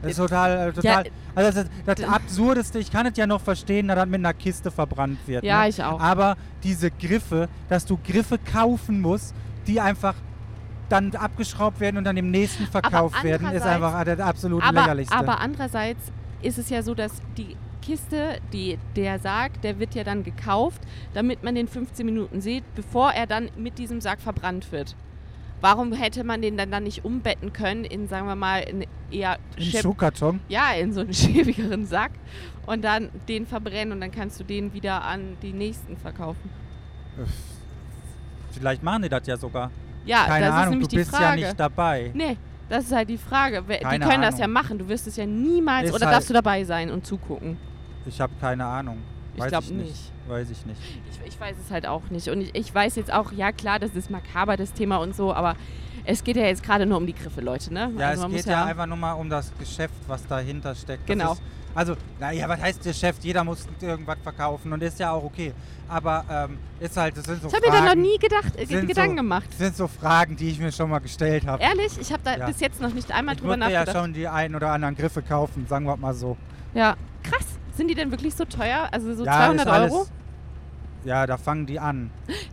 Das 0.01 0.11
ist 0.11 0.17
total, 0.17 0.69
äh, 0.69 0.73
total. 0.73 1.05
also 1.33 1.63
das, 1.85 1.97
das 1.97 2.07
Absurdeste, 2.07 2.79
ich 2.79 2.91
kann 2.91 3.05
es 3.07 3.17
ja 3.17 3.25
noch 3.25 3.41
verstehen, 3.41 3.87
dass 3.87 3.97
das 3.97 4.05
mit 4.05 4.19
einer 4.19 4.33
Kiste 4.33 4.69
verbrannt 4.69 5.19
wird. 5.25 5.43
Ja, 5.43 5.63
ne? 5.63 5.69
ich 5.69 5.83
auch. 5.83 5.99
Aber 5.99 6.35
diese 6.63 6.91
Griffe, 6.91 7.49
dass 7.67 7.85
du 7.85 7.97
Griffe 7.97 8.37
kaufen 8.37 9.01
musst, 9.01 9.33
die 9.65 9.81
einfach 9.81 10.15
dann 10.89 11.13
abgeschraubt 11.15 11.79
werden 11.79 11.97
und 11.97 12.03
dann 12.03 12.17
im 12.17 12.31
nächsten 12.31 12.65
verkauft 12.67 13.23
werden, 13.23 13.47
ist 13.51 13.63
einfach 13.65 14.03
das 14.05 14.19
absolut 14.19 14.63
aber, 14.63 14.81
lächerlichste. 14.81 15.15
aber 15.15 15.39
andererseits 15.39 16.11
ist 16.41 16.57
es 16.57 16.69
ja 16.69 16.81
so, 16.83 16.93
dass 16.93 17.13
die 17.37 17.55
Kiste, 17.81 18.39
die, 18.51 18.77
der 18.95 19.17
Sarg, 19.19 19.61
der 19.61 19.79
wird 19.79 19.95
ja 19.95 20.03
dann 20.03 20.23
gekauft, 20.23 20.81
damit 21.13 21.43
man 21.43 21.55
den 21.55 21.67
15 21.67 22.05
Minuten 22.05 22.41
sieht, 22.41 22.63
bevor 22.75 23.11
er 23.11 23.27
dann 23.27 23.49
mit 23.57 23.77
diesem 23.77 24.01
Sarg 24.01 24.19
verbrannt 24.19 24.71
wird. 24.71 24.95
Warum 25.61 25.91
hätte 25.93 26.23
man 26.23 26.41
den 26.41 26.55
dann, 26.57 26.69
dann 26.69 26.83
nicht 26.83 27.03
umbetten 27.03 27.51
können 27.51 27.83
in, 27.83 28.07
sagen 28.07 28.27
wir 28.27 28.35
mal, 28.35 28.59
in 28.59 28.85
eher 29.09 29.39
schäb- 29.57 29.81
Schuhkarton. 29.81 30.39
ja, 30.49 30.71
in 30.73 30.93
so 30.93 31.01
einen 31.01 31.13
schäbigeren 31.15 31.85
Sack 31.85 32.11
und 32.65 32.83
dann 32.83 33.09
den 33.27 33.47
verbrennen 33.47 33.93
und 33.93 34.01
dann 34.01 34.11
kannst 34.11 34.39
du 34.39 34.43
den 34.43 34.73
wieder 34.73 35.03
an 35.03 35.37
die 35.41 35.53
nächsten 35.53 35.97
verkaufen. 35.97 36.49
Vielleicht 38.51 38.83
machen 38.83 39.03
die 39.03 39.09
das 39.09 39.25
ja 39.27 39.37
sogar. 39.37 39.71
Ja, 40.07 40.25
Keine 40.25 40.45
das 40.45 40.55
ist 40.55 40.59
Ahnung, 40.61 40.69
nämlich 40.71 40.87
du 40.87 40.91
die 40.91 40.95
bist 40.97 41.11
Frage. 41.11 41.41
ja 41.41 41.47
nicht 41.47 41.59
dabei. 41.59 42.11
Nee, 42.13 42.37
das 42.69 42.85
ist 42.85 42.91
halt 42.93 43.09
die 43.09 43.17
Frage. 43.17 43.63
Wer- 43.67 43.77
Die 43.79 43.83
Keine 43.83 44.05
können 44.05 44.21
das 44.21 44.35
Ahnung. 44.35 44.39
ja 44.41 44.47
machen. 44.47 44.77
Du 44.79 44.87
wirst 44.87 45.07
es 45.07 45.15
ja 45.17 45.25
niemals. 45.25 45.89
Ist 45.89 45.95
oder 45.95 46.05
halt- 46.07 46.15
darfst 46.15 46.29
du 46.29 46.33
dabei 46.33 46.63
sein 46.63 46.89
und 46.89 47.05
zugucken? 47.05 47.57
Ich 48.05 48.19
habe 48.21 48.33
keine 48.39 48.65
Ahnung. 48.65 48.97
Ich 49.35 49.41
Weiß 49.41 49.49
glaub 49.49 49.63
ich 49.63 49.71
nicht. 49.71 50.11
Weiß 50.27 50.49
ich 50.49 50.65
nicht. 50.65 50.81
Ich, 51.11 51.27
ich 51.33 51.39
weiß 51.39 51.55
es 51.63 51.71
halt 51.71 51.85
auch 51.85 52.09
nicht. 52.09 52.27
Und 52.29 52.41
ich, 52.41 52.55
ich 52.55 52.73
weiß 52.73 52.95
jetzt 52.95 53.13
auch, 53.13 53.31
ja 53.31 53.51
klar, 53.51 53.77
das 53.79 53.93
ist 53.95 54.09
makaber, 54.09 54.57
das 54.57 54.73
Thema 54.73 54.97
und 54.97 55.15
so, 55.15 55.33
aber 55.33 55.55
es 56.05 56.23
geht 56.23 56.37
ja 56.37 56.43
jetzt 56.43 56.63
gerade 56.63 56.85
nur 56.85 56.97
um 56.97 57.05
die 57.05 57.13
Griffe, 57.13 57.41
Leute, 57.41 57.73
ne? 57.73 57.91
Ja, 57.97 58.07
Also 58.09 58.25
es 58.27 58.33
geht 58.33 58.45
ja, 58.47 58.65
einfach 58.65 58.85
nur 58.87 58.97
mal 58.97 59.13
um 59.13 59.29
das 59.29 59.51
Geschäft, 59.59 59.93
was 60.07 60.25
dahinter 60.25 60.73
steckt. 60.73 61.01
Das 61.07 61.15
Genau. 61.17 61.33
Ist, 61.33 61.41
also, 61.77 61.95
naja, 62.19 62.49
was 62.49 62.59
heißt 62.59 62.81
Geschäft? 62.83 63.23
Jeder 63.23 63.43
muss 63.43 63.67
irgendwas 63.79 64.17
verkaufen 64.23 64.73
und 64.73 64.81
ist 64.81 64.99
ja 64.99 65.11
auch 65.11 65.23
okay. 65.23 65.53
Aber 65.87 66.25
ähm, 66.27 66.57
ist 66.79 66.97
halt, 66.97 67.15
das 67.15 67.25
sind 67.25 67.39
so 67.39 67.47
Ich 67.49 67.53
habe 67.53 67.67
mir 67.67 67.71
Fragen. 67.71 67.85
da 67.85 67.95
noch 67.95 68.01
nie 68.01 68.17
gedacht, 68.17 68.55
äh, 68.55 68.65
Gedanken 68.65 69.11
so, 69.11 69.15
gemacht. 69.21 69.45
Das 69.51 69.57
sind 69.59 69.75
so 69.77 69.87
Fragen, 69.87 70.35
die 70.35 70.49
ich 70.49 70.59
mir 70.59 70.71
schon 70.71 70.89
mal 70.89 70.97
gestellt 70.97 71.45
habe. 71.45 71.61
Ehrlich, 71.61 71.97
ich 72.01 72.11
habe 72.11 72.23
da 72.23 72.35
Ja. 72.35 72.47
bis 72.47 72.59
jetzt 72.61 72.81
noch 72.81 72.91
nicht 72.95 73.11
einmal 73.11 73.35
Ich 73.35 73.41
drüber 73.41 73.55
musste 73.57 73.71
ja 73.71 73.79
nachgedacht. 73.81 74.03
schon 74.05 74.13
die 74.13 74.27
ein 74.27 74.55
oder 74.55 74.71
anderen 74.71 74.95
Griffe 74.95 75.21
kaufen, 75.21 75.67
sagen 75.69 75.85
wir 75.85 75.95
mal 75.97 76.15
so. 76.15 76.35
Ja, 76.73 76.95
krass. 77.21 77.45
Sind 77.75 77.89
die 77.89 77.95
denn 77.95 78.09
wirklich 78.09 78.33
so 78.33 78.43
teuer? 78.45 78.89
Also 78.91 79.13
so 79.13 79.23
ja, 79.23 79.33
200 79.33 79.67
ist 79.67 79.71
alles, 79.71 79.91
Euro? 79.91 80.07
Ja, 81.05 81.27
da 81.27 81.37
fangen 81.37 81.67
die 81.67 81.79
an. 81.79 82.09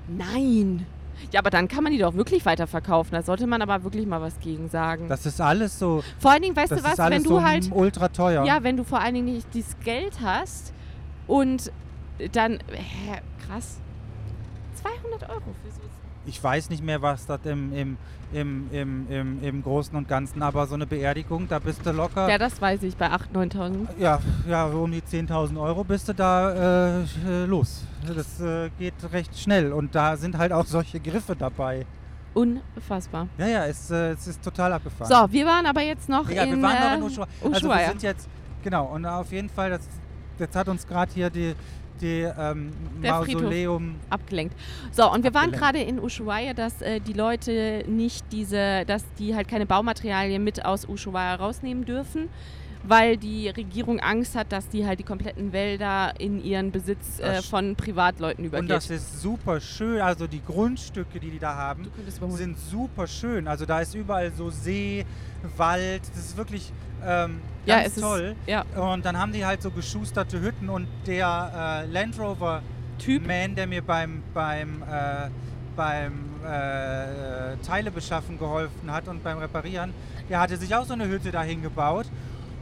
Nein. 0.06 0.84
Ja, 1.32 1.40
aber 1.40 1.50
dann 1.50 1.68
kann 1.68 1.82
man 1.82 1.92
die 1.92 1.98
doch 1.98 2.14
wirklich 2.14 2.44
weiterverkaufen. 2.46 3.12
Da 3.12 3.22
sollte 3.22 3.46
man 3.46 3.62
aber 3.62 3.84
wirklich 3.84 4.06
mal 4.06 4.20
was 4.20 4.38
gegen 4.40 4.68
sagen. 4.68 5.08
Das 5.08 5.26
ist 5.26 5.40
alles 5.40 5.78
so, 5.78 6.02
vor 6.18 6.32
allen 6.32 6.42
Dingen, 6.42 6.56
weißt 6.56 6.72
du 6.72 6.84
was, 6.84 6.98
wenn 6.98 7.22
du 7.22 7.30
so 7.30 7.42
halt 7.42 7.70
ultra 7.72 8.08
teuer. 8.08 8.44
Ja, 8.44 8.62
wenn 8.62 8.76
du 8.76 8.84
vor 8.84 9.00
allen 9.00 9.14
Dingen 9.14 9.34
nicht 9.34 9.46
dieses 9.54 9.78
Geld 9.80 10.20
hast 10.22 10.72
und 11.26 11.72
dann, 12.32 12.58
hä, 12.72 13.20
krass, 13.46 13.78
200 14.74 15.28
Euro 15.30 15.54
für 15.62 15.70
so. 15.70 15.80
Ich 16.26 16.42
weiß 16.42 16.70
nicht 16.70 16.82
mehr, 16.82 17.02
was 17.02 17.26
das 17.26 17.40
im, 17.44 17.72
im, 17.74 17.96
im, 18.32 18.68
im, 18.72 19.06
im, 19.10 19.42
im 19.42 19.62
Großen 19.62 19.94
und 19.94 20.08
Ganzen, 20.08 20.42
aber 20.42 20.66
so 20.66 20.74
eine 20.74 20.86
Beerdigung, 20.86 21.46
da 21.48 21.58
bist 21.58 21.84
du 21.84 21.92
locker. 21.92 22.28
Ja, 22.28 22.38
das 22.38 22.60
weiß 22.60 22.82
ich, 22.82 22.96
bei 22.96 23.08
8.000, 23.08 23.52
9.000. 23.54 23.88
Ja, 23.98 24.18
ja, 24.48 24.70
so 24.70 24.82
um 24.84 24.92
die 24.92 25.02
10.000 25.02 25.60
Euro 25.60 25.84
bist 25.84 26.08
du 26.08 26.14
da 26.14 27.00
äh, 27.00 27.02
äh, 27.02 27.44
los. 27.44 27.84
Das 28.06 28.40
äh, 28.40 28.70
geht 28.78 28.94
recht 29.12 29.38
schnell 29.38 29.72
und 29.72 29.94
da 29.94 30.16
sind 30.16 30.38
halt 30.38 30.52
auch 30.52 30.66
solche 30.66 30.98
Griffe 30.98 31.36
dabei. 31.36 31.84
Unfassbar. 32.34 33.28
Ja, 33.38 33.46
ja, 33.46 33.66
es, 33.66 33.90
äh, 33.90 34.12
es 34.12 34.26
ist 34.26 34.42
total 34.42 34.72
abgefahren. 34.72 35.08
So, 35.08 35.32
wir 35.32 35.46
waren 35.46 35.66
aber 35.66 35.82
jetzt 35.82 36.08
noch 36.08 36.28
ja, 36.28 36.42
in, 36.44 36.56
wir 36.56 36.62
waren 36.62 36.80
noch 36.80 36.96
in 36.96 37.02
äh, 37.02 37.06
Ushuaia. 37.06 37.28
Also 37.42 37.50
wir 37.50 37.56
Ushuaia. 37.56 37.88
sind 37.90 38.02
jetzt, 38.02 38.28
genau, 38.62 38.86
und 38.86 39.06
auf 39.06 39.30
jeden 39.30 39.48
Fall, 39.48 39.70
das, 39.70 39.82
jetzt 40.38 40.56
hat 40.56 40.68
uns 40.68 40.86
gerade 40.86 41.12
hier 41.12 41.30
die, 41.30 41.54
die 42.00 42.22
ähm, 42.22 42.72
Der 43.02 43.22
Friedhof. 43.22 43.42
Mausoleum, 43.42 43.94
abgelenkt. 44.10 44.54
So, 44.92 45.10
und 45.10 45.24
wir 45.24 45.34
waren 45.34 45.54
Abgelenkt. 45.54 45.58
gerade 45.60 45.78
in 45.80 46.00
Ushuaia, 46.00 46.54
dass 46.54 46.82
äh, 46.82 47.00
die 47.00 47.12
Leute 47.12 47.84
nicht 47.88 48.24
diese, 48.32 48.84
dass 48.86 49.04
die 49.18 49.34
halt 49.34 49.48
keine 49.48 49.66
Baumaterialien 49.66 50.42
mit 50.42 50.64
aus 50.64 50.88
Ushuaia 50.88 51.34
rausnehmen 51.36 51.84
dürfen, 51.84 52.28
weil 52.86 53.16
die 53.16 53.48
Regierung 53.48 54.00
Angst 54.00 54.34
hat, 54.34 54.52
dass 54.52 54.68
die 54.68 54.86
halt 54.86 54.98
die 54.98 55.04
kompletten 55.04 55.52
Wälder 55.52 56.12
in 56.18 56.42
ihren 56.42 56.70
Besitz 56.70 57.18
äh, 57.18 57.42
von 57.42 57.76
Privatleuten 57.76 58.44
und 58.44 58.48
übergeht. 58.48 58.70
das 58.70 58.90
ist 58.90 59.20
super 59.20 59.60
schön, 59.60 60.00
also 60.00 60.26
die 60.26 60.42
Grundstücke, 60.44 61.18
die 61.18 61.30
die 61.30 61.38
da 61.38 61.54
haben, 61.54 61.90
sind 62.30 62.58
super 62.58 63.06
schön. 63.06 63.48
Also 63.48 63.64
da 63.64 63.80
ist 63.80 63.94
überall 63.94 64.30
so 64.32 64.50
See, 64.50 65.04
Wald, 65.56 66.02
das 66.14 66.26
ist 66.26 66.36
wirklich 66.36 66.72
ähm, 67.04 67.40
ja, 67.66 67.80
ganz 67.80 67.94
toll. 67.96 68.34
ist 68.40 68.48
ja, 68.48 68.62
Und 68.76 69.04
dann 69.04 69.18
haben 69.18 69.32
die 69.32 69.44
halt 69.44 69.62
so 69.62 69.70
geschusterte 69.70 70.40
Hütten 70.40 70.68
und 70.68 70.86
der 71.06 71.84
äh, 71.84 71.90
Land 71.90 72.18
Rover 72.18 72.62
Typ. 72.98 73.26
Man, 73.26 73.54
der 73.54 73.66
mir 73.66 73.82
beim, 73.82 74.22
beim, 74.32 74.82
äh, 74.82 75.28
beim 75.74 76.12
äh, 76.44 77.56
Teile 77.66 77.90
beschaffen 77.90 78.38
geholfen 78.38 78.90
hat 78.90 79.08
und 79.08 79.22
beim 79.24 79.38
Reparieren, 79.38 79.92
der 80.28 80.40
hatte 80.40 80.56
sich 80.56 80.74
auch 80.74 80.84
so 80.84 80.92
eine 80.92 81.08
Hütte 81.08 81.30
dahin 81.30 81.62
gebaut. 81.62 82.06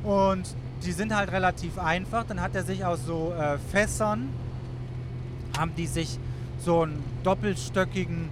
Und 0.03 0.55
die 0.85 0.93
sind 0.93 1.15
halt 1.15 1.31
relativ 1.33 1.79
einfach. 1.79 2.25
Dann 2.25 2.41
hat 2.41 2.55
er 2.55 2.63
sich 2.65 2.85
aus 2.85 3.05
so 3.07 3.33
äh, 3.39 3.59
Fässern, 3.71 4.29
haben 5.59 5.73
die 5.77 5.87
sich 5.87 6.19
so 6.59 6.83
einen 6.83 7.03
doppelstöckigen 7.23 8.29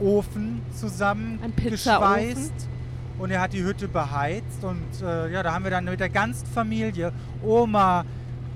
Ofen 0.00 0.62
zusammengeschweißt. 0.74 2.68
Und 3.18 3.30
er 3.30 3.40
hat 3.40 3.52
die 3.52 3.62
Hütte 3.62 3.88
beheizt. 3.88 4.62
Und 4.64 4.82
äh, 5.06 5.30
ja, 5.32 5.42
da 5.42 5.52
haben 5.54 5.64
wir 5.64 5.70
dann 5.70 5.84
mit 5.84 6.00
der 6.00 6.08
ganzen 6.08 6.46
Familie, 6.46 7.12
Oma, 7.42 8.04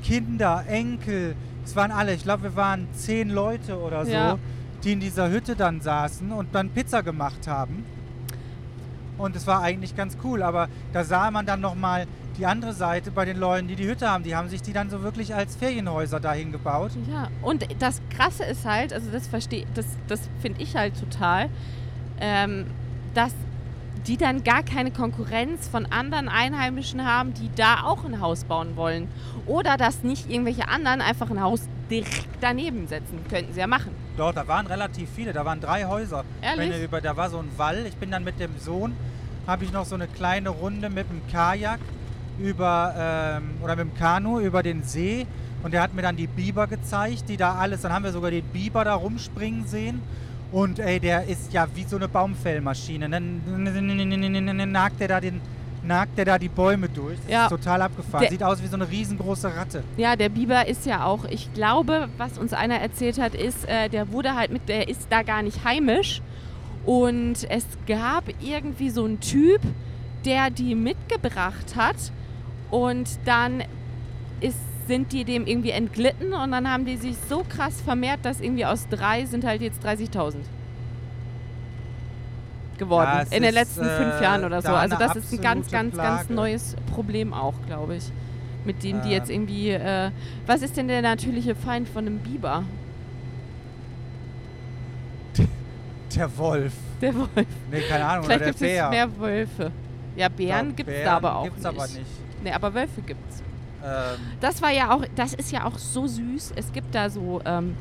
Kinder, 0.02 0.64
Enkel, 0.68 1.34
es 1.64 1.74
waren 1.74 1.90
alle, 1.90 2.14
ich 2.14 2.22
glaube, 2.22 2.44
wir 2.44 2.56
waren 2.56 2.86
zehn 2.94 3.28
Leute 3.30 3.76
oder 3.78 4.04
so, 4.04 4.12
Ja. 4.12 4.38
die 4.84 4.92
in 4.92 5.00
dieser 5.00 5.30
Hütte 5.30 5.56
dann 5.56 5.80
saßen 5.80 6.30
und 6.30 6.54
dann 6.54 6.70
Pizza 6.70 7.02
gemacht 7.02 7.48
haben. 7.48 7.84
Und 9.18 9.34
es 9.34 9.46
war 9.48 9.62
eigentlich 9.62 9.96
ganz 9.96 10.16
cool, 10.22 10.42
aber 10.42 10.68
da 10.92 11.02
sah 11.02 11.30
man 11.30 11.44
dann 11.44 11.60
nochmal 11.60 12.06
die 12.36 12.46
andere 12.46 12.72
Seite 12.72 13.10
bei 13.10 13.24
den 13.24 13.38
Leuten, 13.38 13.68
die 13.68 13.76
die 13.76 13.86
Hütte 13.86 14.08
haben. 14.08 14.24
Die 14.24 14.36
haben 14.36 14.48
sich 14.48 14.62
die 14.62 14.72
dann 14.72 14.90
so 14.90 15.02
wirklich 15.02 15.34
als 15.34 15.56
Ferienhäuser 15.56 16.20
dahin 16.20 16.52
gebaut. 16.52 16.92
Ja, 17.10 17.28
und 17.42 17.66
das 17.78 18.00
Krasse 18.10 18.44
ist 18.44 18.64
halt, 18.64 18.92
also 18.92 19.10
das 19.10 19.26
verstehe, 19.26 19.66
das, 19.74 19.86
das 20.08 20.20
finde 20.40 20.62
ich 20.62 20.76
halt 20.76 20.98
total, 20.98 21.48
ähm, 22.20 22.66
dass 23.14 23.32
die 24.06 24.16
dann 24.16 24.44
gar 24.44 24.62
keine 24.62 24.92
Konkurrenz 24.92 25.66
von 25.68 25.86
anderen 25.86 26.28
Einheimischen 26.28 27.04
haben, 27.04 27.34
die 27.34 27.50
da 27.56 27.82
auch 27.82 28.04
ein 28.04 28.20
Haus 28.20 28.44
bauen 28.44 28.76
wollen. 28.76 29.08
Oder 29.46 29.76
dass 29.76 30.04
nicht 30.04 30.30
irgendwelche 30.30 30.68
anderen 30.68 31.00
einfach 31.00 31.30
ein 31.30 31.40
Haus 31.40 31.62
direkt 31.90 32.28
daneben 32.40 32.86
setzen. 32.86 33.18
Könnten 33.28 33.52
sie 33.52 33.60
ja 33.60 33.66
machen. 33.66 33.90
Doch, 34.16 34.32
da 34.32 34.46
waren 34.46 34.66
relativ 34.66 35.08
viele, 35.14 35.32
da 35.32 35.44
waren 35.44 35.60
drei 35.60 35.86
Häuser. 35.86 36.24
Ehrlich? 36.40 36.70
Wenn 36.70 36.84
über, 36.84 37.00
da 37.00 37.16
war 37.16 37.30
so 37.30 37.38
ein 37.38 37.50
Wall. 37.56 37.84
Ich 37.86 37.96
bin 37.96 38.10
dann 38.10 38.22
mit 38.22 38.38
dem 38.38 38.56
Sohn, 38.58 38.94
habe 39.46 39.64
ich 39.64 39.72
noch 39.72 39.84
so 39.84 39.94
eine 39.96 40.06
kleine 40.06 40.50
Runde 40.50 40.88
mit 40.88 41.08
dem 41.10 41.20
Kajak 41.30 41.80
über, 42.38 42.94
ähm, 43.38 43.50
oder 43.62 43.76
mit 43.76 43.86
dem 43.86 43.94
Kanu 43.94 44.40
über 44.40 44.62
den 44.62 44.82
See. 44.82 45.26
Und 45.62 45.72
der 45.72 45.82
hat 45.82 45.94
mir 45.94 46.02
dann 46.02 46.16
die 46.16 46.26
Biber 46.26 46.66
gezeigt, 46.66 47.28
die 47.28 47.36
da 47.36 47.54
alles, 47.56 47.82
dann 47.82 47.92
haben 47.92 48.04
wir 48.04 48.12
sogar 48.12 48.30
den 48.30 48.44
Biber 48.44 48.84
da 48.84 48.94
rumspringen 48.94 49.66
sehen. 49.66 50.00
Und 50.52 50.78
ey, 50.78 51.00
der 51.00 51.24
ist 51.24 51.52
ja 51.52 51.66
wie 51.74 51.82
so 51.84 51.96
eine 51.96 52.08
Baumfellmaschine. 52.08 53.08
Dann 53.08 54.70
nagt 54.72 55.00
der 55.00 55.08
da 55.08 55.20
den 55.20 55.40
nagt 55.82 56.18
der 56.18 56.24
da 56.24 56.38
die 56.38 56.48
Bäume 56.48 56.88
durch. 56.88 57.16
Das 57.22 57.30
Ja. 57.30 57.44
ist 57.44 57.50
total 57.50 57.80
abgefahren. 57.82 58.22
Der- 58.22 58.30
Sieht 58.30 58.42
aus 58.42 58.60
wie 58.60 58.66
so 58.66 58.74
eine 58.74 58.90
riesengroße 58.90 59.54
Ratte. 59.54 59.84
Ja, 59.96 60.16
der 60.16 60.30
Biber 60.30 60.66
ist 60.66 60.84
ja 60.84 61.04
auch, 61.04 61.24
ich 61.26 61.52
glaube, 61.54 62.08
was 62.18 62.38
uns 62.38 62.52
einer 62.52 62.76
erzählt 62.80 63.20
hat, 63.20 63.34
ist, 63.36 63.68
äh, 63.68 63.88
der 63.88 64.10
wurde 64.10 64.34
halt 64.34 64.50
mit, 64.50 64.68
der 64.68 64.88
ist 64.88 65.06
da 65.10 65.22
gar 65.22 65.42
nicht 65.42 65.64
heimisch. 65.64 66.22
Und 66.84 67.48
es 67.50 67.64
gab 67.86 68.24
irgendwie 68.40 68.90
so 68.90 69.04
einen 69.04 69.20
Typ, 69.20 69.60
der 70.24 70.50
die 70.50 70.74
mitgebracht 70.74 71.76
hat. 71.76 71.96
Und 72.70 73.08
dann 73.24 73.62
ist, 74.40 74.58
sind 74.86 75.12
die 75.12 75.24
dem 75.24 75.46
irgendwie 75.46 75.70
entglitten 75.70 76.32
und 76.32 76.50
dann 76.52 76.70
haben 76.70 76.84
die 76.84 76.96
sich 76.96 77.16
so 77.28 77.44
krass 77.48 77.80
vermehrt, 77.80 78.20
dass 78.24 78.40
irgendwie 78.40 78.66
aus 78.66 78.88
drei 78.88 79.24
sind 79.26 79.44
halt 79.44 79.62
jetzt 79.62 79.84
30.000 79.84 80.34
geworden. 82.78 83.10
Ja, 83.12 83.22
in 83.22 83.42
den 83.42 83.44
ist, 83.44 83.54
letzten 83.54 83.84
fünf 83.84 84.20
äh, 84.20 84.22
Jahren 84.22 84.44
oder 84.44 84.60
so. 84.60 84.68
da 84.68 84.76
Also 84.76 84.96
das 84.96 85.16
ist 85.16 85.32
ein 85.32 85.40
ganz, 85.40 85.70
ganz, 85.70 85.96
ganz 85.96 86.24
Plage. 86.26 86.34
neues 86.34 86.76
Problem 86.92 87.32
auch, 87.32 87.54
glaube 87.66 87.96
ich. 87.96 88.04
Mit 88.64 88.82
denen, 88.82 89.02
die 89.02 89.10
jetzt 89.10 89.30
Ähm. 89.30 89.36
irgendwie. 89.42 89.70
Äh, 89.70 90.10
was 90.46 90.62
ist 90.62 90.76
denn 90.76 90.88
der 90.88 91.02
natürliche 91.02 91.54
Feind 91.54 91.88
von 91.88 92.06
einem 92.06 92.18
Biber? 92.18 92.64
Der 96.14 96.38
Wolf. 96.38 96.72
Der 97.00 97.14
Wolf. 97.14 97.28
Nee, 97.70 97.80
keine 97.88 98.06
Ahnung. 98.06 98.24
Vielleicht 98.24 98.44
gibt 98.44 98.56
es 98.56 98.60
mehr 98.62 99.18
Wölfe. 99.18 99.70
Ja, 100.16 100.28
Bären 100.30 100.74
gibt 100.74 100.88
es 100.88 101.04
da 101.04 101.16
aber 101.16 101.36
auch 101.36 101.44
gibt's 101.44 101.58
nicht. 101.58 101.66
aber 101.66 101.86
nicht. 101.88 102.25
Nee, 102.46 102.52
aber 102.52 102.72
Wölfe 102.74 103.02
gibt's. 103.02 103.42
Ähm, 103.84 104.20
Das 104.40 104.62
war 104.62 104.70
ja 104.70 104.94
auch, 104.94 105.02
das 105.16 105.34
ist 105.34 105.50
ja 105.50 105.64
auch 105.64 105.78
so 105.78 106.06
süß. 106.06 106.52
Es 106.54 106.72
gibt 106.72 106.94
da 106.94 107.10
so 107.10 107.40
ähm, 107.44 107.74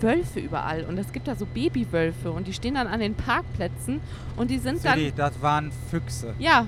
Wölfe 0.00 0.38
überall 0.38 0.84
und 0.84 0.96
es 0.98 1.10
gibt 1.12 1.26
da 1.26 1.34
so 1.34 1.46
Babywölfe 1.46 2.30
und 2.30 2.46
die 2.46 2.52
stehen 2.52 2.74
dann 2.74 2.86
an 2.86 3.00
den 3.00 3.16
Parkplätzen 3.16 4.00
und 4.36 4.50
die 4.52 4.58
sind 4.58 4.84
dann. 4.84 4.98
Silly, 4.98 5.12
das 5.16 5.42
waren 5.42 5.72
Füchse, 5.90 6.32
Ja, 6.38 6.66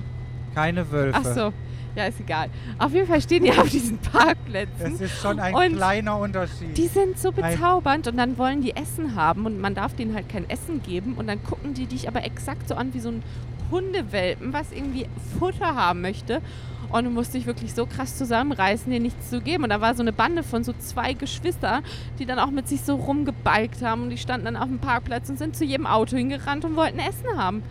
keine 0.53 0.91
Wölfe. 0.91 1.19
ach 1.21 1.33
so. 1.33 1.53
Ja, 1.95 2.05
ist 2.05 2.19
egal. 2.19 2.49
Auf 2.77 2.93
jeden 2.93 3.07
Fall 3.07 3.21
stehen 3.21 3.43
die 3.45 3.51
auf 3.51 3.69
diesen 3.69 3.97
Parkplätzen. 3.97 4.93
Es 4.95 5.01
ist 5.01 5.19
schon 5.21 5.39
ein 5.39 5.55
Und 5.55 5.77
kleiner 5.77 6.17
Unterschied. 6.19 6.77
Die 6.77 6.87
sind 6.87 7.17
so 7.17 7.31
bezaubernd 7.31 8.07
und 8.07 8.17
dann 8.17 8.37
wollen 8.37 8.61
die 8.61 8.75
Essen 8.75 9.15
haben 9.15 9.45
und 9.47 9.59
man 9.59 9.73
darf 9.73 9.95
denen 9.95 10.13
halt 10.13 10.27
kein 10.29 10.47
Essen 10.49 10.83
geben 10.83 11.13
und 11.15 11.27
dann 11.27 11.41
gucken 11.43 11.73
die 11.73 11.85
dich 11.87 12.07
aber 12.09 12.23
exakt 12.25 12.67
so 12.67 12.75
an 12.75 12.93
wie 12.93 12.99
so 12.99 13.09
ein 13.09 13.23
Hundewelpen, 13.71 14.53
was 14.53 14.71
irgendwie 14.71 15.07
Futter 15.39 15.75
haben 15.75 16.01
möchte. 16.01 16.41
Und 16.89 17.03
du 17.03 17.09
musst 17.09 17.33
dich 17.33 17.45
wirklich 17.45 17.73
so 17.73 17.85
krass 17.85 18.17
zusammenreißen, 18.17 18.91
dir 18.91 18.99
nichts 18.99 19.29
zu 19.29 19.41
geben. 19.41 19.63
Und 19.63 19.69
da 19.71 19.81
war 19.81 19.93
so 19.93 20.01
eine 20.01 20.13
Bande 20.13 20.43
von 20.43 20.63
so 20.63 20.73
zwei 20.73 21.13
Geschwistern, 21.13 21.83
die 22.17 22.25
dann 22.25 22.39
auch 22.39 22.51
mit 22.51 22.67
sich 22.67 22.81
so 22.81 22.95
rumgebalgt 22.95 23.81
haben 23.81 24.03
und 24.03 24.09
die 24.09 24.17
standen 24.17 24.45
dann 24.45 24.55
auf 24.55 24.67
dem 24.67 24.79
Parkplatz 24.79 25.29
und 25.29 25.37
sind 25.37 25.55
zu 25.55 25.65
jedem 25.65 25.85
Auto 25.85 26.15
hingerannt 26.15 26.63
und 26.63 26.75
wollten 26.75 26.99
Essen 26.99 27.37
haben. 27.37 27.61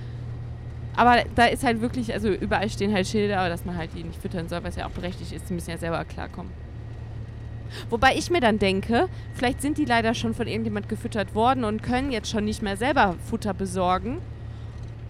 Aber 0.96 1.16
da 1.34 1.44
ist 1.44 1.62
halt 1.62 1.80
wirklich, 1.80 2.12
also 2.12 2.28
überall 2.28 2.70
stehen 2.70 2.92
halt 2.92 3.06
Schilder, 3.06 3.48
dass 3.48 3.64
man 3.64 3.76
halt 3.76 3.90
die 3.94 4.02
nicht 4.02 4.20
füttern 4.20 4.48
soll, 4.48 4.64
was 4.64 4.76
ja 4.76 4.86
auch 4.86 4.90
berechtigt 4.90 5.32
ist. 5.32 5.48
Die 5.48 5.54
müssen 5.54 5.70
ja 5.70 5.78
selber 5.78 6.04
klarkommen. 6.04 6.50
Wobei 7.90 8.14
ich 8.16 8.30
mir 8.30 8.40
dann 8.40 8.58
denke, 8.58 9.08
vielleicht 9.34 9.60
sind 9.60 9.76
die 9.76 9.84
leider 9.84 10.14
schon 10.14 10.34
von 10.34 10.46
irgendjemand 10.46 10.88
gefüttert 10.88 11.34
worden 11.34 11.64
und 11.64 11.82
können 11.82 12.12
jetzt 12.12 12.30
schon 12.30 12.44
nicht 12.44 12.62
mehr 12.62 12.76
selber 12.76 13.16
Futter 13.28 13.52
besorgen. 13.54 14.18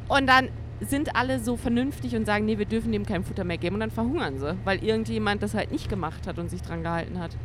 Und 0.08 0.26
dann 0.26 0.48
sind 0.80 1.16
alle 1.16 1.40
so 1.40 1.56
vernünftig 1.56 2.14
und 2.16 2.26
sagen, 2.26 2.44
nee, 2.44 2.58
wir 2.58 2.66
dürfen 2.66 2.92
dem 2.92 3.06
kein 3.06 3.24
Futter 3.24 3.44
mehr 3.44 3.58
geben 3.58 3.74
und 3.76 3.80
dann 3.80 3.90
verhungern 3.90 4.38
sie, 4.38 4.56
weil 4.64 4.82
irgendjemand 4.84 5.42
das 5.42 5.54
halt 5.54 5.72
nicht 5.72 5.88
gemacht 5.88 6.26
hat 6.26 6.38
und 6.38 6.50
sich 6.50 6.62
dran 6.62 6.82
gehalten 6.82 7.18
hat. 7.18 7.36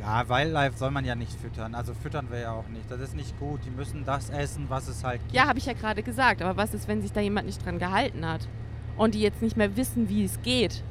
Ja, 0.00 0.28
Wildlife 0.28 0.78
soll 0.78 0.90
man 0.90 1.04
ja 1.04 1.14
nicht 1.14 1.32
füttern. 1.32 1.74
Also 1.74 1.92
füttern 1.92 2.28
wir 2.30 2.40
ja 2.40 2.52
auch 2.52 2.68
nicht. 2.68 2.90
Das 2.90 3.00
ist 3.00 3.14
nicht 3.14 3.38
gut. 3.38 3.60
Die 3.66 3.70
müssen 3.70 4.04
das 4.06 4.30
essen, 4.30 4.66
was 4.68 4.88
es 4.88 5.04
halt 5.04 5.20
gibt. 5.22 5.34
Ja, 5.34 5.46
habe 5.46 5.58
ich 5.58 5.66
ja 5.66 5.74
gerade 5.74 6.02
gesagt, 6.02 6.40
aber 6.40 6.56
was 6.56 6.72
ist, 6.72 6.88
wenn 6.88 7.02
sich 7.02 7.12
da 7.12 7.20
jemand 7.20 7.46
nicht 7.46 7.64
dran 7.64 7.78
gehalten 7.78 8.26
hat 8.26 8.48
und 8.96 9.14
die 9.14 9.20
jetzt 9.20 9.42
nicht 9.42 9.58
mehr 9.58 9.76
wissen, 9.76 10.08
wie 10.08 10.24
es 10.24 10.40
geht? 10.40 10.82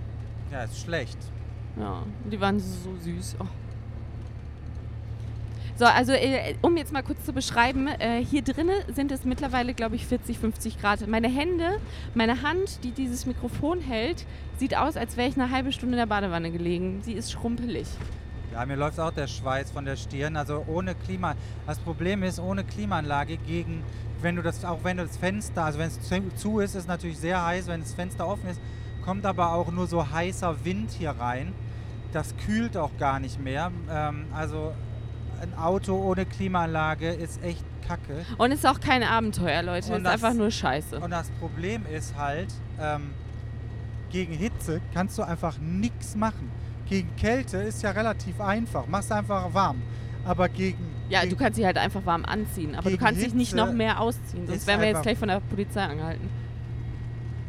Ja, 0.51 0.63
ist 0.63 0.79
schlecht. 0.79 1.17
Ja, 1.79 2.03
die 2.31 2.39
waren 2.39 2.59
so 2.59 2.95
süß. 2.95 3.37
Oh. 3.39 3.45
So, 5.79 5.85
also 5.85 6.11
äh, 6.11 6.55
um 6.61 6.75
jetzt 6.75 6.91
mal 6.91 7.03
kurz 7.03 7.23
zu 7.23 7.31
beschreiben, 7.31 7.87
äh, 7.87 8.21
hier 8.21 8.41
drinnen 8.41 8.75
sind 8.93 9.13
es 9.13 9.23
mittlerweile, 9.23 9.73
glaube 9.73 9.95
ich, 9.95 10.05
40, 10.05 10.37
50 10.37 10.81
Grad. 10.81 11.07
Meine 11.07 11.29
Hände, 11.29 11.79
meine 12.13 12.41
Hand, 12.41 12.83
die 12.83 12.91
dieses 12.91 13.25
Mikrofon 13.25 13.79
hält, 13.79 14.25
sieht 14.57 14.75
aus, 14.75 14.97
als 14.97 15.15
wäre 15.15 15.29
ich 15.29 15.37
eine 15.39 15.51
halbe 15.51 15.71
Stunde 15.71 15.93
in 15.93 15.99
der 15.99 16.05
Badewanne 16.05 16.51
gelegen. 16.51 16.99
Sie 17.03 17.13
ist 17.13 17.31
schrumpelig. 17.31 17.87
Ja, 18.51 18.65
mir 18.65 18.75
läuft 18.75 18.99
auch 18.99 19.11
der 19.13 19.27
Schweiß 19.27 19.71
von 19.71 19.85
der 19.85 19.95
Stirn. 19.95 20.35
Also 20.35 20.65
ohne 20.67 20.95
Klima. 20.95 21.35
Das 21.65 21.79
Problem 21.79 22.23
ist, 22.23 22.41
ohne 22.41 22.65
Klimaanlage 22.65 23.37
gegen, 23.37 23.81
wenn 24.21 24.35
du 24.35 24.41
das, 24.41 24.65
auch 24.65 24.83
wenn 24.83 24.97
du 24.97 25.03
das 25.05 25.15
Fenster, 25.15 25.63
also 25.63 25.79
wenn 25.79 25.87
es 25.87 26.01
zu- 26.01 26.29
zu 26.35 26.59
ist, 26.59 26.75
ist 26.75 26.89
natürlich 26.89 27.19
sehr 27.19 27.45
heiß. 27.45 27.67
Wenn 27.67 27.79
das 27.79 27.93
Fenster 27.93 28.27
offen 28.27 28.49
ist, 28.49 28.59
kommt 29.05 29.25
aber 29.25 29.53
auch 29.53 29.71
nur 29.71 29.87
so 29.87 30.11
heißer 30.11 30.65
Wind 30.65 30.91
hier 30.91 31.11
rein. 31.11 31.53
Das 32.11 32.35
kühlt 32.35 32.75
auch 32.75 32.91
gar 32.97 33.21
nicht 33.21 33.39
mehr. 33.39 33.71
Ähm, 33.89 34.25
also 34.35 34.73
ein 35.41 35.57
Auto 35.57 35.95
ohne 35.95 36.25
Klimaanlage 36.25 37.09
ist 37.09 37.43
echt 37.43 37.63
kacke. 37.87 38.25
Und 38.37 38.51
es 38.51 38.59
ist 38.59 38.65
auch 38.67 38.79
kein 38.79 39.03
Abenteuer, 39.03 39.61
Leute. 39.63 39.87
Und 39.87 39.91
Es 39.93 39.97
ist 39.99 40.03
das- 40.05 40.13
einfach 40.13 40.33
nur 40.33 40.51
Scheiße. 40.51 40.99
Und 40.99 41.11
das 41.11 41.29
Problem 41.39 41.85
ist 41.85 42.15
halt, 42.17 42.53
ähm, 42.79 43.11
gegen 44.11 44.33
Hitze 44.33 44.81
kannst 44.93 45.17
du 45.17 45.23
einfach 45.23 45.57
nichts 45.59 46.15
machen. 46.15 46.51
Gegen 46.87 47.15
Kälte 47.15 47.57
ist 47.57 47.83
ja 47.83 47.91
relativ 47.91 48.39
einfach. 48.41 48.87
Machst 48.87 49.11
einfach 49.11 49.53
warm. 49.53 49.81
Aber 50.25 50.49
gegen. 50.49 50.77
Ja, 51.09 51.21
gegen, 51.21 51.31
du 51.31 51.37
kannst 51.37 51.57
dich 51.57 51.65
halt 51.65 51.77
einfach 51.77 52.05
warm 52.05 52.25
anziehen, 52.25 52.75
aber 52.75 52.89
du 52.89 52.97
kannst 52.97 53.21
dich 53.21 53.33
nicht 53.33 53.51
Hitze 53.53 53.65
noch 53.65 53.71
mehr 53.73 53.99
ausziehen. 53.99 54.45
Sonst 54.47 54.67
wären 54.67 54.81
wir 54.81 54.87
jetzt 54.89 55.01
gleich 55.03 55.17
von 55.17 55.27
der 55.27 55.39
Polizei 55.39 55.83
angehalten. 55.83 56.29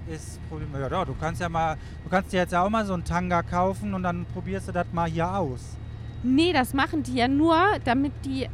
ist 0.09 0.41
Problem. 0.49 0.68
Ja, 0.74 0.88
ja, 0.88 1.05
du 1.05 1.14
kannst 1.14 1.41
ja 1.41 1.49
mal, 1.49 1.76
du 2.03 2.11
kannst 2.11 2.32
dir 2.32 2.38
jetzt 2.38 2.53
ja 2.53 2.64
auch 2.64 2.70
mal 2.70 2.84
so 2.84 2.95
einen 2.95 3.05
Tanga 3.05 3.43
kaufen 3.43 3.95
und 3.95 4.03
dann 4.03 4.26
probierst 4.32 4.68
du 4.68 4.72
das 4.72 4.86
mal 4.93 5.09
hier 5.09 5.32
aus. 5.32 5.76
Nee, 6.23 6.53
das 6.53 6.75
machen 6.75 7.03
die 7.03 7.14
ja 7.14 7.29
nur, 7.29 7.57
damit 7.85 8.12
die 8.25 8.49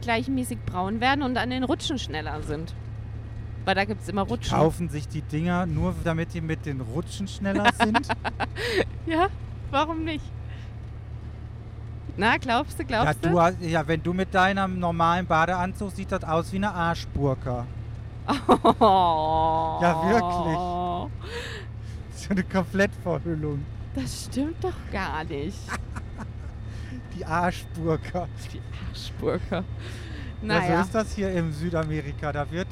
gleichmäßig 0.00 0.58
braun 0.66 1.00
werden 1.00 1.22
und 1.22 1.36
an 1.36 1.50
den 1.50 1.64
Rutschen 1.64 1.98
schneller 1.98 2.42
sind. 2.42 2.74
Weil 3.64 3.74
da 3.74 3.84
gibt 3.84 4.02
es 4.02 4.08
immer 4.08 4.22
Rutschen. 4.22 4.56
Kaufen 4.56 4.88
sich 4.90 5.08
die 5.08 5.22
Dinger 5.22 5.64
nur, 5.66 5.94
damit 6.04 6.34
die 6.34 6.40
mit 6.40 6.66
den 6.66 6.80
Rutschen 6.80 7.28
schneller 7.28 7.70
sind. 7.78 8.08
Ja, 9.06 9.28
warum 9.70 10.04
nicht? 10.04 10.24
Na, 12.16 12.38
glaubst 12.38 12.78
du, 12.78 12.84
ja, 12.84 13.02
glaubst 13.02 13.24
du 13.24 13.40
hast, 13.40 13.60
ja, 13.60 13.86
wenn 13.86 14.02
du 14.02 14.14
mit 14.14 14.32
deinem 14.34 14.78
normalen 14.78 15.26
Badeanzug 15.26 15.90
sieht 15.90 16.10
das 16.10 16.24
aus 16.24 16.52
wie 16.52 16.56
eine 16.56 16.72
Arschburka. 16.72 17.66
Oh. 18.26 19.78
Ja, 19.82 20.08
wirklich. 20.08 20.58
So 22.16 22.30
eine 22.30 22.44
Komplettverhüllung. 22.44 23.64
Das 23.94 24.24
stimmt 24.24 24.62
doch 24.64 24.72
gar 24.90 25.24
nicht. 25.24 25.58
Die 27.14 27.24
Arschburka. 27.24 28.28
Die 28.52 28.60
Arschburger. 28.90 29.40
Ja, 29.50 29.64
Naja, 30.42 30.76
so 30.76 30.82
ist 30.82 30.94
das 30.94 31.14
hier 31.14 31.32
im 31.32 31.52
Südamerika. 31.52 32.32
Da 32.32 32.50
wird, 32.50 32.66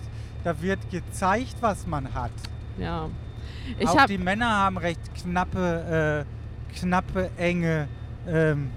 da 0.44 0.60
wird 0.60 0.78
gezeigt, 0.90 1.56
was 1.60 1.86
man 1.86 2.12
hat. 2.12 2.32
ja. 2.78 3.08
Ich 3.78 3.88
Auch 3.88 4.06
die 4.06 4.18
Männer 4.18 4.48
haben 4.50 4.76
recht 4.76 5.00
knappe, 5.14 6.24
äh, 6.26 6.74
knappe, 6.78 7.30
enge, 7.36 7.86
ähm, 8.26 8.70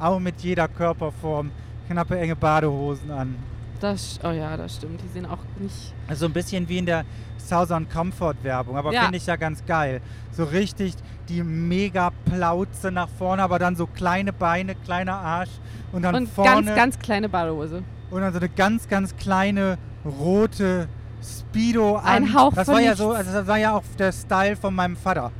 auch 0.00 0.18
mit 0.18 0.40
jeder 0.40 0.66
Körperform, 0.66 1.52
knappe, 1.88 2.18
enge 2.18 2.34
Badehosen 2.34 3.10
an. 3.10 3.36
das, 3.80 4.18
oh 4.24 4.30
ja, 4.30 4.56
das 4.56 4.76
stimmt. 4.76 5.00
Die 5.02 5.08
sehen 5.08 5.26
auch 5.26 5.38
nicht. 5.60 5.94
Also 6.08 6.26
ein 6.26 6.32
bisschen 6.32 6.68
wie 6.68 6.78
in 6.78 6.86
der 6.86 7.04
Southern 7.48 7.88
Comfort 7.88 8.36
Werbung, 8.42 8.76
aber 8.76 8.92
Ja. 8.92 9.02
finde 9.02 9.16
ich 9.18 9.26
ja 9.26 9.36
ganz 9.36 9.64
geil. 9.66 10.00
So 10.32 10.44
richtig 10.44 10.94
die 11.28 11.42
mega 11.42 12.10
Plauze 12.24 12.90
nach 12.92 13.08
vorne, 13.18 13.42
aber 13.42 13.58
dann 13.58 13.74
so 13.76 13.86
kleine 13.86 14.32
Beine, 14.32 14.74
kleiner 14.74 15.14
Arsch 15.14 15.50
und 15.92 16.02
dann 16.02 16.14
Und 16.14 16.28
vorne 16.28 16.50
ganz, 16.66 16.76
ganz 16.76 16.98
kleine 16.98 17.28
Badehose. 17.28 17.82
und 18.10 18.20
dann 18.20 18.32
so 18.32 18.38
eine 18.38 18.48
ganz, 18.48 18.88
ganz 18.88 19.16
kleine 19.16 19.78
rote 20.04 20.88
Speedo 21.22 21.96
an. 21.96 22.04
Ein 22.24 22.34
Hauch 22.34 22.52
das 22.54 22.66
von 22.66 22.74
war 22.74 22.80
ja 22.82 22.94
so, 22.94 23.10
also 23.12 23.32
das 23.32 23.46
war 23.46 23.56
ja 23.58 23.72
auch 23.72 23.82
der 23.98 24.12
Style 24.12 24.56
von 24.56 24.74
meinem 24.74 24.96
Vater. 24.96 25.32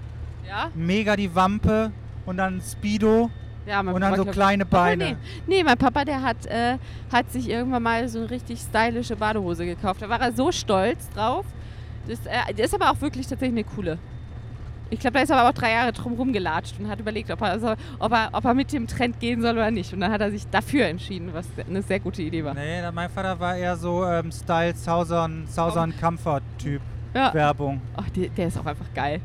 Ja? 0.49 0.71
Mega 0.75 1.15
die 1.17 1.33
Wampe 1.35 1.93
und 2.25 2.37
dann 2.39 2.61
Speedo 2.61 3.31
Ja, 3.67 3.81
und 3.81 3.87
dann 4.01 4.13
Papa, 4.13 4.17
so 4.17 4.25
kleine 4.27 4.65
Beine. 4.67 5.05
Nee, 5.05 5.17
nee, 5.47 5.65
mein 5.65 5.77
Papa, 5.77 6.05
der 6.05 6.23
hat, 6.23 6.47
äh, 6.47 6.79
hat 7.13 7.31
sich 7.33 7.49
irgendwann 7.49 7.83
mal 7.83 8.09
so 8.09 8.21
eine 8.21 8.31
richtig 8.31 8.61
stylische 8.61 9.15
Badehose 9.17 9.65
gekauft. 9.67 10.03
Da 10.03 10.09
war 10.09 10.21
er 10.21 10.33
so 10.33 10.51
stolz 10.53 11.09
drauf. 11.11 11.45
Das, 12.09 12.19
äh, 12.27 12.55
das 12.57 12.67
ist 12.67 12.75
aber 12.75 12.91
auch 12.91 13.01
wirklich 13.01 13.27
tatsächlich 13.27 13.65
eine 13.67 13.75
coole. 13.75 13.99
Ich 14.89 15.01
glaube, 15.01 15.15
da 15.15 15.23
ist 15.23 15.31
er 15.31 15.39
aber 15.39 15.49
auch 15.49 15.55
drei 15.55 15.73
Jahre 15.73 15.93
drum 15.93 16.13
rumgelatscht 16.13 16.79
und 16.79 16.89
hat 16.89 17.01
überlegt, 17.01 17.29
ob 17.33 17.41
er, 17.41 17.59
so, 17.59 17.75
ob, 17.99 18.13
er, 18.13 18.29
ob 18.33 18.45
er 18.45 18.55
mit 18.55 18.73
dem 18.73 18.87
Trend 18.87 19.19
gehen 19.19 19.43
soll 19.43 19.53
oder 19.55 19.73
nicht. 19.73 19.93
Und 19.93 19.99
dann 20.01 20.13
hat 20.13 20.21
er 20.21 20.31
sich 20.31 20.47
dafür 20.49 20.87
entschieden, 20.87 21.31
was 21.33 21.47
eine 21.69 21.83
sehr 21.83 21.99
gute 21.99 22.23
Idee 22.23 22.45
war. 22.45 22.55
Nee, 22.55 22.83
mein 22.95 23.11
Vater 23.11 23.39
war 23.41 23.57
eher 23.57 23.77
so 23.77 24.05
ähm, 24.05 24.31
Style 24.31 24.77
Southern, 24.77 25.45
Southern 25.49 25.93
Comfort 26.01 26.43
Typ 26.59 26.81
Ja. 27.15 27.35
Werbung. 27.35 27.81
Ach, 27.97 28.09
der, 28.11 28.29
der 28.29 28.47
ist 28.47 28.59
auch 28.59 28.67
einfach 28.67 28.87
geil. 28.95 29.21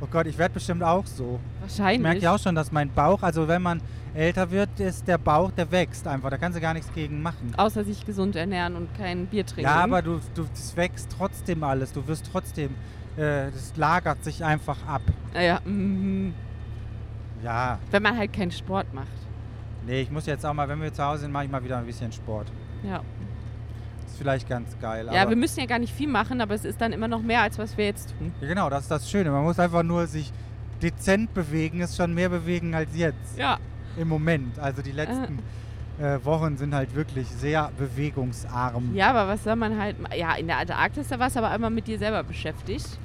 Oh 0.00 0.06
Gott, 0.10 0.26
ich 0.26 0.38
werde 0.38 0.54
bestimmt 0.54 0.82
auch 0.84 1.06
so. 1.06 1.40
Ich 1.66 1.78
Wahrscheinlich. 1.78 2.02
merke 2.02 2.20
ja 2.20 2.34
auch 2.34 2.38
schon, 2.38 2.54
dass 2.54 2.70
mein 2.70 2.88
Bauch, 2.90 3.22
also 3.22 3.48
wenn 3.48 3.62
man 3.62 3.80
älter 4.16 4.50
wird, 4.50 4.80
ist 4.80 5.06
der 5.06 5.18
Bauch, 5.18 5.50
der 5.52 5.70
wächst 5.70 6.06
einfach. 6.06 6.30
Da 6.30 6.38
kannst 6.38 6.56
du 6.56 6.60
gar 6.62 6.74
nichts 6.74 6.92
gegen 6.92 7.22
machen. 7.22 7.52
Außer 7.56 7.84
sich 7.84 8.04
gesund 8.04 8.34
ernähren 8.36 8.74
und 8.76 8.92
kein 8.96 9.26
Bier 9.26 9.44
trinken. 9.46 9.70
Ja, 9.70 9.84
aber 9.84 10.02
du, 10.02 10.20
du, 10.34 10.44
das 10.44 10.76
wächst 10.76 11.14
trotzdem 11.16 11.62
alles. 11.62 11.92
Du 11.92 12.06
wirst 12.08 12.28
trotzdem, 12.32 12.74
äh, 13.16 13.50
das 13.52 13.72
lagert 13.76 14.24
sich 14.24 14.44
einfach 14.44 14.78
ab. 14.86 15.02
Ja, 15.34 15.40
ja. 15.42 15.60
mhm. 15.64 16.34
Ja, 17.42 17.78
Wenn 17.90 18.02
man 18.02 18.16
halt 18.16 18.32
keinen 18.32 18.50
Sport 18.50 18.92
macht. 18.94 19.06
nee, 19.86 20.00
ich 20.00 20.10
muss 20.10 20.26
jetzt 20.26 20.44
auch 20.44 20.54
mal, 20.54 20.68
wenn 20.68 20.80
wir 20.80 20.92
zu 20.92 21.04
Hause 21.04 21.20
sind, 21.22 21.32
mache 21.32 21.44
ich 21.44 21.50
mal 21.50 21.62
wieder 21.62 21.76
ein 21.76 21.86
bisschen 21.86 22.10
Sport. 22.10 22.50
Ja. 22.82 23.02
Ist 24.06 24.16
vielleicht 24.16 24.48
ganz 24.48 24.76
geil. 24.80 25.08
ja, 25.12 25.28
wir 25.28 25.36
müssen 25.36 25.60
ja 25.60 25.66
gar 25.66 25.78
nicht 25.78 25.92
viel 25.92 26.08
machen, 26.08 26.40
aber 26.40 26.54
es 26.54 26.64
ist 26.64 26.80
dann 26.80 26.92
immer 26.92 27.08
noch 27.08 27.20
mehr, 27.22 27.42
als 27.42 27.58
was 27.58 27.76
wir 27.76 27.84
jetzt 27.84 28.14
tun. 28.18 28.32
ja, 28.40 28.48
genau, 28.48 28.70
das 28.70 28.84
ist 28.84 28.90
das 28.90 29.10
Schöne. 29.10 29.30
Man 29.30 29.44
muss 29.44 29.58
einfach 29.58 29.82
nur 29.82 30.06
sich 30.06 30.32
dezent 30.82 31.34
bewegen, 31.34 31.80
ist 31.80 31.96
schon 31.96 32.14
mehr 32.14 32.28
bewegen 32.30 32.74
als 32.74 32.96
jetzt 32.96 33.36
Ja. 33.38 33.58
Im 33.96 34.08
Moment. 34.08 34.58
Also 34.58 34.82
die 34.82 34.92
letzten 34.92 35.38
äh, 35.98 36.18
Wochen 36.24 36.56
sind 36.56 36.74
halt 36.74 36.94
wirklich 36.94 37.28
sehr 37.28 37.70
bewegungsarm. 37.78 38.94
Ja, 38.94 39.10
aber 39.10 39.28
was 39.28 39.44
soll 39.44 39.56
man 39.56 39.78
halt. 39.78 39.96
Ja, 40.16 40.34
in 40.34 40.46
der 40.46 40.58
Antarktis, 40.58 41.08
da 41.08 41.18
warst 41.18 41.36
du 41.36 41.40
aber 41.40 41.54
immer 41.54 41.70
mit 41.70 41.86
dir 41.86 41.98
selber 41.98 42.22
beschäftigt. 42.22 42.98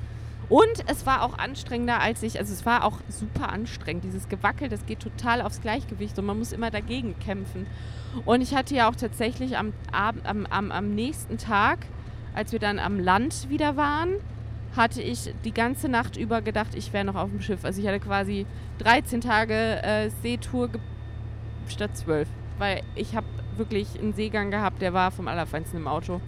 Und 0.50 0.84
es 0.88 1.06
war 1.06 1.24
auch 1.24 1.38
anstrengender, 1.38 2.02
als 2.02 2.24
ich. 2.24 2.38
Also, 2.38 2.52
es 2.52 2.66
war 2.66 2.84
auch 2.84 3.00
super 3.08 3.54
anstrengend. 3.54 4.04
Dieses 4.04 4.28
Gewackel, 4.28 4.68
das 4.68 4.86
geht 4.86 5.00
total 5.00 5.42
aufs 5.42 5.62
Gleichgewicht 5.62 6.20
und 6.20 6.26
man 6.26 6.38
muss 6.38 6.52
immer 6.52 6.70
dagegen 6.70 7.18
kämpfen. 7.20 7.66
Und 8.26 8.42
ich 8.42 8.54
hatte 8.54 8.76
ja 8.76 8.90
auch 8.90 8.96
tatsächlich 8.98 9.58
am, 9.58 9.72
Abend, 9.94 10.26
am, 10.26 10.46
am, 10.48 10.72
am 10.74 10.94
nächsten 10.94 11.38
Tag, 11.38 11.86
als 12.36 12.52
wir 12.52 12.60
dann 12.60 12.80
am 12.80 13.00
Land 13.00 13.50
wieder 13.50 13.78
waren, 13.78 14.16
hatte 14.76 15.02
ich 15.02 15.34
die 15.46 15.54
ganze 15.54 15.88
Nacht 15.88 16.18
über 16.18 16.42
gedacht, 16.42 16.76
ich 16.76 16.92
wäre 16.92 17.06
noch 17.06 17.16
auf 17.16 17.30
dem 17.30 17.40
Schiff. 17.40 17.64
Also, 17.64 17.80
ich 17.80 17.88
hatte 17.88 18.02
quasi 18.02 18.46
13 18.84 19.22
Tage 19.22 19.54
äh, 19.84 20.10
Seetour 20.22 20.70
statt 21.68 21.96
12. 21.96 22.28
Weil 22.58 22.82
ich 22.96 23.16
habe 23.16 23.28
wirklich 23.58 24.00
einen 24.00 24.14
Seegang 24.14 24.50
gehabt, 24.50 24.82
der 24.82 24.94
war 24.94 25.12
vom 25.12 25.28
Allerfeinsten 25.28 25.80
im 25.80 25.88
Auto. 25.88 26.20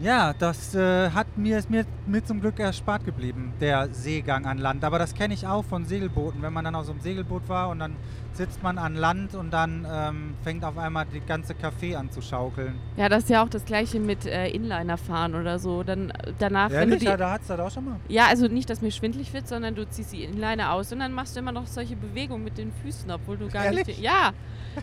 Ja, 0.00 0.32
das 0.32 0.74
äh, 0.74 1.10
hat 1.10 1.38
mir, 1.38 1.58
ist 1.58 1.70
mir, 1.70 1.86
mir 2.06 2.24
zum 2.24 2.40
Glück 2.40 2.58
erspart 2.58 3.04
geblieben, 3.04 3.52
der 3.60 3.88
Seegang 3.92 4.44
an 4.44 4.58
Land. 4.58 4.82
Aber 4.82 4.98
das 4.98 5.14
kenne 5.14 5.34
ich 5.34 5.46
auch 5.46 5.64
von 5.64 5.84
Segelbooten. 5.84 6.42
Wenn 6.42 6.52
man 6.52 6.64
dann 6.64 6.74
auf 6.74 6.86
so 6.86 6.92
einem 6.92 7.00
Segelboot 7.00 7.48
war 7.48 7.68
und 7.68 7.78
dann 7.78 7.96
sitzt 8.34 8.62
man 8.62 8.78
an 8.78 8.96
Land 8.96 9.34
und 9.34 9.52
dann 9.52 9.86
ähm, 9.90 10.34
fängt 10.42 10.64
auf 10.64 10.76
einmal 10.76 11.06
die 11.06 11.20
ganze 11.20 11.54
Kaffee 11.54 11.94
an 11.94 12.10
zu 12.10 12.20
schaukeln. 12.20 12.74
Ja, 12.96 13.08
das 13.08 13.24
ist 13.24 13.28
ja 13.30 13.42
auch 13.44 13.48
das 13.48 13.64
gleiche 13.64 14.00
mit 14.00 14.26
äh, 14.26 14.48
Inliner 14.48 14.96
fahren 14.96 15.34
oder 15.36 15.58
so. 15.58 15.82
Dann 15.84 16.10
äh, 16.10 16.32
danach, 16.38 16.70
wenn 16.70 16.78
du 16.88 16.94
Ehrlich? 16.96 16.98
die, 17.00 17.04
Ja, 17.06 17.16
da 17.16 17.30
hat 17.32 17.42
es 17.42 17.46
das 17.46 17.60
auch 17.60 17.70
schon 17.70 17.84
mal. 17.84 17.96
ja, 18.08 18.26
also 18.26 18.48
nicht, 18.48 18.68
dass 18.68 18.82
mir 18.82 18.90
schwindlig 18.90 19.32
wird, 19.32 19.46
sondern 19.46 19.74
du 19.76 19.88
ziehst 19.88 20.12
die 20.12 20.24
Inliner 20.24 20.72
aus 20.72 20.92
und 20.92 20.98
dann 20.98 21.12
machst 21.12 21.36
du 21.36 21.40
immer 21.40 21.52
noch 21.52 21.66
solche 21.66 21.94
Bewegungen 21.96 22.42
mit 22.44 22.58
den 22.58 22.72
Füßen, 22.82 23.10
obwohl 23.10 23.36
du 23.38 23.48
gar 23.48 23.64
Ehrlich? 23.66 23.86
nicht. 23.86 24.00
Ja, 24.00 24.32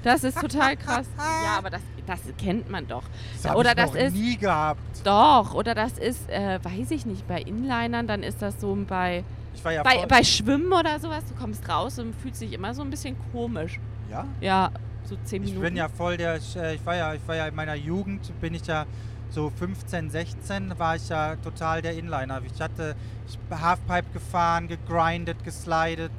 das 0.04 0.24
ist 0.24 0.40
total 0.40 0.78
krass. 0.78 1.08
ja, 1.18 1.58
aber 1.58 1.70
das, 1.70 1.82
das 2.08 2.20
kennt 2.38 2.70
man 2.70 2.88
doch. 2.88 3.04
Das 3.44 3.54
Oder 3.56 3.72
ich 3.72 3.76
das 3.76 3.94
noch 3.94 4.00
ist- 4.00 4.14
nie 4.16 4.38
gehabt. 4.38 4.80
Doch, 5.04 5.54
oder 5.56 5.76
das 5.76 5.98
ist, 5.98 6.30
äh, 6.30 6.60
weiß 6.64 6.92
ich 6.92 7.06
nicht, 7.06 7.28
bei 7.28 7.42
Inlinern, 7.42 8.08
dann 8.08 8.24
ist 8.24 8.42
das 8.42 8.62
so 8.62 8.78
bei, 8.88 9.24
Ich 9.54 9.64
war 9.66 9.72
ja 9.74 9.84
bei, 9.84 10.06
bei 10.06 10.24
Schwimmen 10.24 10.72
oder 10.72 11.00
sowas, 11.00 11.24
du 11.26 11.36
kommst 11.36 11.68
raus 11.68 12.00
und 12.00 12.16
fühlst 12.16 12.42
dich 12.42 12.54
immer 12.54 12.74
so 12.74 12.82
ein 12.82 12.90
bisschen 12.90 13.16
komisch. 13.32 13.80
ja? 14.10 14.26
Ja, 14.40 14.72
so 15.04 15.16
zehn 15.24 15.44
Ich 15.44 15.50
Minuten. 15.50 15.66
bin 15.66 15.76
ja 15.76 15.90
voll 15.90 16.18
der, 16.18 16.38
ich, 16.38 16.56
äh, 16.56 16.76
ich 16.76 16.86
war 16.86 16.96
ja, 16.96 17.14
ich 17.14 17.28
war 17.28 17.36
ja 17.36 17.48
in 17.48 17.56
meiner 17.56 17.76
Jugend, 17.76 18.32
bin 18.40 18.54
ich 18.54 18.66
ja 18.66 18.86
so 19.30 19.50
15, 19.50 20.10
16, 20.10 20.74
war 20.78 20.96
ich 20.96 21.08
ja 21.10 21.36
total 21.38 21.82
der 21.82 21.98
Inliner. 21.98 22.42
Ich 22.54 22.62
hatte 22.62 22.96
ich 23.28 23.38
Halfpipe 23.50 24.12
gefahren, 24.14 24.68
gegrindet, 24.68 25.44
geslidet, 25.44 26.12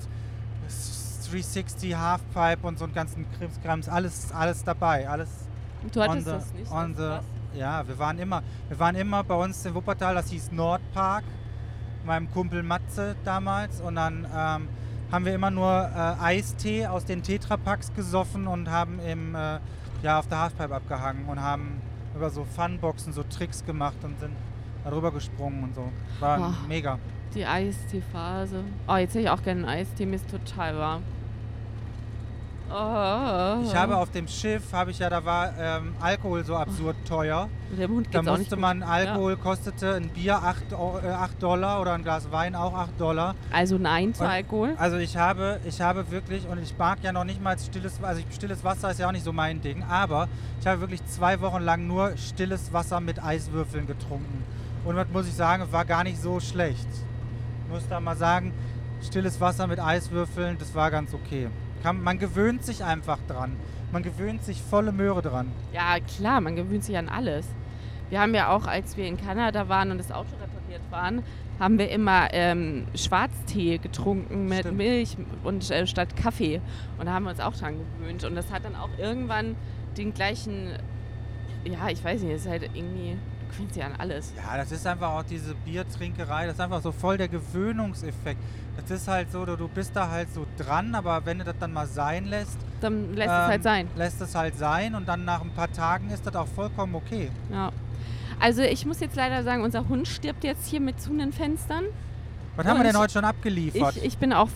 s- 0.67 1.29
360 1.31 1.95
Halfpipe 1.97 2.67
und 2.67 2.79
so 2.79 2.85
einen 2.85 2.95
ganzen 2.95 3.27
Krimskrams, 3.39 3.89
alles, 3.89 4.31
alles 4.33 4.63
dabei, 4.65 5.09
alles 5.09 5.29
du 5.93 6.01
on 6.01 6.09
hattest 6.11 6.27
the, 6.27 6.31
das 6.33 6.53
nicht. 6.55 6.71
das 6.73 6.97
the, 7.55 7.59
ja, 7.59 7.87
wir 7.87 7.99
waren 7.99 8.19
immer, 8.19 8.43
wir 8.69 8.79
waren 8.79 8.95
immer 8.97 9.23
bei 9.25 9.35
uns 9.35 9.65
in 9.65 9.75
Wuppertal, 9.75 10.15
das 10.15 10.29
hieß 10.31 10.53
Nordpark, 10.53 11.25
meinem 12.05 12.31
Kumpel 12.31 12.63
Matze 12.63 13.17
damals 13.25 13.81
und 13.81 13.97
dann 13.97 14.25
ähm, 14.35 14.69
haben 15.11 15.25
wir 15.25 15.35
immer 15.35 15.51
nur 15.51 15.71
äh, 15.95 16.23
Eistee 16.23 16.87
aus 16.87 17.05
den 17.05 17.23
Tetrapacks 17.23 17.93
gesoffen 17.95 18.47
und 18.47 18.71
haben 18.71 18.99
im, 19.01 19.35
äh, 19.35 19.59
ja, 20.03 20.19
auf 20.19 20.27
der 20.29 20.41
Halfpipe 20.41 20.75
abgehangen 20.75 21.27
und 21.27 21.41
haben 21.41 21.81
über 22.17 22.31
so 22.31 22.45
Funboxen 22.45 23.13
so 23.13 23.23
Tricks 23.23 23.65
gemacht 23.65 23.97
und 24.03 24.19
sind 24.21 24.33
darüber 24.85 25.11
gesprungen 25.13 25.65
und 25.65 25.75
so. 25.75 25.91
War 26.21 26.41
Oh. 26.41 26.67
mega. 26.69 26.99
Die 27.35 27.47
Eistee-Phase. 27.47 28.65
Oh, 28.89 28.97
jetzt 28.97 29.11
hätte 29.15 29.21
ich 29.25 29.31
auch 29.31 29.43
gerne 29.43 29.61
einen 29.67 29.81
Eistee, 29.81 30.05
mir 30.07 30.17
ist 30.17 30.31
total 30.31 30.77
warm. 30.77 31.03
Oh. 32.75 33.63
Ich 33.65 33.75
habe 33.75 33.97
auf 33.97 34.11
dem 34.11 34.27
Schiff, 34.27 34.73
habe 34.73 34.91
ich 34.93 34.99
ja, 34.99 35.11
da 35.11 35.25
war 35.25 35.53
ähm, 35.59 35.95
Alkohol 36.01 36.43
so 36.45 36.57
absurd 36.57 36.97
teuer. 37.07 37.49
Der 37.79 37.89
Mund 37.89 38.09
Da 38.13 38.23
musste 38.23 38.57
man, 38.57 38.83
Alkohol 38.83 39.37
kostete 39.37 39.95
ein 39.95 40.09
Bier 40.09 40.37
8, 40.43 40.73
äh, 40.73 41.09
8 41.11 41.43
Dollar 41.43 41.81
oder 41.81 41.93
ein 41.93 42.03
Glas 42.03 42.31
Wein 42.33 42.55
auch 42.55 42.75
8 42.75 42.99
Dollar. 43.01 43.35
Also 43.53 43.77
nein 43.79 44.15
zu 44.15 44.25
Und- 44.25 44.31
Alkohol. 44.31 44.75
Also 44.79 44.97
ich 44.97 45.17
habe, 45.17 45.61
ich 45.67 45.81
habe 45.81 46.11
wirklich, 46.11 46.49
und 46.49 46.59
ich 46.63 46.77
mag 46.79 46.99
ja 47.03 47.13
noch 47.13 47.25
nicht 47.25 47.43
mal 47.43 47.59
stilles 47.59 47.95
Wasser, 48.01 48.09
also 48.09 48.23
ich- 48.29 48.35
stilles 48.35 48.65
Wasser 48.65 48.91
ist 48.91 49.01
ja 49.01 49.09
auch 49.09 49.13
nicht 49.13 49.25
so 49.25 49.33
mein 49.33 49.61
Ding, 49.61 49.83
aber 49.89 50.29
ich 50.61 50.67
habe 50.67 50.81
wirklich 50.81 51.05
zwei 51.07 51.41
Wochen 51.41 51.63
lang 51.63 51.87
nur 51.87 52.17
stilles 52.17 52.73
Wasser 52.73 53.01
mit 53.01 53.23
Eiswürfeln 53.23 53.87
getrunken. 53.87 54.45
Und 54.85 54.97
was 54.97 55.07
muss 55.13 55.27
ich 55.29 55.35
sagen, 55.35 55.65
war 55.71 55.85
gar 55.85 56.05
nicht 56.05 56.21
so 56.21 56.41
schlecht. 56.41 56.89
Ich 57.67 57.73
muss 57.73 57.87
da 57.89 58.01
mal 58.01 58.17
sagen, 58.17 58.53
stilles 59.03 59.41
Wasser 59.41 59.67
mit 59.67 59.79
Eiswürfeln, 59.81 60.57
das 60.59 60.75
war 60.75 60.91
ganz 60.91 61.15
okay. 61.15 61.49
Kann, 61.83 62.03
man 62.03 62.19
gewöhnt 62.19 62.65
sich 62.65 62.85
einfach 62.85 63.19
dran. 63.27 63.57
Man 63.91 64.03
gewöhnt 64.03 64.45
sich 64.45 64.63
volle 64.63 64.93
Möhre 64.93 65.21
dran. 65.21 65.49
Ja, 65.73 65.99
klar, 66.01 66.41
man 66.41 66.57
gewöhnt 66.57 66.85
sich 66.85 66.97
an 66.97 67.09
alles. 67.09 67.47
Wir 68.09 68.21
haben 68.21 68.35
ja 68.35 68.51
auch, 68.51 68.67
als 68.67 68.97
wir 68.97 69.07
in 69.07 69.17
Kanada 69.17 69.69
waren 69.69 69.91
und 69.91 69.99
das 69.99 70.13
Auto 70.13 70.29
repariert 70.41 70.83
waren, 70.91 71.23
haben 71.59 71.79
wir 71.79 71.91
immer 71.91 72.29
ähm, 72.33 72.87
Schwarztee 72.95 73.79
getrunken 73.79 74.49
mit 74.49 74.61
Stimmt. 74.61 74.77
Milch 74.77 75.17
und 75.45 75.71
äh, 75.71 75.87
statt 75.87 76.17
Kaffee. 76.17 76.61
Und 76.99 77.07
da 77.07 77.13
haben 77.13 77.25
wir 77.25 77.31
uns 77.31 77.41
auch 77.41 77.55
dran 77.55 77.77
gewöhnt. 77.99 78.25
Und 78.25 78.35
das 78.35 78.51
hat 78.51 78.65
dann 78.65 78.77
auch 78.77 78.91
irgendwann 78.99 79.57
den 79.97 80.15
gleichen, 80.15 80.73
ja, 81.65 81.89
ich 81.89 82.03
weiß 82.03 82.23
nicht, 82.23 82.33
es 82.33 82.43
ist 82.43 82.51
halt 82.51 82.71
irgendwie, 82.75 83.17
dich 83.59 83.83
an 83.85 83.93
alles. 83.99 84.33
Ja, 84.37 84.57
das 84.57 84.73
ist 84.73 84.87
einfach 84.87 85.11
auch 85.11 85.23
diese 85.23 85.55
Biertrinkerei, 85.55 86.47
das 86.47 86.55
ist 86.55 86.61
einfach 86.61 86.83
so 86.83 86.93
voll 86.93 87.17
der 87.19 87.29
Gewöhnungseffekt. 87.29 88.41
Das 88.77 88.91
ist 88.91 89.07
halt 89.09 89.31
so, 89.31 89.45
du, 89.45 89.57
du 89.57 89.69
bist 89.69 89.95
da 89.95 90.11
halt 90.11 90.33
so 90.33 90.47
dran, 90.59 90.95
aber 90.95 91.25
wenn 91.27 91.39
du 91.39 91.45
das 91.45 91.57
dann 91.61 91.73
mal 91.73 91.87
sein 91.87 92.27
lässt, 92.27 92.57
Dann 92.81 93.15
lässt 93.15 93.29
es 93.31 93.39
ähm, 93.39 93.47
halt 93.49 93.63
sein. 93.63 93.89
Lässt 93.97 94.21
es 94.21 94.35
halt 94.35 94.57
sein 94.59 94.95
und 94.95 95.07
dann 95.07 95.25
nach 95.25 95.43
ein 95.43 95.51
paar 95.51 95.71
Tagen 95.73 96.11
ist 96.11 96.27
das 96.27 96.35
auch 96.35 96.49
vollkommen 96.49 96.95
okay. 96.95 97.31
Ja. 97.53 97.71
Also 98.41 98.63
ich 98.63 98.87
muss 98.87 99.01
jetzt 99.01 99.15
leider 99.15 99.45
sagen, 99.45 99.63
unser 99.63 99.89
Hund 99.89 100.09
stirbt 100.09 100.43
jetzt 100.43 100.67
hier 100.67 100.81
mit 100.81 101.01
zu 101.01 101.17
den 101.17 101.33
Fenstern. 101.33 101.85
Was 102.57 102.67
haben 102.67 102.75
wir 102.75 102.81
Und 102.81 102.85
denn 102.87 102.95
ich- 102.97 103.01
heute 103.01 103.13
schon 103.13 103.25
abgeliefert? 103.25 103.97
Ich, 103.97 104.05
ich 104.05 104.19
bin 104.19 104.33
auch 104.33 104.49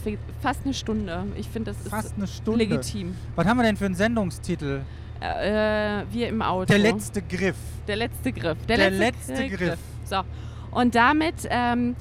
fast 0.42 0.60
eine 0.64 0.74
Stunde. 0.74 1.24
Ich 1.36 1.48
finde, 1.48 1.70
das 1.72 1.80
ist 1.82 1.88
Fast 1.90 2.14
eine 2.16 2.26
Stunde. 2.26 2.58
legitim. 2.64 3.14
Was 3.36 3.46
haben 3.46 3.56
wir 3.58 3.62
denn 3.64 3.76
für 3.76 3.86
einen 3.86 3.94
Sendungstitel? 3.94 4.80
Äh, 5.20 6.04
wir 6.12 6.28
im 6.28 6.42
Auto. 6.42 6.66
Der 6.66 6.78
letzte 6.78 7.22
Griff. 7.22 7.56
Der 7.86 7.96
letzte 7.96 8.32
Griff. 8.32 8.58
Der 8.66 8.90
letzte 8.90 9.48
Griff. 9.48 9.78
So. 10.04 10.22
Und 10.70 10.94
damit 10.94 11.34
ähm, 11.48 11.96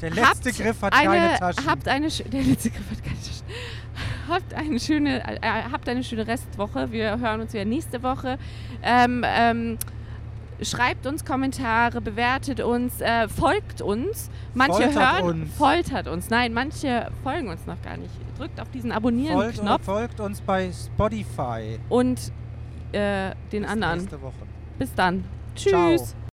Der 0.00 0.10
letzte 0.10 0.52
Griff 0.52 0.80
hat 0.82 0.92
eine, 0.92 1.08
keine 1.08 1.38
Taschen. 1.38 1.66
Habt 1.66 1.88
eine, 1.88 2.08
der 2.08 2.42
letzte 2.42 2.70
Griff 2.70 2.90
hat 2.90 3.04
keine 3.04 3.16
Taschen. 3.16 3.44
Habt 4.28 4.54
eine 4.54 4.80
schöne, 4.80 5.22
äh, 5.42 5.62
habt 5.70 5.88
eine 5.88 6.02
schöne 6.02 6.26
Restwoche. 6.26 6.90
Wir 6.90 7.18
hören 7.18 7.42
uns 7.42 7.52
wieder 7.52 7.64
nächste 7.64 8.02
Woche. 8.02 8.38
Ähm, 8.82 9.22
ähm, 9.24 9.78
Schreibt 10.62 11.06
uns 11.06 11.24
Kommentare, 11.24 12.00
bewertet 12.00 12.60
uns, 12.60 13.00
äh, 13.00 13.28
folgt 13.28 13.82
uns. 13.82 14.30
Manche 14.54 14.84
Foltert 14.90 15.22
hören, 15.22 15.42
uns. 15.42 15.54
foltert 15.56 16.08
uns. 16.08 16.30
Nein, 16.30 16.52
manche 16.52 17.10
folgen 17.22 17.48
uns 17.48 17.66
noch 17.66 17.80
gar 17.82 17.96
nicht. 17.96 18.12
Drückt 18.38 18.60
auf 18.60 18.70
diesen 18.70 18.90
Folgt, 18.90 19.04
Abonnieren-Knopf 19.04 19.84
folgt 19.84 20.20
uns 20.20 20.40
bei 20.40 20.70
Spotify. 20.72 21.78
und 21.88 22.32
äh, 22.92 23.34
den 23.52 23.62
Bis 23.62 23.70
anderen. 23.70 23.98
Nächste 23.98 24.22
Woche. 24.22 24.34
Bis 24.78 24.94
dann. 24.94 25.24
Ciao. 25.56 25.90
Tschüss. 25.90 26.14